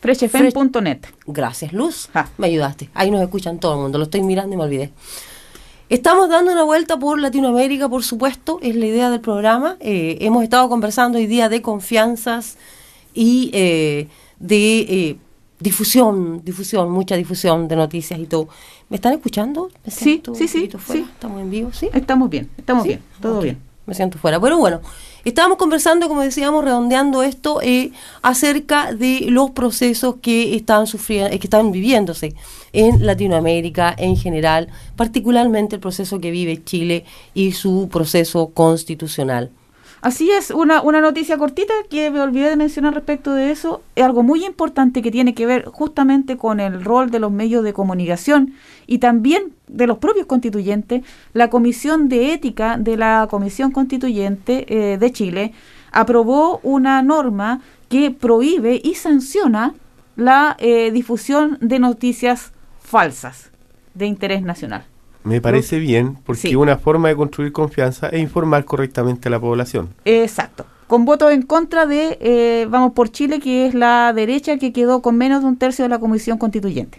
freshfm.net. 0.00 1.00
Gracias, 1.26 1.74
Luz. 1.74 2.08
Me 2.38 2.46
ayudaste. 2.46 2.88
Ahí 2.94 3.10
nos 3.10 3.20
escuchan 3.20 3.58
todo 3.58 3.74
el 3.74 3.80
mundo. 3.80 3.98
Lo 3.98 4.04
estoy 4.04 4.22
mirando 4.22 4.54
y 4.54 4.56
me 4.56 4.64
olvidé. 4.64 4.92
Estamos 5.90 6.30
dando 6.30 6.52
una 6.52 6.62
vuelta 6.62 6.98
por 6.98 7.20
Latinoamérica, 7.20 7.86
por 7.90 8.02
supuesto, 8.02 8.60
es 8.62 8.76
la 8.76 8.86
idea 8.86 9.10
del 9.10 9.20
programa. 9.20 9.76
Eh, 9.80 10.16
hemos 10.22 10.42
estado 10.42 10.70
conversando 10.70 11.18
hoy 11.18 11.26
día 11.26 11.50
de 11.50 11.60
confianzas 11.60 12.56
y 13.12 13.50
eh, 13.52 14.08
de 14.38 14.78
eh, 14.80 15.16
difusión, 15.60 16.42
difusión, 16.44 16.90
mucha 16.90 17.16
difusión 17.16 17.68
de 17.68 17.76
noticias 17.76 18.18
y 18.18 18.26
todo. 18.26 18.48
¿Me 18.88 18.96
están 18.96 19.12
escuchando? 19.12 19.70
¿Me 19.84 19.90
Sí, 19.90 20.04
siento 20.04 20.34
sí, 20.34 20.48
sí. 20.48 20.68
¿Estamos 21.12 21.40
en 21.40 21.50
vivo? 21.50 21.70
¿Sí? 21.72 21.88
Estamos 21.92 22.30
bien, 22.30 22.50
estamos 22.56 22.82
¿Sí? 22.82 22.88
bien, 22.88 23.02
todo 23.20 23.40
bien. 23.40 23.58
Me 23.86 23.94
siento 23.94 24.18
fuera. 24.18 24.38
Pero 24.40 24.56
bueno, 24.58 24.80
estábamos 25.24 25.58
conversando, 25.58 26.06
como 26.08 26.20
decíamos, 26.22 26.64
redondeando 26.64 27.22
esto 27.22 27.60
eh, 27.60 27.90
acerca 28.22 28.92
de 28.92 29.26
los 29.30 29.50
procesos 29.50 30.16
que 30.22 30.54
están 30.54 30.86
sufriendo, 30.86 31.30
que 31.30 31.46
están 31.46 31.72
viviéndose 31.72 32.34
en 32.72 33.04
Latinoamérica 33.04 33.94
en 33.98 34.16
general, 34.16 34.68
particularmente 34.96 35.76
el 35.76 35.80
proceso 35.80 36.20
que 36.20 36.30
vive 36.30 36.62
Chile 36.62 37.04
y 37.34 37.52
su 37.52 37.88
proceso 37.90 38.50
constitucional. 38.50 39.50
Así 40.02 40.30
es, 40.30 40.50
una, 40.50 40.80
una 40.80 41.02
noticia 41.02 41.36
cortita 41.36 41.74
que 41.90 42.10
me 42.10 42.22
olvidé 42.22 42.48
de 42.48 42.56
mencionar 42.56 42.94
respecto 42.94 43.34
de 43.34 43.50
eso, 43.50 43.82
es 43.94 44.02
algo 44.02 44.22
muy 44.22 44.46
importante 44.46 45.02
que 45.02 45.10
tiene 45.10 45.34
que 45.34 45.44
ver 45.44 45.66
justamente 45.66 46.38
con 46.38 46.58
el 46.58 46.82
rol 46.82 47.10
de 47.10 47.18
los 47.18 47.30
medios 47.30 47.62
de 47.64 47.74
comunicación 47.74 48.54
y 48.86 48.98
también 48.98 49.52
de 49.68 49.86
los 49.86 49.98
propios 49.98 50.26
constituyentes. 50.26 51.02
La 51.34 51.50
Comisión 51.50 52.08
de 52.08 52.32
Ética 52.32 52.78
de 52.78 52.96
la 52.96 53.26
Comisión 53.30 53.72
Constituyente 53.72 54.64
eh, 54.68 54.96
de 54.96 55.12
Chile 55.12 55.52
aprobó 55.92 56.60
una 56.62 57.02
norma 57.02 57.60
que 57.90 58.10
prohíbe 58.10 58.80
y 58.82 58.94
sanciona 58.94 59.74
la 60.16 60.56
eh, 60.60 60.90
difusión 60.92 61.58
de 61.60 61.78
noticias 61.78 62.52
falsas 62.78 63.50
de 63.92 64.06
interés 64.06 64.42
nacional. 64.42 64.84
Me 65.22 65.40
parece 65.40 65.78
bien, 65.78 66.16
porque 66.24 66.48
Sí. 66.48 66.54
una 66.56 66.78
forma 66.78 67.08
de 67.08 67.16
construir 67.16 67.52
confianza 67.52 68.08
es 68.08 68.20
informar 68.20 68.64
correctamente 68.64 69.28
a 69.28 69.30
la 69.30 69.40
población. 69.40 69.90
Exacto. 70.04 70.64
Con 70.86 71.04
votos 71.04 71.30
en 71.32 71.42
contra 71.42 71.86
de 71.86 72.18
eh, 72.20 72.66
Vamos 72.70 72.92
por 72.92 73.10
Chile, 73.10 73.38
que 73.38 73.66
es 73.66 73.74
la 73.74 74.12
derecha 74.14 74.56
que 74.56 74.72
quedó 74.72 75.02
con 75.02 75.16
menos 75.16 75.42
de 75.42 75.48
un 75.48 75.56
tercio 75.56 75.84
de 75.84 75.88
la 75.88 75.98
comisión 75.98 76.38
constituyente. 76.38 76.98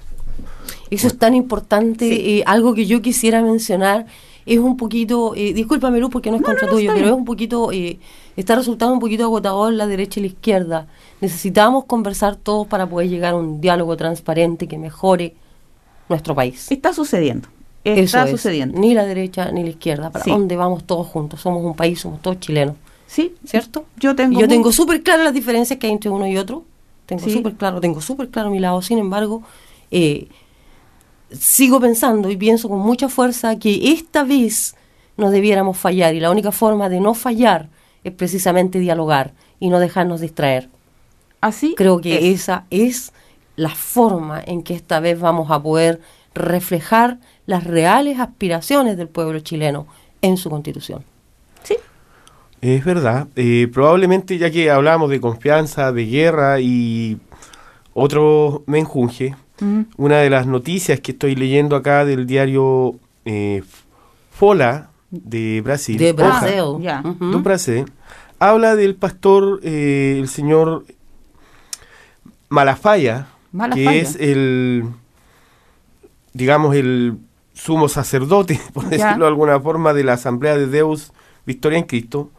Eso 0.90 1.08
es 1.08 1.18
tan 1.18 1.34
importante. 1.36 2.08
Sí. 2.10 2.40
eh, 2.40 2.44
algo 2.46 2.74
que 2.74 2.86
yo 2.86 3.02
quisiera 3.02 3.42
mencionar 3.42 4.06
es 4.46 4.60
un 4.60 4.78
poquito, 4.78 5.34
eh, 5.36 5.54
discúlpame 5.54 6.00
Luz 6.00 6.10
porque 6.10 6.30
no 6.32 6.36
es 6.38 6.42
No, 6.42 6.48
contra 6.48 6.68
no, 6.68 6.74
tuyo, 6.74 6.92
pero 6.94 7.08
es 7.08 7.14
un 7.14 7.26
poquito, 7.26 7.72
eh, 7.72 8.00
está 8.36 8.56
resultando 8.56 8.94
un 8.94 9.00
poquito 9.00 9.24
agotador 9.24 9.74
la 9.74 9.88
derecha 9.88 10.20
y 10.20 10.24
la 10.24 10.28
izquierda. 10.28 10.88
Necesitamos 11.22 11.86
conversar 11.86 12.36
todos 12.36 12.68
para 12.68 12.88
poder 12.88 13.10
llegar 13.10 13.34
a 13.34 13.38
un 13.38 13.62
diálogo 13.62 13.96
transparente 13.98 14.68
que 14.68 14.78
mejore 14.78 15.36
nuestro 16.10 16.34
país. 16.36 16.72
Está 16.72 16.94
sucediendo. 16.94 17.48
Eso 17.84 18.02
Está 18.18 18.24
es. 18.26 18.32
sucediendo. 18.32 18.80
Ni 18.80 18.94
la 18.94 19.06
derecha 19.06 19.52
ni 19.52 19.64
la 19.64 19.70
izquierda. 19.72 20.10
¿Para 20.12 20.24
Sí. 20.24 20.30
dónde 20.32 20.56
vamos 20.56 20.84
todos 20.84 21.08
juntos? 21.08 21.42
Somos 21.42 21.64
un 21.64 21.74
país, 21.76 22.00
somos 22.00 22.22
todos 22.22 22.40
chilenos. 22.40 22.76
Sí, 23.08 23.36
¿Cierto? 23.44 23.86
Yo 23.98 24.16
tengo 24.16 24.32
Y 24.34 24.36
yo 24.36 24.40
muy- 24.42 24.48
tengo 24.48 24.72
súper 24.72 25.04
claras 25.04 25.26
las 25.26 25.34
diferencias 25.34 25.78
que 25.80 25.88
hay 25.88 25.94
entre 25.94 26.10
uno 26.10 26.28
y 26.28 26.38
otro. 26.38 26.64
Tengo 27.08 27.24
Sí. 27.24 27.32
súper 27.34 27.56
claro, 27.56 27.82
tengo 27.82 28.00
súper 28.00 28.30
claro 28.30 28.50
mi 28.52 28.60
lado. 28.60 28.82
Sin 28.82 28.98
embargo, 29.00 29.42
eh, 29.90 30.28
sigo 31.32 31.80
pensando 31.80 32.30
y 32.30 32.38
pienso 32.38 32.70
con 32.70 32.80
mucha 32.80 33.10
fuerza 33.10 33.58
que 33.58 33.92
esta 33.92 34.24
vez 34.24 34.76
no 35.18 35.30
debiéramos 35.32 35.78
fallar 35.78 36.14
y 36.16 36.20
la 36.20 36.32
única 36.32 36.52
forma 36.52 36.88
de 36.90 37.00
no 37.02 37.14
fallar 37.14 37.70
es 38.04 38.14
precisamente 38.14 38.80
dialogar 38.80 39.34
y 39.60 39.70
no 39.70 39.80
dejarnos 39.80 40.22
distraer. 40.22 40.70
Así 41.42 41.74
Creo 41.76 42.00
que 42.02 42.32
es. 42.32 42.42
esa 42.42 42.66
es 42.70 43.14
la 43.56 43.70
forma 43.70 44.42
en 44.46 44.64
que 44.64 44.74
esta 44.74 45.00
vez 45.00 45.20
vamos 45.20 45.52
a 45.52 45.62
poder 45.62 46.00
reflejar 46.34 47.20
las 47.46 47.64
reales 47.64 48.20
aspiraciones 48.20 48.98
del 48.98 49.08
pueblo 49.08 49.40
chileno 49.40 49.88
en 50.22 50.38
su 50.38 50.50
constitución. 50.50 51.04
Sí, 51.64 51.76
Es 52.62 52.86
verdad. 52.86 53.28
eh, 53.36 53.68
probablemente, 53.74 54.38
ya 54.38 54.52
que 54.52 54.70
hablamos 54.70 55.10
de 55.10 55.20
confianza, 55.20 55.92
de 55.92 56.06
guerra 56.06 56.60
y 56.60 57.18
otro 57.94 58.64
menjunje, 58.68 59.36
Mm. 59.60 59.82
una 59.98 60.18
de 60.18 60.30
las 60.32 60.48
noticias 60.48 61.00
que 61.02 61.12
estoy 61.12 61.36
leyendo 61.36 61.76
acá 61.76 62.04
del 62.04 62.26
diario 62.26 62.96
eh, 63.26 63.62
Fola 64.32 64.90
de 65.12 65.62
Brasil, 65.64 65.98
De 66.00 66.12
Hoja, 66.12 66.40
Brasil. 66.40 67.04
do 67.20 67.40
Brasil, 67.42 67.86
habla 68.40 68.76
del 68.76 68.96
pastor, 68.96 69.60
eh, 69.62 70.18
el 70.20 70.28
señor 70.30 70.86
Malafaya, 72.50 73.28
Malafaia. 73.52 73.92
que 73.92 74.00
es 74.00 74.16
el, 74.16 74.86
digamos, 76.34 76.76
el 76.76 77.18
sumo 77.64 77.88
sacerdote, 77.90 78.60
por 78.74 78.84
Ya. 78.86 78.90
decirlo 78.90 79.26
de 79.26 79.30
alguna 79.30 79.60
forma, 79.60 79.94
de 79.94 80.04
la 80.04 80.14
Asamblea 80.14 80.58
de 80.58 80.68
Deus 80.68 81.12
Victoria 81.46 81.78
en 81.80 81.86
Cristo, 81.86 82.30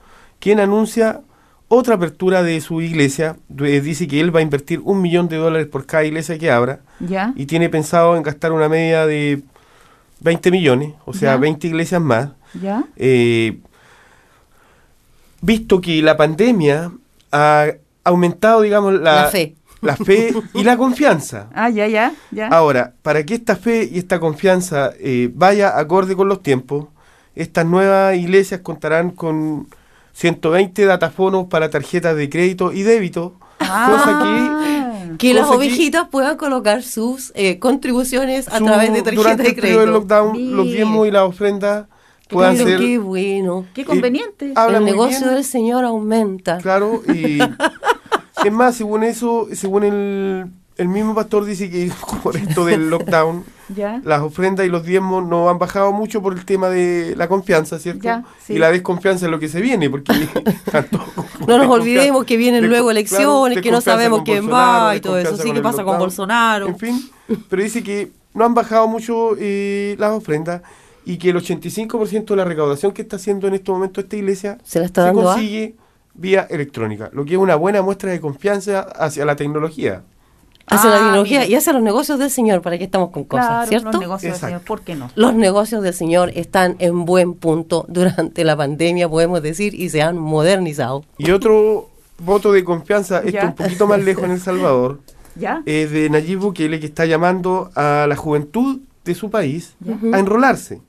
quien 0.40 0.58
anuncia 0.60 1.20
otra 1.68 1.94
apertura 1.94 2.42
de 2.42 2.60
su 2.60 2.80
iglesia. 2.82 3.36
Eh, 3.60 3.80
Dice 3.80 4.06
que 4.08 4.20
él 4.20 4.34
va 4.34 4.40
a 4.40 4.42
invertir 4.42 4.80
un 4.84 5.00
millón 5.00 5.28
de 5.28 5.36
dólares 5.36 5.66
por 5.68 5.86
cada 5.86 6.04
iglesia 6.04 6.38
que 6.38 6.50
abra 6.50 6.80
ya. 7.00 7.32
y 7.36 7.46
tiene 7.46 7.68
pensado 7.68 8.16
en 8.16 8.22
gastar 8.22 8.52
una 8.52 8.68
media 8.68 9.06
de 9.06 9.42
20 10.20 10.50
millones, 10.50 10.92
o 11.06 11.12
sea, 11.14 11.32
Ya. 11.32 11.36
20 11.38 11.66
iglesias 11.68 12.00
más. 12.00 12.28
Ya. 12.60 12.84
Eh, 12.96 13.58
visto 15.40 15.80
que 15.80 16.02
la 16.02 16.16
pandemia 16.16 16.92
ha 17.32 17.66
aumentado, 18.04 18.60
digamos, 18.62 18.94
la, 18.94 19.22
La 19.22 19.26
fe. 19.28 19.54
La 19.82 19.96
fe 19.96 20.32
y 20.54 20.64
la 20.64 20.76
confianza. 20.78 21.48
Ah, 21.54 21.68
ya, 21.68 21.86
ya, 21.86 22.12
ya. 22.30 22.48
Ahora, 22.48 22.94
para 23.02 23.24
que 23.26 23.34
esta 23.34 23.56
fe 23.56 23.86
y 23.92 23.98
esta 23.98 24.18
confianza 24.18 24.92
eh, 24.98 25.30
vaya 25.34 25.78
acorde 25.78 26.16
con 26.16 26.28
los 26.28 26.42
tiempos, 26.42 26.86
estas 27.34 27.66
nuevas 27.66 28.16
iglesias 28.16 28.60
contarán 28.62 29.10
con 29.10 29.66
120 30.14 30.84
datafonos 30.86 31.46
para 31.48 31.68
tarjetas 31.70 32.16
de 32.16 32.28
crédito 32.30 32.72
y 32.72 32.82
débito, 32.82 33.34
cosa 33.58 34.20
que 34.22 35.16
Que 35.18 35.34
las 35.34 35.48
que- 35.48 35.56
ovejitas 35.56 36.08
puedan 36.08 36.36
colocar 36.36 36.82
sus 36.82 37.32
eh, 37.34 37.58
contribuciones 37.58 38.48
a 38.48 38.58
su- 38.58 38.64
través 38.64 38.92
de 38.92 39.02
tarjetas 39.02 39.36
de 39.38 39.48
el 39.48 39.54
crédito. 39.56 39.86
lockdown 39.86 40.56
los 40.56 40.66
diezmos 40.66 41.06
y 41.08 41.10
las 41.10 41.22
ofrendas 41.22 41.86
puedan 42.28 42.56
Pero 42.56 42.68
ser... 42.68 42.78
qué 42.80 42.98
bueno. 42.98 43.66
Qué 43.74 43.84
conveniente. 43.84 44.52
habla 44.54 44.78
el 44.78 44.84
negocio 44.84 45.20
bien. 45.20 45.34
del 45.34 45.44
Señor 45.44 45.84
aumenta. 45.84 46.58
Claro, 46.58 47.02
y 47.12 47.38
es 48.44 48.52
más, 48.52 48.74
según 48.76 49.04
eso, 49.04 49.48
según 49.52 49.84
el, 49.84 50.46
el 50.76 50.88
mismo 50.88 51.14
pastor 51.14 51.44
dice 51.44 51.70
que 51.70 51.90
por 52.22 52.36
esto 52.36 52.64
del 52.64 52.90
lockdown, 52.90 53.44
ya. 53.74 54.00
las 54.04 54.20
ofrendas 54.22 54.66
y 54.66 54.68
los 54.68 54.84
diezmos 54.84 55.24
no 55.26 55.48
han 55.48 55.58
bajado 55.58 55.92
mucho 55.92 56.22
por 56.22 56.32
el 56.34 56.44
tema 56.44 56.68
de 56.68 57.14
la 57.16 57.28
confianza, 57.28 57.78
¿cierto? 57.78 58.04
Ya, 58.04 58.24
sí. 58.44 58.54
Y 58.54 58.58
la 58.58 58.70
desconfianza 58.70 59.26
es 59.26 59.30
lo 59.30 59.38
que 59.38 59.48
se 59.48 59.60
viene, 59.60 59.88
porque 59.90 60.12
No 61.46 61.58
nos 61.58 61.68
olvidemos 61.68 62.24
que 62.24 62.36
vienen 62.36 62.68
luego 62.68 62.86
claro, 62.88 62.90
elecciones, 62.90 63.60
que 63.60 63.70
no 63.70 63.80
sabemos 63.80 64.22
quién 64.24 64.44
Bolsonaro, 64.46 64.84
va 64.86 64.96
y 64.96 65.00
todo 65.00 65.18
eso. 65.18 65.36
Sí, 65.36 65.42
con 65.42 65.52
¿qué 65.52 65.56
el 65.58 65.62
pasa 65.62 65.84
con. 65.84 65.98
Bolsonaro? 65.98 66.66
En 66.68 66.78
fin, 66.78 67.10
pero 67.48 67.62
dice 67.62 67.82
que 67.82 68.12
no 68.34 68.44
han 68.44 68.54
bajado 68.54 68.86
mucho 68.88 69.30
eh, 69.38 69.96
las 69.98 70.12
ofrendas 70.12 70.62
y 71.04 71.16
que 71.18 71.30
el 71.30 71.36
85% 71.36 72.24
de 72.26 72.36
la 72.36 72.44
recaudación 72.44 72.92
que 72.92 73.02
está 73.02 73.16
haciendo 73.16 73.48
en 73.48 73.54
estos 73.54 73.74
momentos 73.74 74.04
esta 74.04 74.16
iglesia 74.16 74.58
Se 74.62 74.78
la 74.78 74.86
está 74.86 75.02
dando 75.06 75.22
a- 75.28 75.34
consigue 75.34 75.74
vía 76.14 76.46
electrónica, 76.50 77.10
lo 77.12 77.24
que 77.24 77.32
es 77.34 77.38
una 77.38 77.56
buena 77.56 77.82
muestra 77.82 78.10
de 78.10 78.20
confianza 78.20 78.80
hacia 78.80 79.24
la 79.24 79.36
tecnología. 79.36 80.02
Hace 80.66 80.88
la 80.88 80.94
Ah, 80.96 80.98
tecnología 81.00 81.46
y 81.46 81.54
hace 81.56 81.72
los 81.72 81.82
negocios 81.82 82.18
del 82.20 82.30
Señor. 82.30 82.62
¿Para 82.62 82.78
qué 82.78 82.84
estamos 82.84 83.10
con 83.10 83.24
cosas? 83.24 83.46
Claro, 83.48 83.66
¿Cierto? 83.68 83.90
los 83.92 84.00
negocios 84.00 84.32
del. 84.40 84.48
Señor, 84.50 84.60
¿por 84.62 84.80
qué 84.82 84.94
no? 84.94 85.10
Los 85.16 85.34
negocios 85.34 85.82
del 85.82 85.92
Señor 85.92 86.30
están 86.36 86.76
en 86.78 87.04
buen 87.04 87.34
punto 87.34 87.84
durante 87.88 88.44
la 88.44 88.56
pandemia, 88.56 89.08
podemos 89.08 89.42
decir, 89.42 89.74
y 89.74 89.88
se 89.90 90.02
han 90.02 90.16
modernizado. 90.18 91.04
Y 91.18 91.32
otro 91.32 91.88
voto 92.18 92.52
de 92.52 92.62
confianza, 92.62 93.18
esto 93.18 93.30
Ya. 93.30 93.46
un 93.46 93.54
poquito 93.54 93.86
más 93.88 94.00
lejos 94.00 94.24
en 94.24 94.30
El 94.30 94.40
Salvador, 94.40 95.00
¿Ya? 95.34 95.62
es 95.66 95.90
de 95.90 96.08
Nayib 96.10 96.38
Bukele 96.38 96.78
que 96.78 96.86
está 96.86 97.06
llamando 97.06 97.70
a 97.74 98.06
la 98.08 98.14
juventud 98.16 98.80
de 99.04 99.14
su 99.16 99.30
país 99.30 99.74
a 100.12 100.18
enrolarse. 100.20 100.80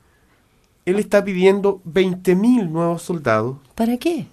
Él 0.85 0.99
está 0.99 1.23
pidiendo 1.23 1.81
20.000 1.85 2.69
nuevos 2.69 3.01
soldados. 3.01 3.55
¿Para 3.73 3.97
qué? 3.97 4.27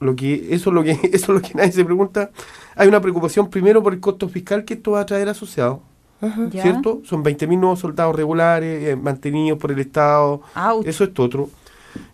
Lo 0.00 0.16
que, 0.16 0.48
eso, 0.54 0.70
es 0.70 0.74
lo 0.74 0.82
que, 0.82 0.90
eso 1.12 1.12
es 1.12 1.28
lo 1.28 1.40
que 1.42 1.54
nadie 1.54 1.72
se 1.72 1.84
pregunta. 1.84 2.30
Hay 2.74 2.88
una 2.88 3.00
preocupación 3.00 3.50
primero 3.50 3.82
por 3.82 3.92
el 3.92 4.00
costo 4.00 4.28
fiscal 4.28 4.64
que 4.64 4.74
esto 4.74 4.92
va 4.92 5.00
a 5.00 5.06
traer 5.06 5.28
asociado. 5.28 5.82
¿Cierto? 6.50 7.00
Son 7.04 7.24
20.000 7.24 7.58
nuevos 7.58 7.78
soldados 7.78 8.14
regulares, 8.14 8.88
eh, 8.88 8.96
mantenidos 8.96 9.58
por 9.58 9.72
el 9.72 9.78
Estado. 9.78 10.42
Ouch. 10.54 10.86
Eso 10.86 11.04
es 11.04 11.10
otro. 11.18 11.48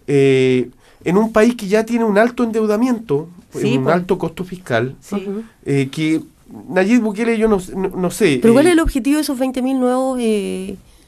Eh, 0.06 0.70
en 1.04 1.16
un 1.16 1.32
país 1.32 1.54
que 1.56 1.66
ya 1.66 1.84
tiene 1.84 2.04
un 2.04 2.18
alto 2.18 2.44
endeudamiento, 2.44 3.28
Sí, 3.50 3.76
un 3.78 3.84
pues. 3.84 3.94
alto 3.96 4.18
costo 4.18 4.44
fiscal, 4.44 4.96
Sí. 5.00 5.26
eh, 5.64 5.88
que 5.90 6.20
Nayib 6.68 7.00
Bukele 7.00 7.38
yo 7.38 7.48
no, 7.48 7.58
no, 7.74 7.88
no 7.88 8.10
sé. 8.10 8.38
¿Pero 8.42 8.52
cuál 8.54 8.66
eh, 8.66 8.70
es 8.70 8.72
el 8.74 8.80
objetivo 8.80 9.16
de 9.16 9.22
esos 9.22 9.38
20.000 9.38 9.78
nuevos 9.78 10.18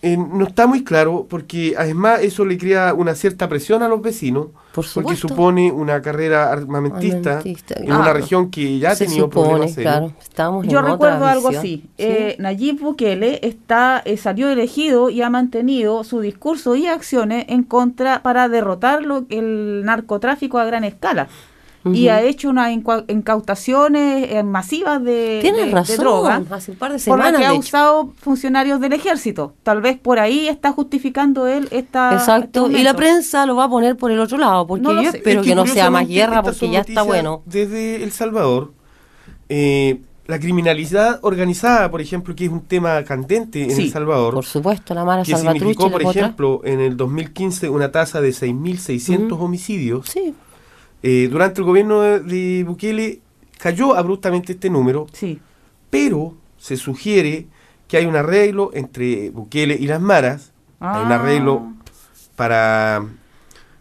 eh, 0.03 0.17
no 0.17 0.47
está 0.47 0.67
muy 0.67 0.85
claro 0.85 1.27
porque 1.29 1.75
además 1.77 2.21
eso 2.23 2.45
le 2.45 2.57
crea 2.57 2.95
una 2.95 3.15
cierta 3.15 3.49
presión 3.49 3.83
a 3.83 3.89
los 3.89 4.01
vecinos 4.01 4.47
Por 4.73 4.85
porque 4.95 5.17
supone 5.17 5.73
una 5.73 6.01
carrera 6.03 6.53
armamentista, 6.53 7.39
Armamentista. 7.39 7.75
en 7.83 7.91
Ah, 7.93 8.01
una 8.01 8.13
región 8.13 8.51
que 8.51 8.79
ya 8.79 8.93
ha 8.93 8.97
tenido 8.97 9.27
supone, 9.27 9.49
problemas 9.49 9.75
serios. 9.75 9.93
claro. 9.93 10.13
Estamos 10.23 10.65
en 10.65 10.71
Yo 10.71 10.79
otra 10.79 10.93
recuerdo 10.93 11.27
algo 11.27 11.49
así. 11.49 11.59
Sí. 11.59 11.91
Eh, 11.99 12.37
Nayib 12.39 12.81
Bukele 12.81 13.41
está, 13.43 14.01
eh, 14.05 14.17
salió 14.17 14.49
elegido 14.51 15.11
y 15.11 15.23
ha 15.23 15.31
mantenido 15.31 16.05
su 16.05 16.21
discurso 16.21 16.77
y 16.77 16.87
acciones 16.87 17.47
en 17.49 17.65
contra 17.65 18.23
para 18.23 18.49
derrotar 18.49 19.03
lo- 19.03 19.27
el 19.31 19.83
narcotráfico 19.85 20.59
a 20.59 20.65
gran 20.65 20.85
escala. 20.85 21.27
Y 21.95 22.09
ha 22.09 22.22
hecho 22.22 22.49
unas 22.51 22.70
incautaciones 23.09 24.30
eh, 24.30 24.43
masivas 24.43 25.03
de, 25.03 25.39
Tienes 25.43 25.61
de- 25.62 25.66
de 25.68 25.72
razón. 25.74 25.97
droga. 25.99 26.43
Hace 26.51 26.72
un 26.72 26.76
par 26.78 26.93
de 26.93 26.99
Por 26.99 27.18
lo 27.18 27.24
semanas, 27.24 27.41
que 27.41 27.47
ha 27.47 27.51
de 27.51 27.55
hecho. 27.57 27.61
usado 27.61 28.12
funcionarios 28.20 28.80
del 28.80 28.93
ejército. 28.93 29.55
Tal 29.62 29.80
vez 29.80 29.99
por 29.99 30.18
ahí 30.18 30.49
está 30.49 30.72
justificando 30.72 31.47
él 31.47 31.68
esta. 31.70 32.12
Exacto. 32.14 32.66
este 32.66 32.78
Y 32.80 32.82
la 32.82 32.95
prensa 32.95 33.47
lo 33.47 33.57
va 33.57 33.64
a 33.64 33.68
poner 33.68 33.97
por 33.97 34.11
el 34.11 34.20
otro 34.20 34.39
lado, 34.39 34.66
porque 34.66 34.82
No 34.82 34.93
lo 34.93 35.03
yo 35.03 35.11
sé. 35.11 35.18
espero 35.18 35.41
Es 35.41 35.47
que, 35.47 35.55
no 35.55 35.66
sea 35.66 35.91
más 35.91 36.09
guerra, 36.09 36.43
porque 36.43 36.70
ya 36.70 36.80
está 36.80 37.03
bueno. 37.03 37.43
Desde 37.47 38.03
El 38.03 38.12
Salvador, 38.12 38.72
eh, 39.49 40.01
la 40.26 40.39
criminalidad 40.39 41.20
organizada, 41.22 41.91
por 41.91 42.03
ejemplo, 42.03 42.34
que 42.36 42.45
es 42.45 42.51
un 42.51 42.61
tema 42.61 43.03
candente 43.05 43.62
en 43.64 43.70
Sí, 43.70 43.84
El 43.84 43.91
Salvador, 43.93 44.34
Por 44.34 44.45
supuesto, 44.45 44.93
la 44.95 45.03
Mara 45.05 45.22
que 45.22 45.34
significó, 45.34 45.91
por 45.91 46.03
ejemplo, 46.03 46.61
en 46.64 46.80
el 46.80 46.99
2015 46.99 47.70
una 47.70 47.91
tasa 47.91 48.20
de 48.20 48.28
6.600 48.34 49.41
homicidios. 49.41 50.07
Sí, 50.07 50.34
Eh, 51.03 51.29
durante 51.31 51.61
el 51.61 51.65
gobierno 51.67 52.01
de, 52.01 52.21
de 52.21 52.65
Bukele 52.65 53.21
cayó 53.59 53.95
abruptamente 53.97 54.53
este 54.53 54.69
número, 54.71 55.07
Sí. 55.13 55.39
pero 55.91 56.35
se 56.59 56.77
sugiere 56.77 57.47
que 57.87 57.97
hay 57.97 58.07
un 58.07 58.17
arreglo 58.17 58.71
entre 58.75 59.31
Bukele 59.31 59.75
y 59.79 59.87
las 59.87 60.01
maras, 60.01 60.53
hay 60.81 61.03
un 61.05 61.13
Ah. 61.13 61.17
arreglo 61.17 61.73
para 62.37 63.05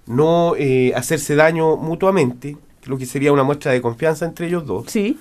no 0.05 0.53
eh, 0.57 0.93
hacerse 0.95 1.35
daño 1.35 1.75
mutuamente, 1.75 2.57
lo 2.85 2.97
que 2.97 3.05
sería 3.05 3.33
una 3.33 3.43
muestra 3.43 3.71
de 3.71 3.81
confianza 3.81 4.25
entre 4.25 4.47
ellos 4.47 4.65
dos, 4.65 4.85
Sí. 4.89 5.19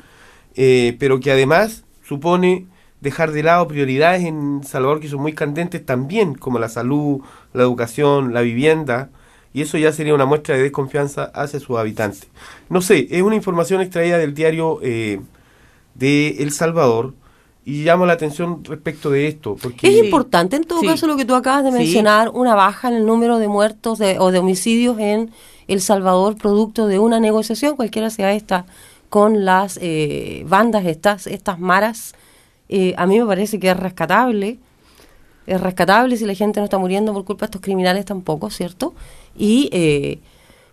eh, 0.55 0.97
pero 0.99 1.19
que 1.19 1.33
además 1.33 1.85
supone 2.05 2.67
dejar 3.01 3.33
de 3.33 3.43
lado 3.43 3.67
prioridades 3.69 4.25
en 4.25 4.63
Salvador 4.65 5.01
que 5.01 5.09
son 5.09 5.21
muy 5.21 5.33
candentes 5.33 5.85
también, 5.85 6.35
como 6.35 6.59
la 6.59 6.69
salud, 6.69 7.21
la 7.53 7.63
educación, 7.63 8.33
la 8.33 8.41
vivienda, 8.43 9.11
y 9.57 9.63
eso 9.63 9.79
ya 9.79 9.91
sería 9.91 10.13
una 10.15 10.27
muestra 10.27 10.55
de 10.55 10.65
desconfianza 10.65 11.25
hacia 11.35 11.59
sus 11.61 11.79
habitantes. 11.79 12.29
No 12.69 12.83
sé, 12.83 13.09
es 13.11 13.23
una 13.23 13.37
información 13.37 13.81
extraída 13.81 14.19
del 14.19 14.35
diario 14.35 14.81
eh, 14.83 15.19
de 15.95 16.37
El 16.41 16.53
Salvador 16.53 17.15
y 17.65 17.83
llamo 17.83 18.05
la 18.05 18.13
atención 18.13 18.63
respecto 18.65 19.09
de 19.09 19.29
esto, 19.29 19.57
porque 19.61 19.89
Es 19.89 20.05
importante 20.05 20.57
en 20.57 20.65
todo 20.65 20.81
Sí. 20.81 20.87
caso 20.87 21.07
lo 21.07 21.17
que 21.17 21.25
tú 21.25 21.35
acabas 21.35 21.65
de 21.65 21.71
Sí. 21.71 21.79
mencionar, 21.79 22.29
una 22.35 22.55
baja 22.55 22.89
en 22.89 22.97
el 22.97 23.07
número 23.07 23.39
de 23.39 23.49
muertos 23.49 23.99
de- 23.99 24.19
o 24.19 24.31
de 24.31 24.41
homicidios 24.41 24.99
en 24.99 25.31
El 25.69 25.81
Salvador 25.81 26.37
producto 26.37 26.87
de 26.87 26.99
una 26.99 27.19
negociación, 27.19 27.77
cualquiera 27.77 28.11
sea 28.11 28.35
esta, 28.35 28.67
con 29.09 29.47
las 29.47 29.79
eh, 29.81 30.45
bandas 30.47 30.85
estas, 30.85 31.27
estas 31.27 31.59
maras. 31.59 32.15
Eh, 32.69 32.93
a 32.99 33.07
mí 33.07 33.19
me 33.19 33.25
parece 33.25 33.59
que 33.59 33.71
es 33.71 33.77
rescatable. 33.79 34.59
Es 35.47 35.61
rescatable 35.61 36.17
si 36.17 36.25
la 36.25 36.35
gente 36.35 36.61
no 36.61 36.65
está 36.65 36.79
muriendo 36.79 37.13
por 37.13 37.25
culpa 37.25 37.47
de 37.47 37.49
estos 37.49 37.61
criminales 37.61 38.05
tampoco, 38.05 38.51
¿cierto? 38.51 38.95
Y 39.37 39.69
eh, 39.73 40.19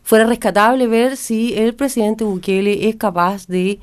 fuera 0.04 0.26
rescatable 0.26 0.88
ver 0.88 1.18
si 1.18 1.54
el 1.56 1.74
presidente 1.76 2.24
Bukele 2.24 2.90
es 2.90 2.96
capaz 2.96 3.48
de 3.48 3.80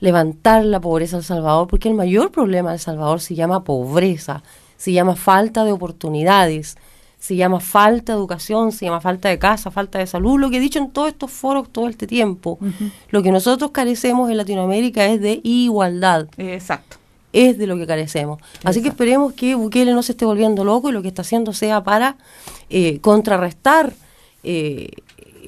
levantar 0.00 0.64
la 0.64 0.80
pobreza 0.80 1.16
en 1.16 1.20
El 1.20 1.24
Salvador, 1.24 1.68
porque 1.68 1.88
el 1.88 1.94
mayor 1.94 2.30
problema 2.30 2.70
de 2.70 2.76
El 2.76 2.80
Salvador 2.80 3.20
se 3.20 3.34
llama 3.34 3.64
pobreza, 3.64 4.42
se 4.76 4.92
llama 4.92 5.16
falta 5.16 5.64
de 5.64 5.72
oportunidades, 5.72 6.76
se 7.18 7.34
llama 7.34 7.60
falta 7.60 8.12
de 8.12 8.18
educación, 8.18 8.72
se 8.72 8.84
llama 8.84 9.00
falta 9.00 9.28
de 9.28 9.38
casa, 9.38 9.70
falta 9.70 9.98
de 9.98 10.06
salud, 10.06 10.38
lo 10.38 10.50
que 10.50 10.58
he 10.58 10.60
dicho 10.60 10.78
en 10.78 10.90
todos 10.90 11.08
estos 11.08 11.30
foros 11.30 11.70
todo 11.70 11.88
este 11.88 12.06
tiempo. 12.06 12.58
Lo 13.10 13.22
que 13.22 13.32
nosotros 13.32 13.70
carecemos 13.70 14.30
en 14.30 14.36
Latinoamérica 14.36 15.06
es 15.06 15.20
de 15.20 15.40
igualdad 15.42 16.28
Exacto. 16.36 16.98
Es 17.36 17.58
de 17.58 17.66
lo 17.66 17.76
que 17.76 17.86
carecemos. 17.86 18.40
Así 18.64 18.82
que 18.82 18.88
esperemos 18.88 19.34
que 19.34 19.54
Bukele 19.54 19.92
no 19.92 20.02
se 20.02 20.12
esté 20.12 20.24
volviendo 20.24 20.64
loco 20.64 20.88
y 20.88 20.92
lo 20.92 21.02
que 21.02 21.08
está 21.08 21.22
haciendo 21.22 21.52
sea 21.52 21.84
para 21.84 22.16
eh, 22.70 22.98
contrarrestar 23.00 23.92
eh, 24.42 24.88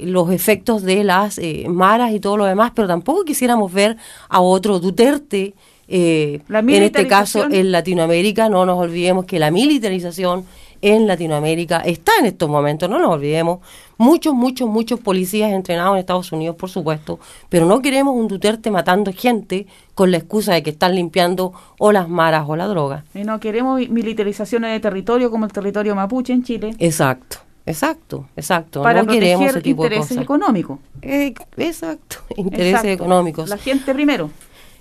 los 0.01 0.31
efectos 0.31 0.83
de 0.83 1.03
las 1.03 1.39
eh, 1.39 1.67
maras 1.69 2.13
y 2.13 2.21
todo 2.21 2.37
lo 2.37 2.45
demás, 2.45 2.73
pero 2.75 2.87
tampoco 2.87 3.25
quisiéramos 3.25 3.73
ver 3.73 3.97
a 4.29 4.41
otro 4.41 4.79
Duterte. 4.79 5.55
eh, 5.89 6.41
en 6.49 6.83
este 6.83 7.07
caso 7.07 7.47
en 7.51 7.73
Latinoamérica, 7.73 8.49
no 8.49 8.67
nos 8.67 8.79
olvidemos 8.79 9.25
que 9.25 9.39
la 9.39 9.51
militarización 9.51 10.45
en 10.83 11.07
Latinoamérica 11.07 11.79
está 11.81 12.13
en 12.19 12.27
estos 12.27 12.49
momentos, 12.49 12.89
no 12.89 12.99
nos 12.99 13.11
olvidemos, 13.15 13.59
muchos, 13.97 14.35
muchos, 14.35 14.69
muchos 14.69 15.01
policías 15.01 15.53
entrenados 15.53 15.95
en 15.95 16.01
Estados 16.01 16.33
Unidos, 16.33 16.57
por 16.57 16.71
supuesto, 16.71 17.19
pero 17.49 17.67
no 17.67 17.81
queremos 17.83 18.15
un 18.15 18.29
Duterte 18.29 18.71
matando 18.71 19.13
gente 19.13 19.67
con 19.95 20.11
la 20.11 20.19
excusa 20.19 20.55
de 20.55 20.63
que 20.63 20.71
están 20.71 20.95
limpiando 20.95 21.53
o 21.79 21.93
las 21.93 22.09
maras 22.09 22.45
o 22.47 22.57
la 22.57 22.67
droga. 22.67 23.05
Y 23.15 23.25
no 23.25 23.41
queremos 23.41 23.81
militarizaciones 23.89 24.73
de 24.73 24.81
territorio 24.81 25.31
como 25.31 25.45
el 25.45 25.53
territorio 25.53 25.95
mapuche 25.95 26.33
en 26.33 26.45
Chile. 26.45 26.75
Exacto, 26.79 27.39
exacto, 27.67 28.27
exacto. 28.37 28.83
para 28.83 29.03
no 29.03 29.13
queremos 29.13 29.47
ese 29.47 29.61
tipo 29.61 29.83
de 29.83 29.89
intereses 29.89 30.11
cosas. 30.11 30.25
económicos. 30.25 30.79
Eh, 31.03 31.35
exacto, 31.57 32.19
intereses 32.37 32.85
Exacto. 32.85 32.89
económicos. 32.89 33.49
La 33.49 33.59
gente 33.59 33.93
primero. 33.93 34.31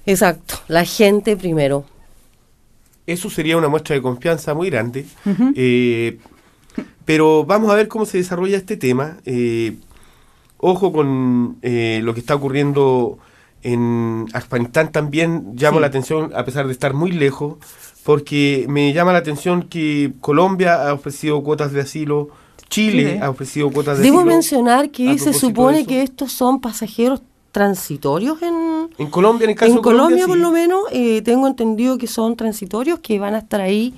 Exacto, 0.06 0.56
la 0.68 0.86
gente 0.86 1.36
primero. 1.36 1.86
Eso 3.08 3.30
sería 3.30 3.58
una 3.58 3.68
muestra 3.70 3.96
de 3.96 4.02
confianza 4.02 4.54
muy 4.54 4.70
grande. 4.70 5.06
Eh, 5.56 6.20
pero 7.06 7.46
vamos 7.46 7.72
a 7.72 7.76
ver 7.76 7.88
cómo 7.88 8.06
se 8.06 8.18
desarrolla 8.18 8.58
este 8.58 8.78
tema. 8.78 9.18
Eh, 9.26 9.78
ojo 10.58 10.92
con 10.94 11.58
eh, 11.62 12.02
lo 12.04 12.14
que 12.14 12.20
está 12.20 12.36
ocurriendo 12.36 13.18
en 13.64 14.26
Afganistán 14.34 14.92
también 14.92 15.56
llama 15.56 15.78
Sí. 15.78 15.82
la 15.82 15.88
atención, 15.88 16.32
a 16.36 16.46
pesar 16.46 16.68
de 16.68 16.74
estar 16.74 16.94
muy 16.94 17.12
lejos, 17.12 17.56
porque 18.04 18.66
me 18.70 18.94
llama 18.94 19.12
la 19.14 19.20
atención 19.20 19.64
que 19.64 20.14
Colombia 20.22 20.88
ha 20.88 20.94
ofrecido 20.94 21.42
cuotas 21.44 21.72
de 21.74 21.82
asilo, 21.82 22.30
Chile, 22.70 23.20
ha 23.22 23.30
ofrecido 23.30 23.72
cuotas 23.72 23.98
de 23.98 24.04
Debo 24.04 24.20
asilo. 24.20 24.34
mencionar 24.34 24.86
a 24.86 24.88
que 24.90 25.18
se 25.18 25.34
supone 25.34 25.86
que 25.86 26.04
estos 26.04 26.32
son 26.34 26.60
pasajeros 26.62 27.22
transitorios 27.58 28.40
en, 28.44 28.90
En 29.00 29.08
Colombia, 29.10 29.46
en 29.46 29.50
el 29.52 29.56
caso 29.56 29.72
en 29.72 29.78
de 29.78 29.82
Colombia, 29.82 30.26
Colombia, 30.26 30.28
por 30.28 30.38
lo 30.38 30.52
menos, 30.52 30.82
eh, 30.92 31.24
tengo 31.24 31.48
entendido 31.48 31.98
que 31.98 32.06
son 32.06 32.36
transitorios 32.36 33.00
que 33.00 33.18
van 33.18 33.34
a 33.34 33.40
estar 33.40 33.60
ahí. 33.62 33.96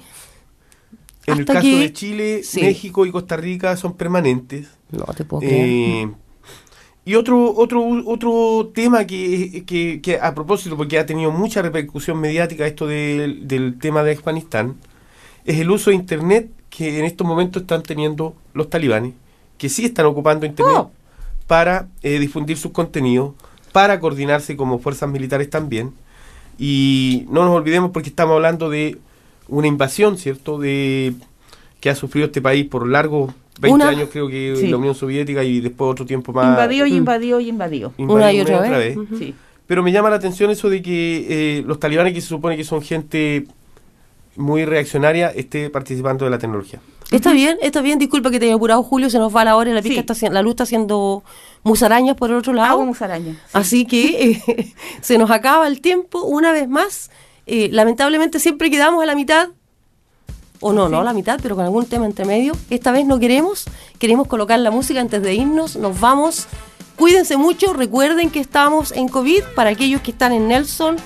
En 1.28 1.39
el 1.39 1.45
caso 1.45 1.60
que- 1.62 1.76
de 1.80 1.91
Chile, 1.93 2.41
Sí. 2.43 2.62
México 2.62 3.05
y 3.05 3.12
Costa 3.12 3.36
Rica 3.36 3.76
son 3.76 3.93
permanentes. 3.95 4.68
No 4.91 5.03
te 5.14 5.26
puedo 5.26 5.41
creer. 5.41 5.66
Eh, 6.07 6.12
y 7.03 7.16
otro, 7.16 7.53
otro, 7.53 7.84
otro 8.05 8.72
tema 8.74 9.05
que, 9.05 9.64
que, 9.66 9.99
que 10.01 10.20
a 10.22 10.34
propósito, 10.34 10.78
porque 10.78 10.97
ha 10.99 11.05
tenido 11.05 11.32
mucha 11.32 11.62
repercusión 11.62 12.18
mediática 12.20 12.66
esto 12.66 12.88
del, 12.88 13.45
del 13.45 13.78
tema 13.78 14.03
de 14.03 14.14
Afganistán, 14.14 14.76
es 15.43 15.60
el 15.60 15.70
uso 15.70 15.89
de 15.89 15.97
Internet 15.97 16.49
que 16.70 16.99
en 16.99 17.03
estos 17.05 17.28
momentos 17.28 17.64
están 17.64 17.84
teniendo 17.84 18.36
los 18.53 18.70
talibanes, 18.70 19.14
que 19.57 19.68
sí 19.68 19.84
están 19.84 20.05
ocupando 20.05 20.45
Internet 20.45 20.76
Oh. 20.78 20.91
para 21.47 21.88
eh, 22.03 22.20
difundir 22.20 22.57
sus 22.57 22.72
contenidos, 22.72 23.34
para 23.72 23.99
coordinarse 23.99 24.55
como 24.57 24.80
fuerzas 24.80 25.09
militares 25.09 25.49
también. 25.49 25.91
Y 26.57 27.26
no 27.30 27.45
nos 27.45 27.55
olvidemos 27.55 27.91
porque 27.91 28.09
estamos 28.09 28.36
hablando 28.36 28.70
de 28.70 28.97
una 29.47 29.67
invasión, 29.67 30.17
¿cierto?, 30.17 30.57
de 30.59 31.13
que 31.80 31.89
ha 31.89 31.95
sufrido 31.95 32.26
este 32.28 32.41
país 32.41 32.65
por 32.65 32.88
largos 32.88 33.34
20 33.61 33.76
Una- 33.76 33.89
años, 33.89 34.09
creo 34.11 34.28
que 34.28 34.55
Sí. 34.57 34.67
la 34.67 34.78
Unión 34.78 34.95
Soviética 34.95 35.43
y 35.43 35.59
después 35.61 35.91
otro 35.91 36.05
tiempo 36.05 36.34
más. 36.34 36.47
invadió 36.47 36.86
y 36.86 36.91
Mm. 36.93 36.95
invadió 36.97 37.39
y 37.39 37.49
invadió. 37.49 37.93
invadió 37.97 38.15
Una 38.17 38.34
y 38.34 38.41
otra 38.41 38.78
vez. 38.78 38.97
Ujú. 38.97 39.17
Sí. 39.17 39.34
Pero 39.67 39.84
me 39.84 39.91
llama 39.91 40.09
la 40.09 40.15
atención 40.17 40.49
eso 40.51 40.70
de 40.70 40.82
que 40.82 41.28
eh, 41.59 41.63
los 41.65 41.80
talibanes, 41.80 42.13
que 42.13 42.22
se 42.22 42.28
supone 42.28 42.57
que 42.57 42.63
son 42.63 42.82
gente 42.82 43.45
muy 44.36 44.65
reaccionaria, 44.65 45.30
esté 45.30 45.70
participando 45.70 46.26
de 46.26 46.32
la 46.32 46.38
tecnología. 46.39 46.80
Está 47.12 47.32
bien, 47.34 47.57
está 47.62 47.82
bien, 47.82 47.97
disculpa 47.97 48.30
que 48.30 48.39
te 48.39 48.45
haya 48.45 48.53
apurado 48.55 48.84
Julio, 48.84 49.10
se 49.10 49.18
nos 49.18 49.36
va 49.36 49.43
la 49.43 49.55
hora 49.55 49.72
y 49.72 49.74
la, 49.74 49.82
Sí. 49.82 49.97
está, 49.97 50.14
la 50.30 50.41
luz 50.43 50.51
está 50.51 50.64
haciendo 50.64 51.24
musarañas 51.64 52.16
por 52.16 52.30
el 52.30 52.36
otro 52.38 52.53
lado. 52.53 52.70
Agua 52.74 52.86
musaraña. 52.86 53.34
sí. 53.34 53.39
Así 53.53 53.86
que 53.86 54.32
eh, 54.47 54.74
se 55.01 55.18
nos 55.18 55.32
acaba 55.32 55.68
el 55.68 55.82
tiempo 55.82 56.22
una 56.24 56.51
vez 56.51 56.70
más. 56.70 57.10
Eh, 57.47 57.70
lamentablemente 57.72 58.39
siempre 58.39 58.70
quedamos 58.70 59.01
a 59.01 59.07
la 59.07 59.16
mitad. 59.16 59.49
O 60.62 60.74
no, 60.74 60.88
no 60.89 60.99
a 60.99 61.03
la 61.03 61.14
mitad, 61.14 61.39
pero 61.41 61.55
con 61.55 61.64
algún 61.66 61.86
tema 61.86 62.05
entre 62.05 62.26
medio. 62.26 62.53
Esta 62.70 62.91
vez 62.91 63.05
no 63.07 63.18
queremos. 63.18 63.66
Queremos 63.97 64.28
colocar 64.28 64.60
la 64.60 64.70
música 64.72 64.99
antes 64.99 65.22
de 65.24 65.34
irnos. 65.34 65.78
Nos 65.78 65.99
vamos. 65.99 66.47
Cuídense 66.97 67.38
mucho. 67.38 67.74
Recuerden 67.74 68.30
que 68.30 68.39
estamos 68.41 68.91
en 68.91 69.07
COVID. 69.07 69.41
Para 69.55 69.70
aquellos 69.72 70.01
que 70.01 70.12
están 70.12 70.34
en 70.34 70.49
Nelson, 70.49 70.97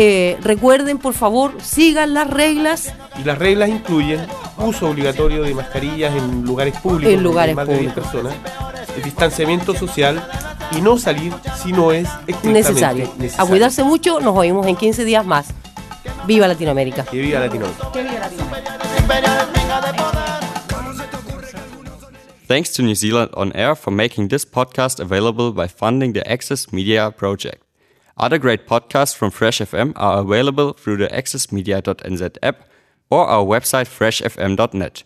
eh, 0.00 0.38
recuerden, 0.42 0.98
por 0.98 1.12
favor, 1.12 1.52
sigan 1.60 2.14
las 2.14 2.30
reglas. 2.30 2.94
Y 3.20 3.24
las 3.24 3.36
reglas 3.38 3.68
incluyen 3.68 4.20
uso 4.56 4.88
obligatorio 4.88 5.42
de 5.42 5.54
mascarillas 5.54 6.14
en 6.16 6.44
lugares 6.44 6.78
públicos, 6.78 7.12
En 7.12 7.22
lugares 7.22 7.54
más 7.56 7.66
de 7.66 7.78
10 7.78 7.92
públicos. 7.92 8.12
personas, 8.12 8.34
el 8.96 9.02
distanciamiento 9.02 9.74
social 9.74 10.24
y 10.76 10.80
no 10.80 10.98
salir 10.98 11.32
si 11.62 11.72
no 11.72 11.90
es 11.92 12.08
estrictamente 12.26 12.48
Necesario. 12.60 13.04
A 13.16 13.18
necesario. 13.22 13.50
cuidarse 13.50 13.82
mucho. 13.84 14.20
Nos 14.20 14.36
oímos 14.36 14.66
en 14.66 14.76
15 14.76 15.04
días 15.04 15.26
más. 15.26 15.48
Viva 16.26 16.46
Latinoamérica. 16.46 17.04
Que 17.04 17.18
viva 17.20 17.40
Latinoamérica. 17.40 17.90
Que 17.92 18.02
viva 18.02 18.20
Latinoamérica. 18.20 18.68
Thanks 22.46 22.72
to 22.74 22.82
New 22.82 22.94
Zealand 22.94 23.30
On 23.34 23.52
Air 23.54 23.74
for 23.74 23.90
making 23.90 24.28
this 24.28 24.44
podcast 24.46 25.00
available 25.00 25.52
by 25.52 25.66
funding 25.68 26.14
the 26.14 26.26
Access 26.30 26.72
Media 26.72 27.10
project. 27.10 27.62
Other 28.18 28.38
great 28.38 28.66
podcasts 28.66 29.14
from 29.14 29.30
Fresh 29.30 29.60
FM 29.60 29.92
are 29.94 30.20
available 30.20 30.72
through 30.72 30.96
the 30.96 31.06
accessmedia.nz 31.08 32.36
app 32.42 32.68
or 33.10 33.26
our 33.26 33.44
website 33.44 33.86
freshfm.net. 33.86 35.04